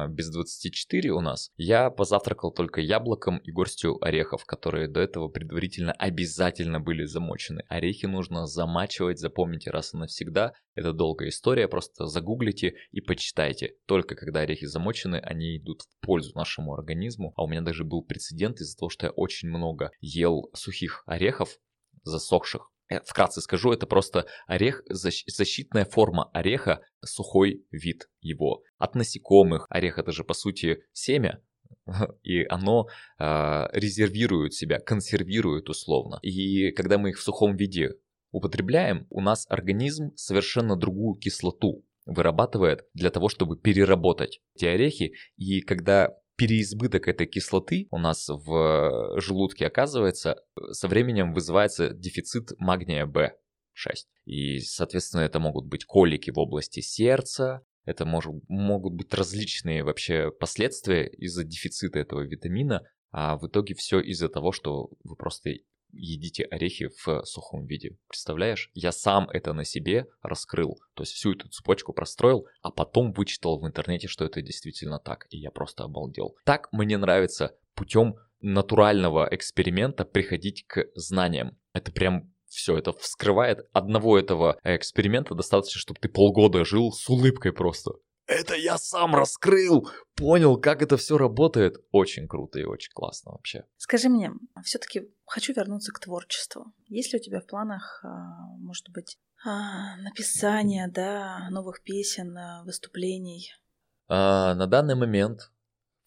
без 0.10 0.30
24 0.30 1.12
у 1.12 1.22
нас, 1.22 1.52
я 1.58 1.90
позавтракал 1.90 2.52
только 2.52 2.82
яблоком 2.82 3.38
и 3.38 3.52
горстью 3.52 4.04
орехов, 4.04 4.46
которые 4.46 4.88
до 4.88 5.00
этого 5.00 5.28
предварительно 5.30 5.92
обязательно 5.94 6.80
были 6.80 7.06
замочены. 7.06 7.64
Орехи 7.68 8.06
нужно 8.06 8.46
замачивать, 8.48 9.20
запомните 9.20 9.72
раз 9.72 9.94
и 9.94 9.98
навсегда. 9.98 10.54
Это 10.76 10.94
долгая 10.94 11.30
история, 11.30 11.68
просто 11.68 12.08
загуглите 12.08 12.76
и 12.92 13.02
почитайте. 13.02 13.76
Только 13.86 14.16
когда 14.16 14.42
орехи 14.42 14.66
замочены, 14.66 15.18
они 15.18 15.58
идут 15.58 15.82
в 15.82 16.06
пользу 16.06 16.32
нашему 16.36 16.74
организму. 16.74 17.34
А 17.36 17.44
у 17.44 17.48
меня 17.48 17.62
даже 17.62 17.84
был 17.84 18.04
прецедент 18.04 18.60
из-за 18.60 18.78
того, 18.78 18.90
что 18.90 19.08
я 19.08 19.12
очень 19.12 19.50
много 19.50 19.92
ел 20.02 20.50
сухих 20.54 21.04
орехов, 21.06 21.58
засохших, 22.04 22.70
вкратце 23.02 23.42
скажу, 23.42 23.72
это 23.72 23.86
просто 23.86 24.26
орех, 24.48 24.84
защитная 24.88 25.86
форма 25.86 26.30
ореха, 26.34 26.82
сухой 27.04 27.66
вид 27.72 28.10
его. 28.22 28.64
От 28.78 28.96
насекомых 28.96 29.68
орех 29.70 29.98
это 29.98 30.12
же 30.12 30.24
по 30.24 30.34
сути 30.34 30.84
семя, 30.92 31.42
и 32.24 32.44
оно 32.46 32.88
э, 33.20 33.66
резервирует 33.74 34.54
себя, 34.54 34.80
консервирует 34.80 35.70
условно. 35.70 36.20
И 36.22 36.72
когда 36.72 36.98
мы 36.98 37.10
их 37.10 37.20
в 37.20 37.24
сухом 37.24 37.56
виде 37.56 37.96
употребляем, 38.32 39.06
у 39.10 39.22
нас 39.22 39.46
организм 39.50 40.12
совершенно 40.16 40.76
другую 40.76 41.16
кислоту 41.16 41.86
вырабатывает 42.06 42.86
для 42.94 43.10
того, 43.10 43.30
чтобы 43.30 43.58
переработать 43.58 44.42
эти 44.56 44.66
орехи. 44.66 45.14
И 45.38 45.62
когда 45.62 46.18
переизбыток 46.44 47.08
этой 47.08 47.26
кислоты 47.26 47.88
у 47.90 47.98
нас 47.98 48.28
в 48.28 49.20
желудке 49.22 49.66
оказывается, 49.66 50.44
со 50.72 50.90
временем 50.90 51.34
вызывается 51.34 51.94
дефицит 51.94 52.52
магния 52.60 53.06
В6. 53.06 53.28
И, 54.26 54.60
соответственно, 54.60 55.22
это 55.22 55.40
могут 55.40 55.68
быть 55.68 55.86
колики 55.86 56.32
в 56.32 56.40
области 56.40 56.82
сердца, 56.82 57.62
это 57.86 58.06
может, 58.06 58.34
могут 58.50 58.94
быть 58.94 59.14
различные 59.14 59.86
вообще 59.86 60.32
последствия 60.32 61.08
из-за 61.08 61.46
дефицита 61.46 62.00
этого 62.00 62.22
витамина, 62.22 62.82
а 63.12 63.38
в 63.38 63.48
итоге 63.48 63.74
все 63.76 64.02
из-за 64.02 64.28
того, 64.28 64.52
что 64.52 64.90
вы 65.06 65.16
просто 65.16 65.52
едите 65.94 66.44
орехи 66.44 66.90
в 67.06 67.24
сухом 67.24 67.66
виде. 67.66 67.98
Представляешь? 68.08 68.70
Я 68.74 68.92
сам 68.92 69.30
это 69.30 69.54
на 69.54 69.64
себе 69.64 70.08
раскрыл, 70.22 70.80
то 70.94 71.04
есть 71.04 71.14
всю 71.14 71.34
эту 71.34 71.50
цепочку 71.50 71.94
простроил, 71.94 72.48
а 72.62 72.72
потом 72.72 73.14
вычитал 73.14 73.60
в 73.60 73.68
интернете, 73.68 74.08
что 74.08 74.26
это 74.26 74.42
действительно 74.42 75.00
так, 75.00 75.28
и 75.30 75.38
я 75.38 75.52
просто 75.52 75.84
обалдел. 75.84 76.36
Так 76.46 76.68
мне 76.72 76.98
нравится 76.98 77.56
путем 77.76 78.16
натурального 78.42 79.28
эксперимента 79.32 80.06
приходить 80.06 80.66
к 80.68 80.86
знаниям. 80.96 81.58
Это 81.74 81.92
прям 81.92 82.34
все 82.48 82.78
это 82.78 82.92
вскрывает. 82.94 83.68
Одного 83.72 84.20
этого 84.20 84.60
эксперимента 84.64 85.34
достаточно, 85.34 85.80
чтобы 85.80 86.00
ты 86.00 86.10
полгода 86.10 86.64
жил 86.66 86.92
с 86.92 87.10
улыбкой 87.10 87.52
просто. 87.52 87.94
Это 88.28 88.56
я 88.56 88.78
сам 88.78 89.16
раскрыл, 89.16 89.90
понял, 90.16 90.58
как 90.58 90.82
это 90.82 90.98
все 90.98 91.18
работает. 91.18 91.78
Очень 91.92 92.28
круто 92.28 92.60
и 92.60 92.64
очень 92.64 92.92
классно 92.94 93.32
вообще. 93.32 93.66
Скажи 93.78 94.10
мне, 94.10 94.32
все-таки 94.64 95.10
хочу 95.26 95.54
вернуться 95.54 95.92
к 95.92 96.00
творчеству. 96.00 96.74
Есть 96.88 97.14
ли 97.14 97.20
у 97.20 97.22
тебя 97.22 97.42
в 97.42 97.48
планах, 97.48 98.02
а, 98.04 98.48
может 98.58 98.90
быть, 98.90 99.18
а, 99.46 99.98
написание, 99.98 100.88
да, 100.88 101.48
новых 101.52 101.84
песен, 101.84 102.38
а, 102.38 102.64
выступлений? 102.64 103.52
А, 104.08 104.56
на 104.56 104.68
данный 104.68 104.96
момент 104.96 105.52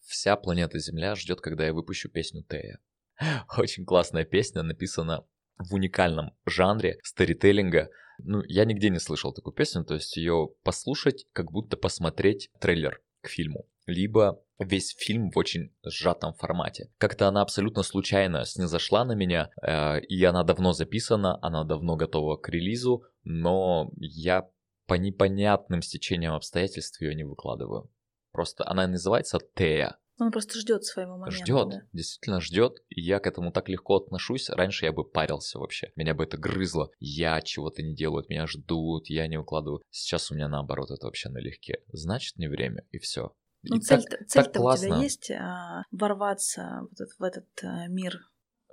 вся 0.01 0.35
планета 0.35 0.79
Земля 0.79 1.15
ждет, 1.15 1.41
когда 1.41 1.65
я 1.65 1.73
выпущу 1.73 2.09
песню 2.09 2.43
Тея. 2.43 2.79
Очень 3.57 3.85
классная 3.85 4.25
песня, 4.25 4.63
написана 4.63 5.25
в 5.57 5.73
уникальном 5.73 6.31
жанре 6.45 6.99
сторителлинга. 7.03 7.89
Ну, 8.19 8.41
я 8.47 8.65
нигде 8.65 8.89
не 8.89 8.99
слышал 8.99 9.33
такую 9.33 9.53
песню, 9.53 9.83
то 9.83 9.93
есть 9.93 10.17
ее 10.17 10.49
послушать, 10.63 11.25
как 11.33 11.51
будто 11.51 11.77
посмотреть 11.77 12.49
трейлер 12.59 13.01
к 13.21 13.29
фильму, 13.29 13.67
либо 13.85 14.41
весь 14.59 14.95
фильм 14.97 15.29
в 15.29 15.37
очень 15.37 15.71
сжатом 15.83 16.33
формате. 16.33 16.89
Как-то 16.97 17.27
она 17.27 17.41
абсолютно 17.41 17.83
случайно 17.83 18.45
снизошла 18.45 19.05
на 19.05 19.13
меня, 19.13 19.49
э, 19.61 19.99
и 20.01 20.23
она 20.23 20.43
давно 20.43 20.73
записана, 20.73 21.37
она 21.41 21.63
давно 21.63 21.95
готова 21.95 22.37
к 22.37 22.49
релизу, 22.49 23.03
но 23.23 23.91
я 23.97 24.49
по 24.87 24.95
непонятным 24.95 25.81
стечениям 25.81 26.33
обстоятельств 26.33 27.01
ее 27.01 27.13
не 27.13 27.23
выкладываю. 27.23 27.91
Просто 28.31 28.67
она 28.67 28.87
называется 28.87 29.39
Тея. 29.55 29.97
Он 30.19 30.31
просто 30.31 30.59
ждет 30.59 30.83
своего 30.83 31.17
момента. 31.17 31.37
Ждет, 31.43 31.69
да? 31.69 31.81
действительно 31.93 32.41
ждет. 32.41 32.79
И 32.89 33.01
я 33.01 33.19
к 33.19 33.27
этому 33.27 33.51
так 33.51 33.69
легко 33.69 33.97
отношусь. 33.97 34.49
Раньше 34.49 34.85
я 34.85 34.91
бы 34.91 35.03
парился 35.03 35.59
вообще. 35.59 35.91
Меня 35.95 36.15
бы 36.15 36.23
это 36.23 36.37
грызло. 36.37 36.89
Я 36.99 37.41
чего-то 37.41 37.83
не 37.83 37.95
делаю, 37.95 38.25
меня 38.27 38.47
ждут, 38.47 39.09
я 39.09 39.27
не 39.27 39.37
укладываю. 39.37 39.83
Сейчас 39.91 40.31
у 40.31 40.35
меня 40.35 40.47
наоборот 40.47 40.89
это 40.89 41.05
вообще 41.05 41.29
налегке. 41.29 41.83
Значит, 41.93 42.37
не 42.37 42.47
время, 42.47 42.83
и 42.91 42.97
все. 42.97 43.35
Ну, 43.63 43.79
цель-то, 43.79 44.17
цель-то 44.25 44.61
у 44.61 44.75
тебя 44.75 44.97
есть 44.97 45.31
а, 45.31 45.83
ворваться 45.91 46.87
в 46.89 46.93
этот, 46.93 47.09
в 47.17 47.23
этот 47.23 47.47
а, 47.63 47.87
мир 47.87 48.19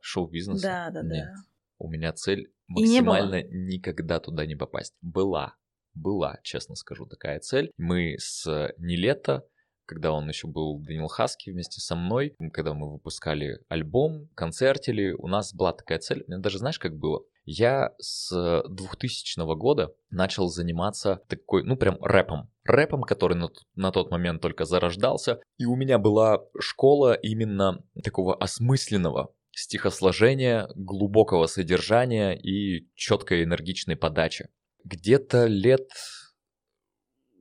шоу-бизнеса? 0.01 0.62
Да, 0.62 0.90
да, 0.90 1.03
Нет. 1.03 1.26
да. 1.26 1.34
У 1.78 1.88
меня 1.88 2.12
цель 2.12 2.53
максимально 2.68 3.42
никогда 3.42 4.20
туда 4.20 4.47
не 4.47 4.55
попасть. 4.55 4.95
Была, 5.01 5.57
была, 5.95 6.38
честно 6.42 6.74
скажу, 6.74 7.07
такая 7.07 7.40
цель. 7.40 7.70
Мы 7.76 8.16
с 8.18 8.47
Нелета 8.78 9.45
когда 9.87 10.12
он 10.12 10.28
еще 10.28 10.47
был 10.47 10.78
Данил 10.78 11.09
Хаски 11.09 11.51
вместе 11.51 11.80
со 11.80 11.95
мной, 11.95 12.35
когда 12.53 12.74
мы 12.74 12.93
выпускали 12.93 13.59
альбом, 13.68 14.28
концертили, 14.35 15.12
у 15.12 15.28
нас 15.28 15.55
была 15.55 15.72
такая 15.72 15.99
цель. 15.99 16.24
Даже 16.26 16.59
знаешь, 16.59 16.78
как 16.78 16.97
было? 16.97 17.22
Я 17.45 17.95
с 17.99 18.62
2000 18.68 19.57
года 19.57 19.95
начал 20.11 20.49
заниматься 20.49 21.20
такой, 21.28 21.62
ну 21.62 21.76
прям 21.76 21.99
рэпом. 22.01 22.51
Рэпом, 22.64 23.03
который 23.03 23.37
на, 23.37 23.51
на 23.74 23.93
тот 23.93 24.11
момент 24.11 24.41
только 24.41 24.64
зарождался. 24.64 25.41
И 25.59 25.66
у 25.66 25.76
меня 25.76 25.99
была 25.99 26.43
школа 26.59 27.12
именно 27.12 27.85
такого 28.03 28.35
осмысленного 28.35 29.35
стихосложения, 29.53 30.68
глубокого 30.74 31.47
содержания 31.47 32.32
и 32.32 32.89
четкой 32.95 33.45
энергичной 33.45 33.97
подачи. 33.97 34.49
Где-то 34.85 35.47
лет, 35.47 35.89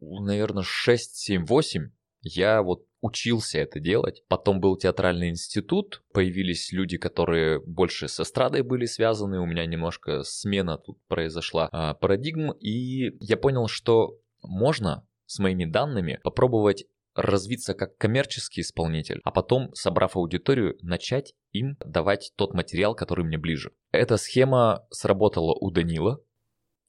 наверное, 0.02 0.64
6, 0.64 1.16
7, 1.16 1.46
8 1.46 1.92
я 2.24 2.62
вот 2.62 2.86
учился 3.02 3.60
это 3.60 3.80
делать. 3.80 4.24
Потом 4.28 4.60
был 4.60 4.78
театральный 4.78 5.30
институт, 5.30 6.04
появились 6.14 6.72
люди, 6.72 6.98
которые 6.98 7.60
больше 7.60 8.08
с 8.08 8.20
эстрадой 8.20 8.64
были 8.64 8.86
связаны, 8.86 9.40
у 9.40 9.46
меня 9.46 9.66
немножко 9.66 10.24
смена 10.24 10.78
тут 10.78 10.98
произошла 11.08 11.68
а, 11.72 11.94
парадигм, 11.94 12.52
и 12.54 13.12
я 13.20 13.38
понял, 13.38 13.68
что 13.68 14.18
можно 14.42 15.06
с 15.26 15.40
моими 15.40 15.66
данными 15.66 16.20
попробовать 16.24 16.86
развиться 17.16 17.74
как 17.74 17.98
коммерческий 17.98 18.62
исполнитель, 18.62 19.20
а 19.24 19.32
потом, 19.32 19.74
собрав 19.76 20.16
аудиторию, 20.16 20.78
начать 20.82 21.34
им 21.52 21.78
давать 21.86 22.32
тот 22.36 22.54
материал, 22.54 22.96
который 22.96 23.26
мне 23.26 23.38
ближе. 23.38 23.72
Эта 23.92 24.18
схема 24.18 24.88
сработала 24.90 25.54
у 25.54 25.70
Данила, 25.72 26.24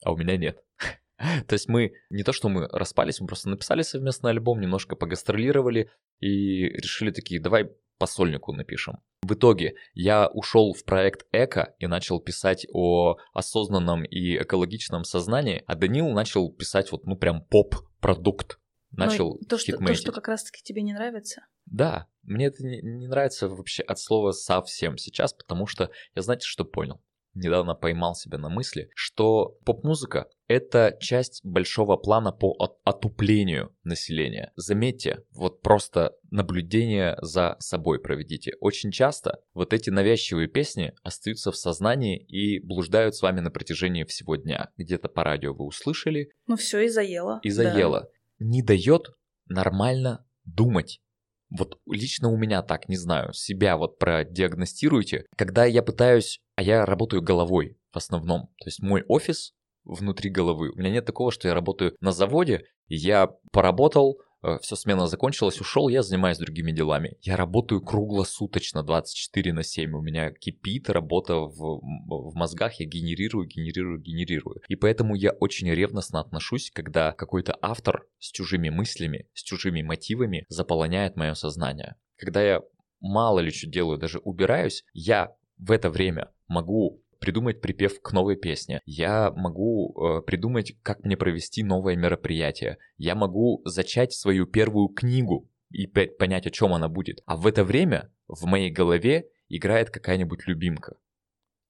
а 0.03 0.13
у 0.13 0.17
меня 0.17 0.37
нет. 0.37 0.63
То 1.17 1.53
есть 1.53 1.67
мы 1.67 1.93
не 2.09 2.23
то, 2.23 2.33
что 2.33 2.49
мы 2.49 2.67
распались, 2.67 3.19
мы 3.19 3.27
просто 3.27 3.49
написали 3.49 3.81
совместный 3.81 4.31
альбом, 4.31 4.59
немножко 4.59 4.95
погастролировали 4.95 5.89
и 6.19 6.67
решили 6.69 7.11
такие, 7.11 7.41
давай 7.41 7.71
по 7.97 8.07
сольнику 8.07 8.51
напишем. 8.51 8.99
В 9.21 9.33
итоге 9.33 9.75
я 9.93 10.27
ушел 10.27 10.73
в 10.73 10.83
проект 10.83 11.25
Эко 11.31 11.75
и 11.79 11.87
начал 11.87 12.19
писать 12.19 12.67
о 12.71 13.17
осознанном 13.33 14.03
и 14.03 14.37
экологичном 14.37 15.03
сознании, 15.03 15.63
а 15.65 15.75
Данил 15.75 16.09
начал 16.09 16.51
писать 16.51 16.91
вот 16.91 17.05
ну 17.05 17.15
прям 17.15 17.43
поп-продукт. 17.45 18.59
Начал 18.91 19.37
то, 19.49 19.57
что, 19.57 19.77
то, 19.77 19.93
что 19.93 20.11
как 20.13 20.29
раз-таки 20.29 20.63
тебе 20.63 20.81
не 20.81 20.93
нравится? 20.93 21.45
Да, 21.65 22.07
мне 22.23 22.45
это 22.45 22.63
не, 22.63 22.81
не 22.81 23.07
нравится 23.07 23.49
вообще 23.49 23.83
от 23.83 23.99
слова 23.99 24.31
совсем 24.31 24.97
сейчас, 24.97 25.33
потому 25.33 25.67
что 25.67 25.89
я 26.15 26.21
знаете, 26.21 26.45
что 26.45 26.63
понял? 26.63 27.01
Недавно 27.35 27.75
поймал 27.75 28.15
себя 28.15 28.37
на 28.37 28.49
мысли, 28.49 28.89
что 28.95 29.57
поп-музыка— 29.65 30.27
это 30.47 30.97
часть 30.99 31.41
большого 31.43 31.97
плана 31.97 32.31
по 32.31 32.55
отуплению 32.83 33.75
населения. 33.83 34.51
Заметьте, 34.55 35.23
вот 35.31 35.61
просто 35.61 36.15
наблюдение 36.31 37.17
за 37.21 37.55
собой 37.59 37.99
проведите. 37.99 38.55
Очень 38.59 38.91
часто 38.91 39.41
вот 39.53 39.73
эти 39.73 39.89
навязчивые 39.89 40.47
песни 40.47 40.93
остаются 41.03 41.51
в 41.51 41.57
сознании 41.57 42.17
и 42.17 42.59
блуждают 42.59 43.15
с 43.15 43.21
вами 43.21 43.39
на 43.41 43.51
протяжении 43.51 44.03
всего 44.03 44.35
дня. 44.35 44.71
Где-то 44.77 45.09
по 45.09 45.23
радио 45.23 45.53
вы 45.53 45.65
услышали. 45.65 46.29
Ну 46.47 46.55
все, 46.55 46.79
и 46.79 46.89
заело. 46.89 47.39
И 47.43 47.49
заело. 47.49 48.01
Да. 48.01 48.45
Не 48.45 48.61
дает 48.61 49.15
нормально 49.47 50.25
думать. 50.45 51.01
Вот 51.49 51.79
лично 51.89 52.29
у 52.29 52.37
меня 52.37 52.61
так, 52.63 52.89
не 52.89 52.97
знаю, 52.97 53.33
себя 53.33 53.77
вот 53.77 53.99
продиагностируйте. 53.99 55.25
Когда 55.35 55.65
я 55.65 55.83
пытаюсь, 55.83 56.39
а 56.55 56.63
я 56.63 56.85
работаю 56.85 57.21
головой 57.21 57.77
в 57.91 57.97
основном, 57.97 58.47
то 58.59 58.65
есть 58.65 58.81
мой 58.81 59.03
офис 59.07 59.53
внутри 59.83 60.29
головы. 60.29 60.71
У 60.71 60.77
меня 60.77 60.89
нет 60.89 61.05
такого, 61.05 61.31
что 61.31 61.47
я 61.47 61.53
работаю 61.53 61.95
на 62.01 62.11
заводе, 62.11 62.63
я 62.87 63.29
поработал, 63.51 64.19
все, 64.61 64.75
смена 64.75 65.07
закончилась, 65.07 65.59
ушел, 65.59 65.89
я 65.89 66.03
занимаюсь 66.03 66.37
другими 66.37 66.71
делами. 66.71 67.17
Я 67.21 67.37
работаю 67.37 67.81
круглосуточно, 67.81 68.83
24 68.83 69.53
на 69.53 69.63
7. 69.63 69.93
У 69.93 70.01
меня 70.01 70.31
кипит 70.31 70.89
работа 70.89 71.35
в, 71.35 71.81
в 71.81 72.35
мозгах, 72.35 72.79
я 72.79 72.85
генерирую, 72.85 73.47
генерирую, 73.47 73.99
генерирую. 73.99 74.61
И 74.67 74.75
поэтому 74.75 75.15
я 75.15 75.31
очень 75.31 75.69
ревностно 75.69 76.19
отношусь, 76.19 76.71
когда 76.71 77.11
какой-то 77.11 77.57
автор 77.61 78.05
с 78.19 78.31
чужими 78.31 78.69
мыслями, 78.69 79.27
с 79.33 79.43
чужими 79.43 79.81
мотивами 79.81 80.45
заполоняет 80.49 81.15
мое 81.15 81.33
сознание. 81.33 81.95
Когда 82.17 82.41
я 82.41 82.61
мало 82.99 83.39
ли 83.39 83.51
что 83.51 83.67
делаю, 83.67 83.97
даже 83.97 84.19
убираюсь, 84.19 84.83
я 84.93 85.35
в 85.57 85.71
это 85.71 85.89
время 85.89 86.31
могу 86.47 87.03
придумать 87.25 87.59
припев 87.59 87.99
к 88.01 88.13
новой 88.13 88.35
песне. 88.35 88.81
Я 88.85 89.31
могу 89.31 89.95
э, 89.97 90.21
придумать, 90.21 90.75
как 90.83 91.03
мне 91.03 91.17
провести 91.17 91.63
новое 91.63 91.95
мероприятие. 91.95 92.77
Я 92.97 93.15
могу 93.15 93.63
зачать 93.65 94.13
свою 94.13 94.45
первую 94.45 94.89
книгу 94.89 95.49
и 95.71 95.87
понять, 95.87 96.45
о 96.45 96.51
чем 96.51 96.73
она 96.73 96.87
будет. 96.87 97.21
А 97.25 97.35
в 97.35 97.47
это 97.47 97.63
время 97.63 98.13
в 98.27 98.45
моей 98.45 98.69
голове 98.69 99.25
играет 99.49 99.89
какая-нибудь 99.89 100.45
любимка. 100.45 100.97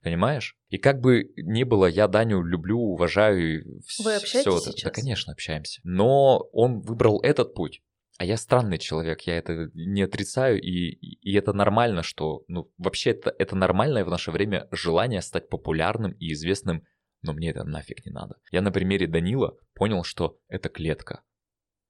Понимаешь? 0.04 0.58
И 0.68 0.78
как 0.78 1.00
бы 1.00 1.32
ни 1.38 1.64
было, 1.64 1.86
я 1.86 2.10
Даню 2.10 2.44
люблю, 2.44 2.78
уважаю. 2.78 3.82
Вы 4.04 4.16
общаетесь 4.16 4.62
все 4.62 4.72
это. 4.72 4.84
Да, 4.84 4.90
конечно, 4.92 5.32
общаемся. 5.32 5.80
Но 5.86 6.50
он 6.52 6.82
выбрал 6.82 7.22
этот 7.22 7.54
путь. 7.54 7.82
А 8.18 8.24
я 8.24 8.38
странный 8.38 8.78
человек, 8.78 9.22
я 9.22 9.38
это 9.38 9.70
не 9.74 10.02
отрицаю, 10.02 10.62
и, 10.62 10.70
и 10.70 11.34
это 11.34 11.52
нормально, 11.52 12.02
что, 12.02 12.44
ну, 12.48 12.72
вообще 12.78 13.12
это, 13.12 13.36
это 13.38 13.58
нормальное 13.58 14.06
в 14.06 14.10
наше 14.10 14.32
время 14.32 14.70
желание 14.72 15.22
стать 15.22 15.50
популярным 15.50 16.14
и 16.14 16.32
известным, 16.32 16.84
но 17.24 17.34
мне 17.34 17.50
это 17.50 17.66
нафиг 17.66 18.06
не 18.06 18.12
надо. 18.12 18.36
Я 18.52 18.62
на 18.62 18.72
примере 18.72 19.08
Данила 19.08 19.58
понял, 19.74 20.04
что 20.04 20.40
это 20.48 20.70
клетка. 20.70 21.24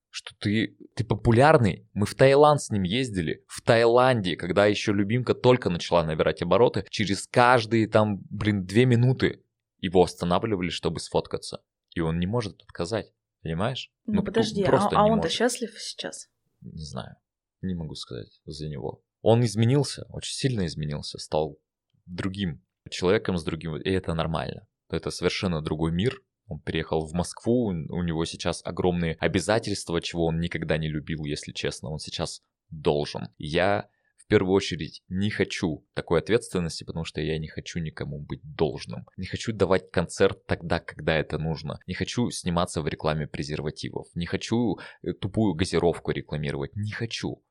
Что 0.09 0.33
ты, 0.39 0.77
ты 0.95 1.03
популярный. 1.03 1.87
Мы 1.93 2.05
в 2.05 2.15
Таиланд 2.15 2.61
с 2.61 2.69
ним 2.69 2.83
ездили. 2.83 3.43
В 3.47 3.61
Таиланде, 3.61 4.37
когда 4.37 4.65
еще 4.65 4.93
любимка 4.93 5.35
только 5.35 5.69
начала 5.69 6.05
набирать 6.05 6.41
обороты, 6.41 6.85
через 6.89 7.27
каждые 7.27 7.87
там, 7.87 8.21
блин, 8.29 8.65
две 8.65 8.85
минуты 8.85 9.43
его 9.79 10.01
останавливали, 10.01 10.69
чтобы 10.69 11.01
сфоткаться. 11.01 11.61
И 11.93 11.99
он 11.99 12.17
не 12.17 12.27
может 12.27 12.61
отказать. 12.63 13.11
Понимаешь? 13.45 13.91
Ну, 14.07 14.13
ну 14.15 14.23
подожди, 14.23 14.63
а, 14.63 14.89
а 14.91 15.05
он-то 15.05 15.29
счастлив 15.29 15.71
сейчас? 15.77 16.29
Не 16.61 16.83
знаю. 16.83 17.15
Не 17.61 17.75
могу 17.75 17.93
сказать 17.93 18.41
за 18.45 18.67
него. 18.67 19.03
Он 19.21 19.45
изменился, 19.45 20.07
очень 20.09 20.33
сильно 20.33 20.65
изменился, 20.65 21.19
стал 21.19 21.59
другим 22.07 22.65
человеком 22.89 23.37
с 23.37 23.43
другим, 23.43 23.77
и 23.77 23.87
это 23.91 24.15
нормально. 24.15 24.67
Это 24.89 25.11
совершенно 25.11 25.61
другой 25.61 25.91
мир. 25.91 26.23
Он 26.47 26.59
переехал 26.59 27.05
в 27.05 27.13
Москву, 27.13 27.67
у 27.67 28.01
него 28.01 28.25
сейчас 28.25 28.65
огромные 28.65 29.13
обязательства, 29.19 30.01
чего 30.01 30.25
он 30.25 30.39
никогда 30.39 30.79
не 30.79 30.89
любил, 30.89 31.23
если 31.25 31.51
честно. 31.51 31.91
Он 31.91 31.99
сейчас 31.99 32.41
должен. 32.71 33.27
Я 33.37 33.89
в 34.25 34.27
первую 34.27 34.55
очередь 34.55 35.03
не 35.07 35.29
хочу 35.29 35.85
такой 35.93 36.19
ответственности, 36.19 36.83
потому 36.83 37.05
что 37.05 37.21
я 37.21 37.37
не 37.37 37.47
хочу 37.47 37.79
никому 37.79 38.19
быть 38.19 38.41
должным. 38.43 39.05
Не 39.17 39.27
хочу 39.27 39.53
давать 39.53 39.91
концерт 39.91 40.43
тогда, 40.47 40.79
когда 40.79 41.15
это 41.15 41.37
нужно. 41.37 41.79
Не 41.85 41.93
хочу 41.93 42.31
сниматься 42.31 42.81
в 42.81 42.87
рекламе 42.87 43.27
презервативов. 43.27 44.07
Не 44.15 44.25
хочу 44.25 44.79
э, 45.03 45.13
тупую 45.13 45.53
газировку 45.53 46.09
рекламировать. 46.11 46.75
Не 46.75 46.91
хочу. 46.91 47.43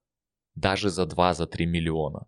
Даже 0.56 0.90
за 0.90 1.04
2-3 1.04 1.32
за 1.34 1.66
миллиона. 1.66 2.26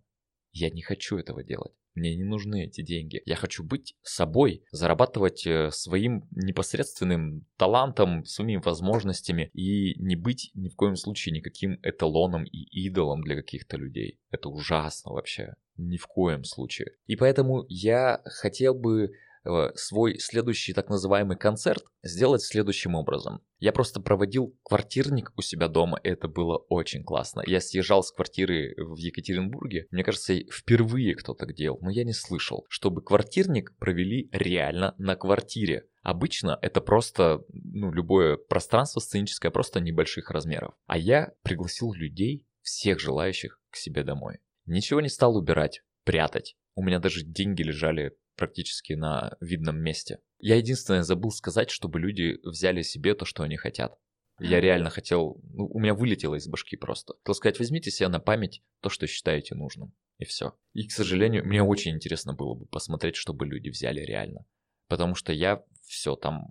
Я 0.53 0.71
не 0.71 0.83
хочу 0.83 1.19
этого 1.19 1.43
делать. 1.43 1.75
Мне 1.97 2.15
не 2.15 2.25
нужны 2.25 2.67
эти 2.67 2.83
деньги. 2.83 3.23
Я 3.25 3.37
хочу 3.37 3.65
быть 3.65 3.97
собой, 4.03 4.63
зарабатывать 4.71 5.47
э, 5.47 5.71
своим 5.73 6.29
непосредственным 6.31 7.47
талантом, 7.57 8.25
своими 8.27 8.61
возможностями 8.63 9.51
и 9.55 9.99
не 9.99 10.15
быть 10.15 10.51
ни 10.55 10.69
в 10.69 10.77
коем 10.77 10.97
случае 10.97 11.35
никаким 11.35 11.81
эталоном 11.83 12.45
и 12.45 12.87
идолом 12.87 13.23
для 13.23 13.35
каких-то 13.35 13.79
людей. 13.79 14.21
Это 14.31 14.51
ужасно 14.51 15.13
вообще. 15.13 15.55
Ни 15.79 15.97
в 15.97 16.07
коем 16.07 16.45
случае. 16.45 16.93
И 17.07 17.17
поэтому 17.17 17.65
я 17.69 18.21
хотел 18.25 18.75
бы 18.75 19.13
свой 19.75 20.19
следующий 20.19 20.73
так 20.73 20.89
называемый 20.89 21.37
концерт 21.37 21.85
сделать 22.03 22.43
следующим 22.43 22.95
образом. 22.95 23.41
Я 23.59 23.73
просто 23.73 24.01
проводил 24.01 24.57
квартирник 24.63 25.33
у 25.37 25.43
себя 25.43 25.69
дома, 25.69 25.99
и 26.03 26.09
это 26.09 26.29
было 26.29 26.59
очень 26.69 27.03
классно. 27.03 27.43
Я 27.47 27.61
съезжал 27.61 28.03
с 28.03 28.13
квартиры 28.13 28.75
в 28.77 28.97
Екатеринбурге, 28.97 29.87
мне 29.91 30.05
кажется, 30.05 30.35
впервые 30.53 31.15
кто 31.15 31.35
так 31.35 31.55
делал, 31.55 31.79
но 31.81 31.91
я 31.91 32.05
не 32.05 32.13
слышал, 32.13 32.67
чтобы 32.69 33.03
квартирник 33.03 33.77
провели 33.79 34.29
реально 34.33 34.95
на 34.99 35.17
квартире. 35.17 35.87
Обычно 36.03 36.59
это 36.63 36.81
просто, 36.81 37.41
ну, 37.49 37.91
любое 37.91 38.37
пространство 38.37 39.01
сценическое, 39.01 39.51
просто 39.51 39.81
небольших 39.81 40.31
размеров. 40.31 40.75
А 40.87 40.99
я 40.99 41.33
пригласил 41.43 41.93
людей, 41.93 42.47
всех 42.63 43.01
желающих, 43.01 43.61
к 43.71 43.77
себе 43.77 44.05
домой. 44.05 44.39
Ничего 44.67 45.01
не 45.01 45.09
стал 45.09 45.37
убирать, 45.37 45.83
прятать. 46.05 46.57
У 46.77 46.83
меня 46.83 47.01
даже 47.01 47.25
деньги 47.25 47.63
лежали 47.63 48.13
практически 48.37 48.93
на 48.93 49.37
видном 49.41 49.79
месте. 49.79 50.21
Я 50.39 50.57
единственное 50.57 51.03
забыл 51.03 51.31
сказать, 51.31 51.71
чтобы 51.71 51.99
люди 51.99 52.39
взяли 52.45 52.83
себе 52.83 53.15
то, 53.15 53.25
что 53.25 53.43
они 53.43 53.57
хотят. 53.57 53.99
Я 54.39 54.61
реально 54.61 54.91
хотел, 54.91 55.41
ну, 55.55 55.67
у 55.67 55.81
меня 55.81 55.95
вылетело 55.95 56.35
из 56.35 56.47
башки 56.47 56.77
просто. 56.77 57.15
Хотел 57.23 57.35
сказать, 57.35 57.59
возьмите 57.59 57.91
себе 57.91 58.09
на 58.09 58.21
память 58.21 58.63
то, 58.83 58.91
что 58.91 59.07
считаете 59.07 59.55
нужным. 59.55 59.95
И 60.19 60.27
все. 60.27 60.55
И, 60.75 60.87
к 60.87 60.93
сожалению, 60.93 61.47
мне 61.47 61.63
очень 61.63 61.93
интересно 61.93 62.35
было 62.35 62.55
бы 62.55 62.67
посмотреть, 62.67 63.17
чтобы 63.17 63.47
люди 63.47 63.71
взяли 63.71 64.01
реально. 64.01 64.45
Потому 64.89 65.15
что 65.15 65.33
я 65.33 65.65
все 65.87 66.17
там, 66.17 66.49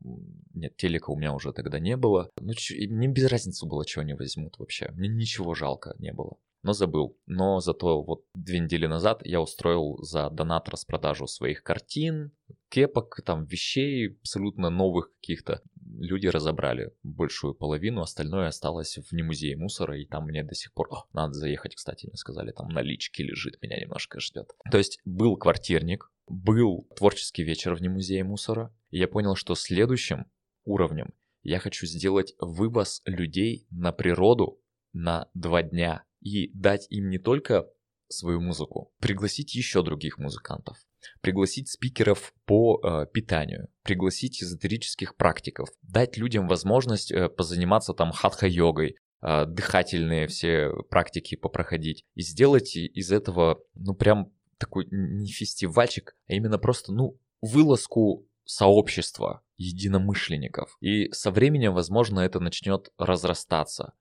нет, 0.55 0.76
телека 0.78 1.11
у 1.11 1.17
меня 1.17 1.34
уже 1.34 1.53
тогда 1.53 1.80
не 1.80 1.95
было. 1.95 2.32
Ну, 2.41 2.53
мне 2.89 3.07
без 3.07 3.30
разницы 3.30 3.67
было, 3.67 3.86
чего 3.86 4.01
они 4.01 4.15
возьмут 4.15 4.57
вообще. 4.57 4.89
Мне 4.93 5.07
ничего 5.07 5.53
жалко 5.53 5.95
не 5.99 6.11
было 6.11 6.38
но 6.66 6.74
забыл. 6.74 7.16
Но 7.28 7.59
зато 7.59 8.01
вот 8.01 8.26
две 8.34 8.57
недели 8.57 8.88
назад 8.88 9.22
я 9.24 9.39
устроил 9.39 10.01
за 10.01 10.32
донат 10.32 10.68
распродажу 10.68 11.28
своих 11.28 11.61
картин, 11.61 12.32
кепок, 12.70 13.22
там 13.24 13.45
вещей 13.45 14.18
абсолютно 14.20 14.72
новых 14.72 15.13
каких-то. 15.22 15.61
Люди 15.99 16.26
разобрали 16.26 16.91
большую 17.03 17.53
половину, 17.53 18.01
остальное 18.01 18.47
осталось 18.47 18.97
в 18.97 19.13
музее 19.13 19.55
мусора, 19.55 19.99
и 20.01 20.05
там 20.07 20.26
мне 20.26 20.43
до 20.43 20.55
сих 20.55 20.74
пор... 20.74 20.88
О, 20.91 21.05
надо 21.13 21.34
заехать, 21.34 21.76
кстати, 21.76 22.07
мне 22.07 22.18
сказали, 22.18 22.51
там 22.51 22.70
налички 22.70 23.22
лежит, 23.22 23.61
меня 23.61 23.80
немножко 23.80 24.20
ждет. 24.20 24.49
То 24.72 24.80
есть 24.80 24.99
был 25.05 25.38
квартирник, 25.38 26.11
был 26.28 26.88
творческий 26.95 27.43
вечер 27.43 27.76
в 27.76 27.82
музее 27.84 28.24
мусора, 28.24 28.76
и 28.89 28.97
я 28.97 29.07
понял, 29.07 29.36
что 29.36 29.53
следующим 29.53 30.26
уровнем 30.63 31.13
я 31.43 31.59
хочу 31.59 31.86
сделать 31.86 32.34
вывоз 32.39 33.03
людей 33.05 33.68
на 33.70 33.91
природу 33.91 34.59
на 34.95 35.30
два 35.34 35.61
дня 35.61 36.05
и 36.22 36.51
дать 36.53 36.88
им 36.89 37.09
не 37.09 37.18
только 37.18 37.68
свою 38.07 38.41
музыку, 38.41 38.91
пригласить 38.99 39.55
еще 39.55 39.84
других 39.84 40.18
музыкантов, 40.18 40.78
пригласить 41.22 41.70
спикеров 41.70 42.34
по 42.45 42.80
э, 42.84 43.07
питанию, 43.11 43.70
пригласить 43.84 44.41
эзотерических 44.41 45.16
практиков, 45.16 45.70
дать 45.82 46.18
людям 46.18 46.47
возможность 46.47 47.11
э, 47.11 47.30
позаниматься 47.30 47.93
там 47.93 48.11
хатха-йогой, 48.11 48.95
э, 49.22 49.45
дыхательные 49.45 50.28
все 50.28 50.72
практики 50.89 51.36
попроходить 51.36 52.05
и 52.13 52.22
сделать 52.22 52.76
из 52.76 53.11
этого, 53.11 53.61
ну 53.74 53.95
прям 53.95 54.32
такой 54.57 54.88
не 54.91 55.32
фестивальчик, 55.32 56.16
а 56.28 56.34
именно 56.34 56.57
просто, 56.57 56.93
ну, 56.93 57.20
вылазку 57.41 58.28
сообщества 58.45 59.41
единомышленников. 59.57 60.78
И 60.80 61.11
со 61.11 61.32
временем, 61.32 61.74
возможно, 61.74 62.20
это 62.22 62.39
начнет 62.39 62.89
разрастаться. 62.97 63.93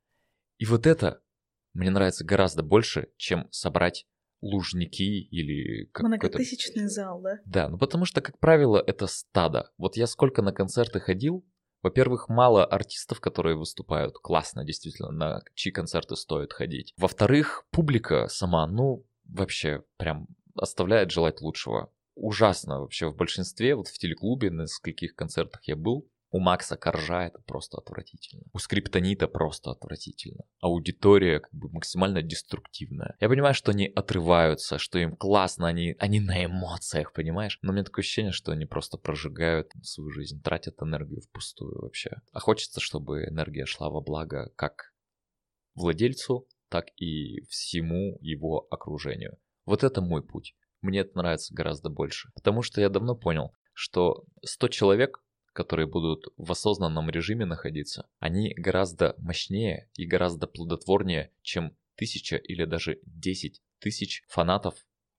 И 0.59 0.67
вот 0.67 0.87
это 0.87 1.21
мне 1.75 1.91
нравится 1.91 2.25
гораздо 2.25 2.63
больше, 2.63 3.09
чем 3.17 3.49
собрать 3.51 4.07
лужники 4.41 5.23
или 5.23 5.91
Многотысячный 5.99 6.87
зал, 6.87 7.21
да? 7.23 7.39
Да, 7.45 7.69
ну 7.69 7.79
потому 7.79 8.05
что, 8.05 8.21
как 8.21 8.39
правило, 8.39 8.83
это 8.85 9.07
стадо. 9.07 9.71
Вот 9.79 9.97
я 9.97 10.07
сколько 10.07 10.43
на 10.43 10.53
концерты 10.53 11.01
ходил, 11.01 11.45
во-первых, 11.83 12.31
мало 12.31 12.65
артистов, 12.65 13.21
которые 13.21 13.57
выступают. 13.57 14.15
Классно, 14.19 14.65
действительно, 14.65 15.11
на 15.11 15.43
чьи 15.55 15.71
концерты 15.71 16.17
стоит 16.17 16.53
ходить. 16.55 16.95
Во-вторых, 16.97 17.67
публика 17.71 18.27
сама, 18.29 18.67
ну, 18.67 19.07
вообще, 19.25 19.83
прям 19.99 20.27
оставляет 20.55 21.11
желать 21.11 21.43
лучшего. 21.43 21.93
Ужасно 22.15 22.81
вообще 22.81 23.11
в 23.11 23.17
большинстве, 23.17 23.75
вот 23.75 23.89
в 23.89 23.99
телеклубе, 23.99 24.51
на 24.51 24.67
скольких 24.67 25.15
концертах 25.15 25.63
я 25.65 25.77
был, 25.77 26.09
у 26.35 26.41
Макса 26.41 26.77
Коржа 26.77 27.29
это 27.29 27.39
просто 27.47 27.79
отвратительно. 27.79 28.43
У 28.53 28.59
Скриптонита 28.59 29.29
просто 29.29 29.71
отвратительно. 29.71 30.43
Аудитория 30.59 31.39
как 31.39 31.55
бы 31.55 31.71
максимально 31.71 32.23
деструктивная. 32.23 33.17
Я 33.21 33.29
понимаю, 33.29 33.55
что 33.55 33.71
они 33.71 33.87
отрываются, 33.87 34.79
что 34.79 34.99
им 34.99 35.15
классно, 35.15 35.69
они, 35.69 35.95
они 36.01 36.19
на 36.19 36.45
эмоциях, 36.45 37.13
понимаешь? 37.13 37.61
Но 37.63 37.71
у 37.71 37.73
меня 37.73 37.85
такое 37.85 38.03
ощущение, 38.03 38.33
что 38.33 38.51
они 38.51 38.67
просто 38.67 38.99
прожигают 38.99 39.71
свою 39.85 40.11
жизнь, 40.11 40.43
тратят 40.43 40.83
энергию 40.83 41.21
впустую 41.21 41.81
вообще. 41.81 42.21
А 42.33 42.41
хочется, 42.41 42.81
чтобы 42.81 43.27
энергия 43.27 43.65
шла 43.65 43.89
во 43.89 44.01
благо 44.01 44.51
как 44.57 44.93
владельцу, 45.77 46.49
так 46.69 46.87
и 46.97 47.43
всему 47.49 48.19
его 48.21 48.67
окружению. 48.73 49.39
Вот 49.67 49.85
это 49.85 50.01
мой 50.01 50.27
путь. 50.27 50.57
Мне 50.81 50.99
это 50.99 51.17
нравится 51.17 51.55
гораздо 51.55 51.91
больше. 51.91 52.31
Потому 52.35 52.63
что 52.63 52.81
я 52.81 52.89
давно 52.89 53.15
понял, 53.15 53.53
что 53.73 54.25
100 54.43 54.67
человек 54.67 55.21
которые 55.55 55.87
будут 55.87 56.27
в 56.37 56.51
осознанном 56.51 57.09
режиме 57.09 57.47
находиться, 57.47 58.07
они 58.19 58.53
гораздо 58.55 59.15
мощнее 59.19 59.89
и 59.95 60.05
гораздо 60.05 60.47
плодотворнее, 60.47 61.33
чем 61.43 61.77
тысяча 61.95 62.37
или 62.37 62.65
даже 62.65 62.99
десять 63.07 63.63
тысяч 63.79 64.25
фанатов 64.29 64.75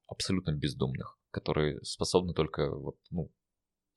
абсолютно 0.08 0.52
бездумных, 0.52 1.18
которые 1.32 1.82
способны 1.84 2.34
только 2.34 2.70
вот, 2.70 2.98
ну, 3.10 3.32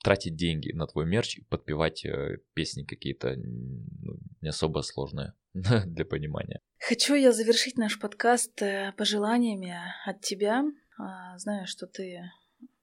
тратить 0.02 0.36
деньги 0.36 0.72
на 0.72 0.86
твой 0.86 1.06
мерч 1.06 1.38
и 1.38 1.42
подпевать 1.42 2.04
э, 2.04 2.38
песни 2.54 2.84
какие-то 2.84 3.34
ну, 3.36 4.18
не 4.40 4.48
особо 4.48 4.80
сложные 4.82 5.34
для 5.52 6.04
понимания. 6.04 6.60
Хочу 6.78 7.14
я 7.14 7.32
завершить 7.32 7.76
наш 7.76 7.98
подкаст 7.98 8.62
э, 8.62 8.92
пожеланиями 8.96 9.76
от 10.06 10.20
тебя. 10.20 10.62
А, 10.98 11.36
знаю, 11.38 11.66
что 11.66 11.86
ты 11.88 12.20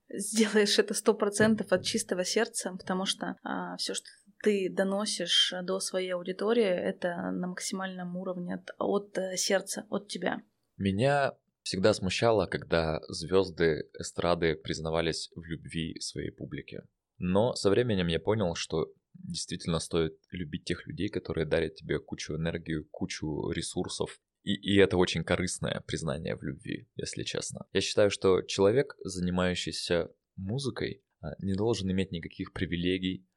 сделаешь 0.09 0.79
это 0.79 0.93
сто 0.93 1.13
процентов 1.13 1.71
от 1.71 1.83
чистого 1.83 2.23
сердца, 2.25 2.75
потому 2.77 3.05
что 3.05 3.37
а, 3.43 3.77
все, 3.77 3.93
что 3.93 4.07
ты 4.43 4.69
доносишь 4.69 5.53
до 5.63 5.79
своей 5.79 6.13
аудитории, 6.13 6.63
это 6.63 7.31
на 7.31 7.47
максимальном 7.47 8.15
уровне 8.15 8.55
от, 8.55 8.69
от 8.77 9.17
э, 9.17 9.37
сердца, 9.37 9.85
от 9.89 10.07
тебя. 10.07 10.41
Меня 10.77 11.33
всегда 11.63 11.93
смущало, 11.93 12.45
когда 12.45 13.01
звезды 13.07 13.89
эстрады 13.99 14.55
признавались 14.55 15.31
в 15.35 15.43
любви 15.43 15.99
своей 15.99 16.31
публике. 16.31 16.83
Но 17.17 17.55
со 17.55 17.69
временем 17.69 18.07
я 18.07 18.19
понял, 18.19 18.55
что 18.55 18.91
действительно 19.13 19.79
стоит 19.79 20.13
любить 20.31 20.65
тех 20.65 20.85
людей, 20.85 21.09
которые 21.09 21.45
дарят 21.45 21.75
тебе 21.75 21.99
кучу 21.99 22.35
энергии, 22.35 22.85
кучу 22.91 23.49
ресурсов, 23.51 24.19
и, 24.45 24.53
и 24.53 24.77
это 24.77 24.97
очень 24.97 25.23
корыстное 25.23 25.83
признание 25.87 26.35
в 26.35 26.43
любви, 26.43 26.87
если 26.95 27.23
честно. 27.23 27.65
Я 27.73 27.81
считаю, 27.81 28.11
что 28.11 28.43
человек, 28.43 28.95
занимающийся 29.03 30.11
музыкой, 30.35 31.03
а, 31.19 31.31
не 31.39 31.55
должен 31.55 31.91
иметь 31.91 32.11
никаких 32.11 32.53
привилегий, 32.53 33.27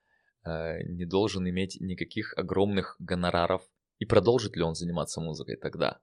а, 0.43 0.83
не 0.83 1.07
должен 1.07 1.49
иметь 1.49 1.81
никаких 1.81 2.37
огромных 2.37 2.97
гонораров. 2.99 3.63
И 3.99 4.05
продолжит 4.05 4.55
ли 4.55 4.63
он 4.63 4.75
заниматься 4.75 5.23
музыкой 5.23 5.57
тогда? 5.57 5.99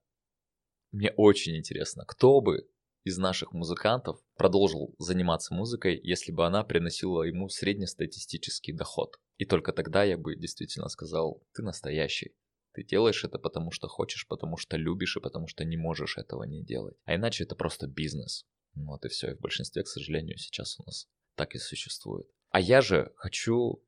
Мне 0.92 1.12
очень 1.16 1.56
интересно, 1.56 2.04
кто 2.08 2.42
бы 2.42 2.68
из 3.04 3.20
наших 3.20 3.54
музыкантов 3.54 4.20
продолжил 4.36 4.96
заниматься 4.98 5.54
музыкой, 5.54 6.00
если 6.02 6.32
бы 6.32 6.48
она 6.48 6.64
приносила 6.64 7.22
ему 7.22 7.50
среднестатистический 7.50 8.74
доход. 8.74 9.20
И 9.38 9.46
только 9.46 9.72
тогда 9.72 10.04
я 10.04 10.18
бы 10.18 10.36
действительно 10.36 10.90
сказал, 10.90 11.44
ты 11.54 11.62
настоящий. 11.62 12.34
Ты 12.76 12.84
делаешь 12.84 13.24
это 13.24 13.40
потому, 13.40 13.72
что 13.72 13.88
хочешь, 13.88 14.28
потому 14.28 14.58
что 14.58 14.76
любишь 14.76 15.16
и 15.16 15.22
потому 15.22 15.48
что 15.48 15.64
не 15.64 15.78
можешь 15.78 16.18
этого 16.18 16.44
не 16.44 16.62
делать. 16.62 16.98
А 17.06 17.16
иначе 17.16 17.46
это 17.46 17.56
просто 17.56 17.88
бизнес. 17.88 18.46
Вот 18.74 19.06
и 19.06 19.08
все. 19.08 19.32
И 19.32 19.36
в 19.36 19.40
большинстве, 19.40 19.84
к 19.84 19.88
сожалению, 19.88 20.38
сейчас 20.38 20.78
у 20.80 20.84
нас 20.84 21.08
так 21.36 21.56
и 21.56 21.58
существует. 21.58 22.28
А 22.50 22.60
я 22.60 22.82
же 22.82 23.14
хочу 23.16 23.82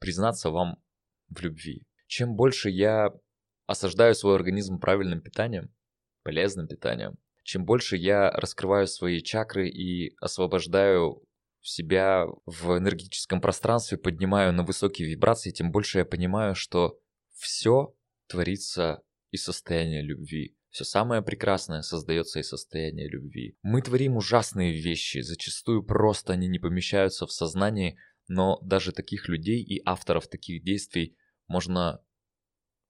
признаться 0.00 0.50
вам 0.50 0.82
в 1.28 1.40
любви. 1.42 1.86
Чем 2.08 2.34
больше 2.34 2.70
я 2.70 3.10
осаждаю 3.66 4.16
свой 4.16 4.34
организм 4.34 4.80
правильным 4.80 5.20
питанием, 5.20 5.72
полезным 6.24 6.66
питанием, 6.66 7.18
чем 7.44 7.64
больше 7.64 7.96
я 7.96 8.32
раскрываю 8.32 8.88
свои 8.88 9.20
чакры 9.20 9.68
и 9.68 10.16
освобождаю 10.20 11.24
себя 11.60 12.26
в 12.46 12.76
энергетическом 12.76 13.40
пространстве, 13.40 13.96
поднимаю 13.96 14.52
на 14.52 14.64
высокие 14.64 15.08
вибрации, 15.08 15.52
тем 15.52 15.70
больше 15.70 15.98
я 15.98 16.04
понимаю, 16.04 16.56
что 16.56 16.98
все 17.34 17.94
творится 18.28 19.02
из 19.30 19.44
состояния 19.44 20.02
любви. 20.02 20.56
Все 20.70 20.84
самое 20.84 21.20
прекрасное 21.20 21.82
создается 21.82 22.40
из 22.40 22.48
состояния 22.48 23.08
любви. 23.08 23.58
Мы 23.62 23.82
творим 23.82 24.16
ужасные 24.16 24.72
вещи, 24.72 25.20
зачастую 25.20 25.82
просто 25.82 26.32
они 26.32 26.48
не 26.48 26.58
помещаются 26.58 27.26
в 27.26 27.32
сознании, 27.32 27.98
но 28.28 28.58
даже 28.62 28.92
таких 28.92 29.28
людей 29.28 29.62
и 29.62 29.82
авторов 29.84 30.28
таких 30.28 30.62
действий 30.62 31.16
можно 31.46 32.02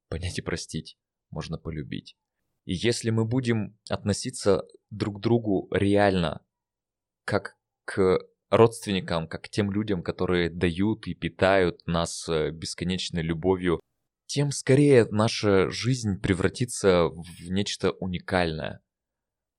понять 0.09 0.38
и 0.38 0.43
простить, 0.43 0.97
можно 1.30 1.59
полюбить. 1.59 2.16
И 2.64 2.74
если 2.74 3.11
мы 3.11 3.24
будем 3.24 3.76
относиться 3.88 4.62
друг 4.90 5.18
к 5.18 5.20
другу 5.20 5.68
реально, 5.72 6.45
как 7.24 7.57
к 7.84 8.20
родственникам, 8.51 9.26
как 9.26 9.45
к 9.45 9.49
тем 9.49 9.72
людям, 9.72 10.03
которые 10.03 10.51
дают 10.51 11.07
и 11.07 11.14
питают 11.14 11.84
нас 11.86 12.28
э, 12.28 12.51
бесконечной 12.51 13.22
любовью, 13.22 13.80
тем 14.33 14.51
скорее 14.51 15.07
наша 15.11 15.68
жизнь 15.68 16.18
превратится 16.18 17.09
в 17.09 17.51
нечто 17.51 17.91
уникальное. 17.91 18.80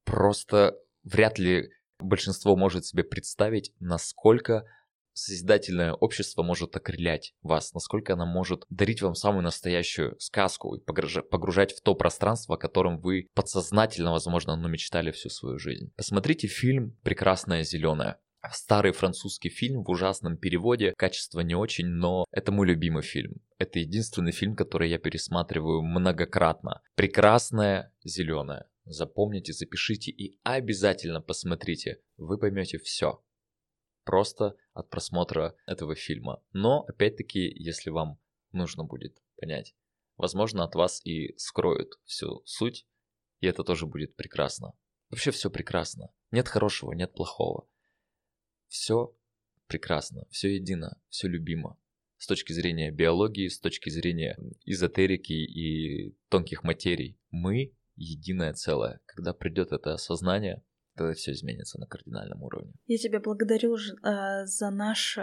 Просто 0.04 0.76
вряд 1.04 1.38
ли 1.38 1.70
большинство 2.00 2.56
может 2.56 2.84
себе 2.84 3.04
представить, 3.04 3.72
насколько 3.80 4.66
созидательное 5.14 5.94
общество 5.94 6.42
может 6.42 6.76
окрылять 6.76 7.36
вас, 7.44 7.72
насколько 7.76 8.14
оно 8.14 8.26
может 8.26 8.66
дарить 8.72 9.04
вам 9.04 9.14
самую 9.14 9.44
настоящую 9.44 10.20
сказку 10.20 10.74
и 10.74 10.84
погружать 10.84 11.74
в 11.74 11.82
то 11.82 11.94
пространство, 11.94 12.56
о 12.56 12.58
котором 12.58 13.00
вы 13.00 13.28
подсознательно, 13.36 14.12
возможно, 14.12 14.56
но 14.56 14.68
мечтали 14.70 15.12
всю 15.12 15.30
свою 15.30 15.60
жизнь. 15.60 15.94
Посмотрите 15.96 16.48
фильм 16.48 16.98
«Прекрасное 17.04 17.62
зеленое». 17.62 18.18
Старый 18.52 18.92
французский 18.92 19.50
фильм 19.50 19.84
в 19.84 19.90
ужасном 19.90 20.36
переводе, 20.36 20.94
качество 20.98 21.40
не 21.40 21.56
очень, 21.56 21.86
но 21.86 22.26
это 22.32 22.52
мой 22.52 22.68
любимый 22.68 23.02
фильм. 23.02 23.42
Это 23.58 23.80
единственный 23.80 24.34
фильм, 24.34 24.56
который 24.56 24.90
я 24.90 25.00
пересматриваю 25.00 25.82
многократно. 25.82 26.82
Прекрасное 26.96 27.94
зеленое. 28.04 28.68
Запомните, 28.84 29.54
запишите 29.54 30.12
и 30.12 30.40
обязательно 30.44 31.22
посмотрите. 31.22 32.02
Вы 32.18 32.38
поймете 32.38 32.80
все. 32.80 33.24
Просто 34.04 34.58
от 34.74 34.90
просмотра 34.90 35.56
этого 35.66 35.96
фильма. 35.96 36.44
Но, 36.52 36.82
опять-таки, 36.82 37.40
если 37.40 37.92
вам 37.92 38.20
нужно 38.52 38.84
будет 38.84 39.22
понять, 39.40 39.74
возможно, 40.18 40.66
от 40.66 40.76
вас 40.76 41.00
и 41.06 41.34
скроют 41.38 41.94
всю 42.04 42.44
суть, 42.46 42.86
и 43.40 43.48
это 43.48 43.64
тоже 43.64 43.86
будет 43.86 44.18
прекрасно. 44.18 44.74
Вообще 45.10 45.32
все 45.32 45.50
прекрасно. 45.50 46.12
Нет 46.32 46.50
хорошего, 46.50 46.92
нет 46.92 47.14
плохого 47.14 47.68
все 48.74 49.16
прекрасно, 49.68 50.26
все 50.32 50.56
едино, 50.56 51.00
все 51.10 51.28
любимо. 51.28 51.78
С 52.18 52.26
точки 52.26 52.54
зрения 52.54 52.92
биологии, 52.92 53.48
с 53.48 53.60
точки 53.60 53.90
зрения 53.90 54.36
эзотерики 54.66 55.34
и 55.34 56.18
тонких 56.30 56.64
материй. 56.64 57.20
Мы 57.30 57.76
единое 57.96 58.54
целое. 58.54 59.00
Когда 59.06 59.34
придет 59.34 59.74
это 59.74 59.94
осознание, 59.94 60.64
тогда 60.96 61.14
все 61.14 61.34
изменится 61.34 61.80
на 61.80 61.86
кардинальном 61.86 62.42
уровне. 62.42 62.74
Я 62.88 62.98
тебя 62.98 63.20
благодарю 63.20 63.76
э, 63.76 64.46
за, 64.46 64.72
наш, 64.72 65.18
э, 65.20 65.22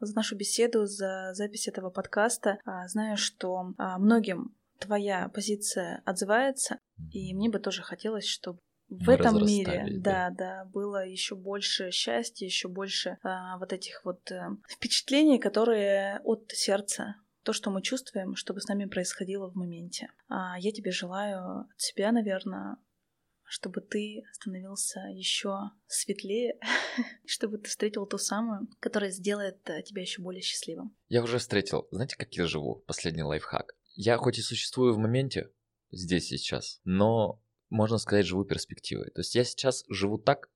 за 0.00 0.14
нашу 0.16 0.36
беседу, 0.36 0.86
за 0.86 1.34
запись 1.34 1.68
этого 1.68 1.90
подкаста. 1.90 2.58
Э, 2.64 2.88
знаю, 2.88 3.18
что 3.18 3.74
э, 3.78 3.98
многим 3.98 4.56
твоя 4.78 5.28
позиция 5.28 6.02
отзывается, 6.06 6.76
mm-hmm. 6.76 7.10
и 7.10 7.34
мне 7.34 7.50
бы 7.50 7.58
тоже 7.58 7.82
хотелось, 7.82 8.26
чтобы 8.26 8.60
в 8.90 9.06
Мы 9.06 9.14
этом 9.14 9.46
мире, 9.46 9.86
да, 9.88 10.30
да, 10.30 10.64
было 10.64 11.06
еще 11.06 11.36
больше 11.36 11.92
счастья, 11.92 12.44
еще 12.44 12.68
больше 12.68 13.18
а, 13.22 13.56
вот 13.58 13.72
этих 13.72 14.04
вот 14.04 14.30
а, 14.32 14.56
впечатлений, 14.68 15.38
которые 15.38 16.20
от 16.24 16.50
сердца, 16.50 17.14
то, 17.44 17.52
что 17.52 17.70
мы 17.70 17.82
чувствуем, 17.82 18.34
чтобы 18.34 18.60
с 18.60 18.66
нами 18.66 18.86
происходило 18.86 19.48
в 19.48 19.54
моменте. 19.54 20.10
А 20.28 20.58
я 20.58 20.72
тебе 20.72 20.90
желаю 20.90 21.60
от 21.60 21.80
себя, 21.80 22.10
наверное, 22.10 22.76
чтобы 23.44 23.80
ты 23.80 24.22
становился 24.32 25.00
еще 25.12 25.70
светлее, 25.86 26.58
чтобы 27.26 27.58
ты 27.58 27.68
встретил 27.68 28.06
ту 28.06 28.18
самую, 28.18 28.68
которая 28.80 29.10
сделает 29.10 29.58
э, 29.70 29.82
тебя 29.82 30.02
еще 30.02 30.20
более 30.20 30.42
счастливым. 30.42 30.96
Я 31.08 31.22
уже 31.22 31.38
встретил. 31.38 31.86
Знаете, 31.90 32.16
как 32.16 32.32
я 32.34 32.46
живу? 32.46 32.82
Последний 32.86 33.22
лайфхак. 33.22 33.76
Я 33.94 34.16
хоть 34.18 34.38
и 34.38 34.42
существую 34.42 34.94
в 34.94 34.98
моменте, 34.98 35.50
здесь 35.90 36.26
сейчас, 36.26 36.80
но 36.84 37.40
можно 37.70 37.98
сказать, 37.98 38.26
живу 38.26 38.44
перспективой. 38.44 39.10
То 39.10 39.20
есть 39.20 39.34
я 39.34 39.44
сейчас 39.44 39.84
живу 39.88 40.18
так, 40.18 40.50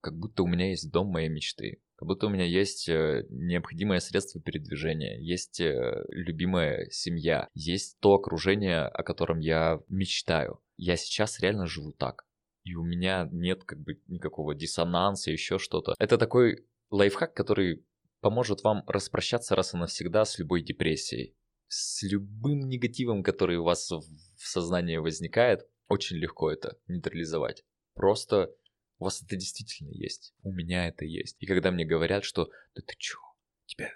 как 0.00 0.18
будто 0.18 0.42
у 0.42 0.46
меня 0.46 0.70
есть 0.70 0.90
дом 0.90 1.08
моей 1.08 1.28
мечты, 1.28 1.82
как 1.96 2.06
будто 2.06 2.26
у 2.26 2.30
меня 2.30 2.44
есть 2.44 2.88
э, 2.88 3.26
необходимое 3.28 4.00
средство 4.00 4.40
передвижения, 4.40 5.18
есть 5.20 5.60
э, 5.60 6.04
любимая 6.08 6.88
семья, 6.90 7.48
есть 7.52 7.98
то 8.00 8.14
окружение, 8.14 8.84
о 8.86 9.02
котором 9.02 9.40
я 9.40 9.80
мечтаю. 9.88 10.60
Я 10.76 10.96
сейчас 10.96 11.40
реально 11.40 11.66
живу 11.66 11.92
так. 11.92 12.24
И 12.64 12.74
у 12.74 12.84
меня 12.84 13.28
нет 13.30 13.64
как 13.64 13.80
бы 13.80 14.00
никакого 14.06 14.54
диссонанса, 14.54 15.30
еще 15.30 15.58
что-то. 15.58 15.94
Это 15.98 16.16
такой 16.16 16.66
лайфхак, 16.90 17.34
который 17.34 17.84
поможет 18.20 18.62
вам 18.62 18.84
распрощаться 18.86 19.54
раз 19.54 19.74
и 19.74 19.76
навсегда 19.76 20.24
с 20.24 20.38
любой 20.38 20.62
депрессией, 20.62 21.34
с 21.68 22.02
любым 22.02 22.68
негативом, 22.68 23.22
который 23.22 23.56
у 23.58 23.64
вас 23.64 23.90
в 23.90 24.02
сознании 24.36 24.96
возникает, 24.98 25.66
очень 25.90 26.16
легко 26.16 26.50
это 26.50 26.78
нейтрализовать. 26.86 27.64
Просто 27.94 28.54
у 28.98 29.04
вас 29.04 29.22
это 29.22 29.36
действительно 29.36 29.90
есть. 29.90 30.32
У 30.42 30.52
меня 30.52 30.86
это 30.88 31.04
есть. 31.04 31.36
И 31.40 31.46
когда 31.46 31.70
мне 31.70 31.84
говорят, 31.84 32.24
что 32.24 32.50
да 32.74 32.82
ты 32.86 32.94
чё, 32.96 33.18
тебе 33.66 33.90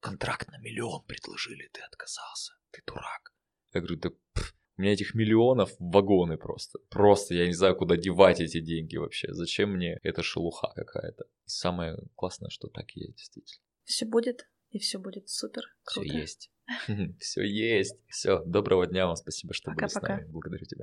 контракт 0.00 0.48
на 0.48 0.58
миллион 0.58 1.04
предложили, 1.04 1.68
ты 1.72 1.80
отказался, 1.82 2.54
ты 2.70 2.82
дурак. 2.86 3.34
Я 3.74 3.80
говорю, 3.80 3.96
да 3.98 4.10
пф, 4.32 4.54
у 4.76 4.82
меня 4.82 4.92
этих 4.92 5.14
миллионов 5.14 5.74
вагоны 5.78 6.36
просто. 6.36 6.78
Просто 6.88 7.34
я 7.34 7.46
не 7.46 7.52
знаю, 7.52 7.76
куда 7.76 7.96
девать 7.96 8.40
эти 8.40 8.60
деньги 8.60 8.96
вообще. 8.96 9.32
Зачем 9.34 9.72
мне 9.72 9.98
эта 10.02 10.22
шелуха 10.22 10.72
какая-то? 10.74 11.24
И 11.24 11.48
самое 11.48 11.98
классное, 12.16 12.48
что 12.50 12.68
так 12.68 12.96
и 12.96 13.00
есть, 13.00 13.16
действительно. 13.16 13.62
Все 13.84 14.06
будет, 14.06 14.48
и 14.70 14.78
все 14.78 14.98
будет 14.98 15.28
супер. 15.28 15.62
Все 15.86 16.02
есть. 16.02 16.50
Все 17.20 17.42
есть. 17.42 17.96
Все. 18.08 18.42
Доброго 18.44 18.86
дня 18.86 19.06
вам. 19.06 19.16
Спасибо, 19.16 19.54
что 19.54 19.70
были 19.70 19.86
с 19.86 19.94
нами. 19.94 20.24
Благодарю 20.30 20.64
тебя. 20.64 20.82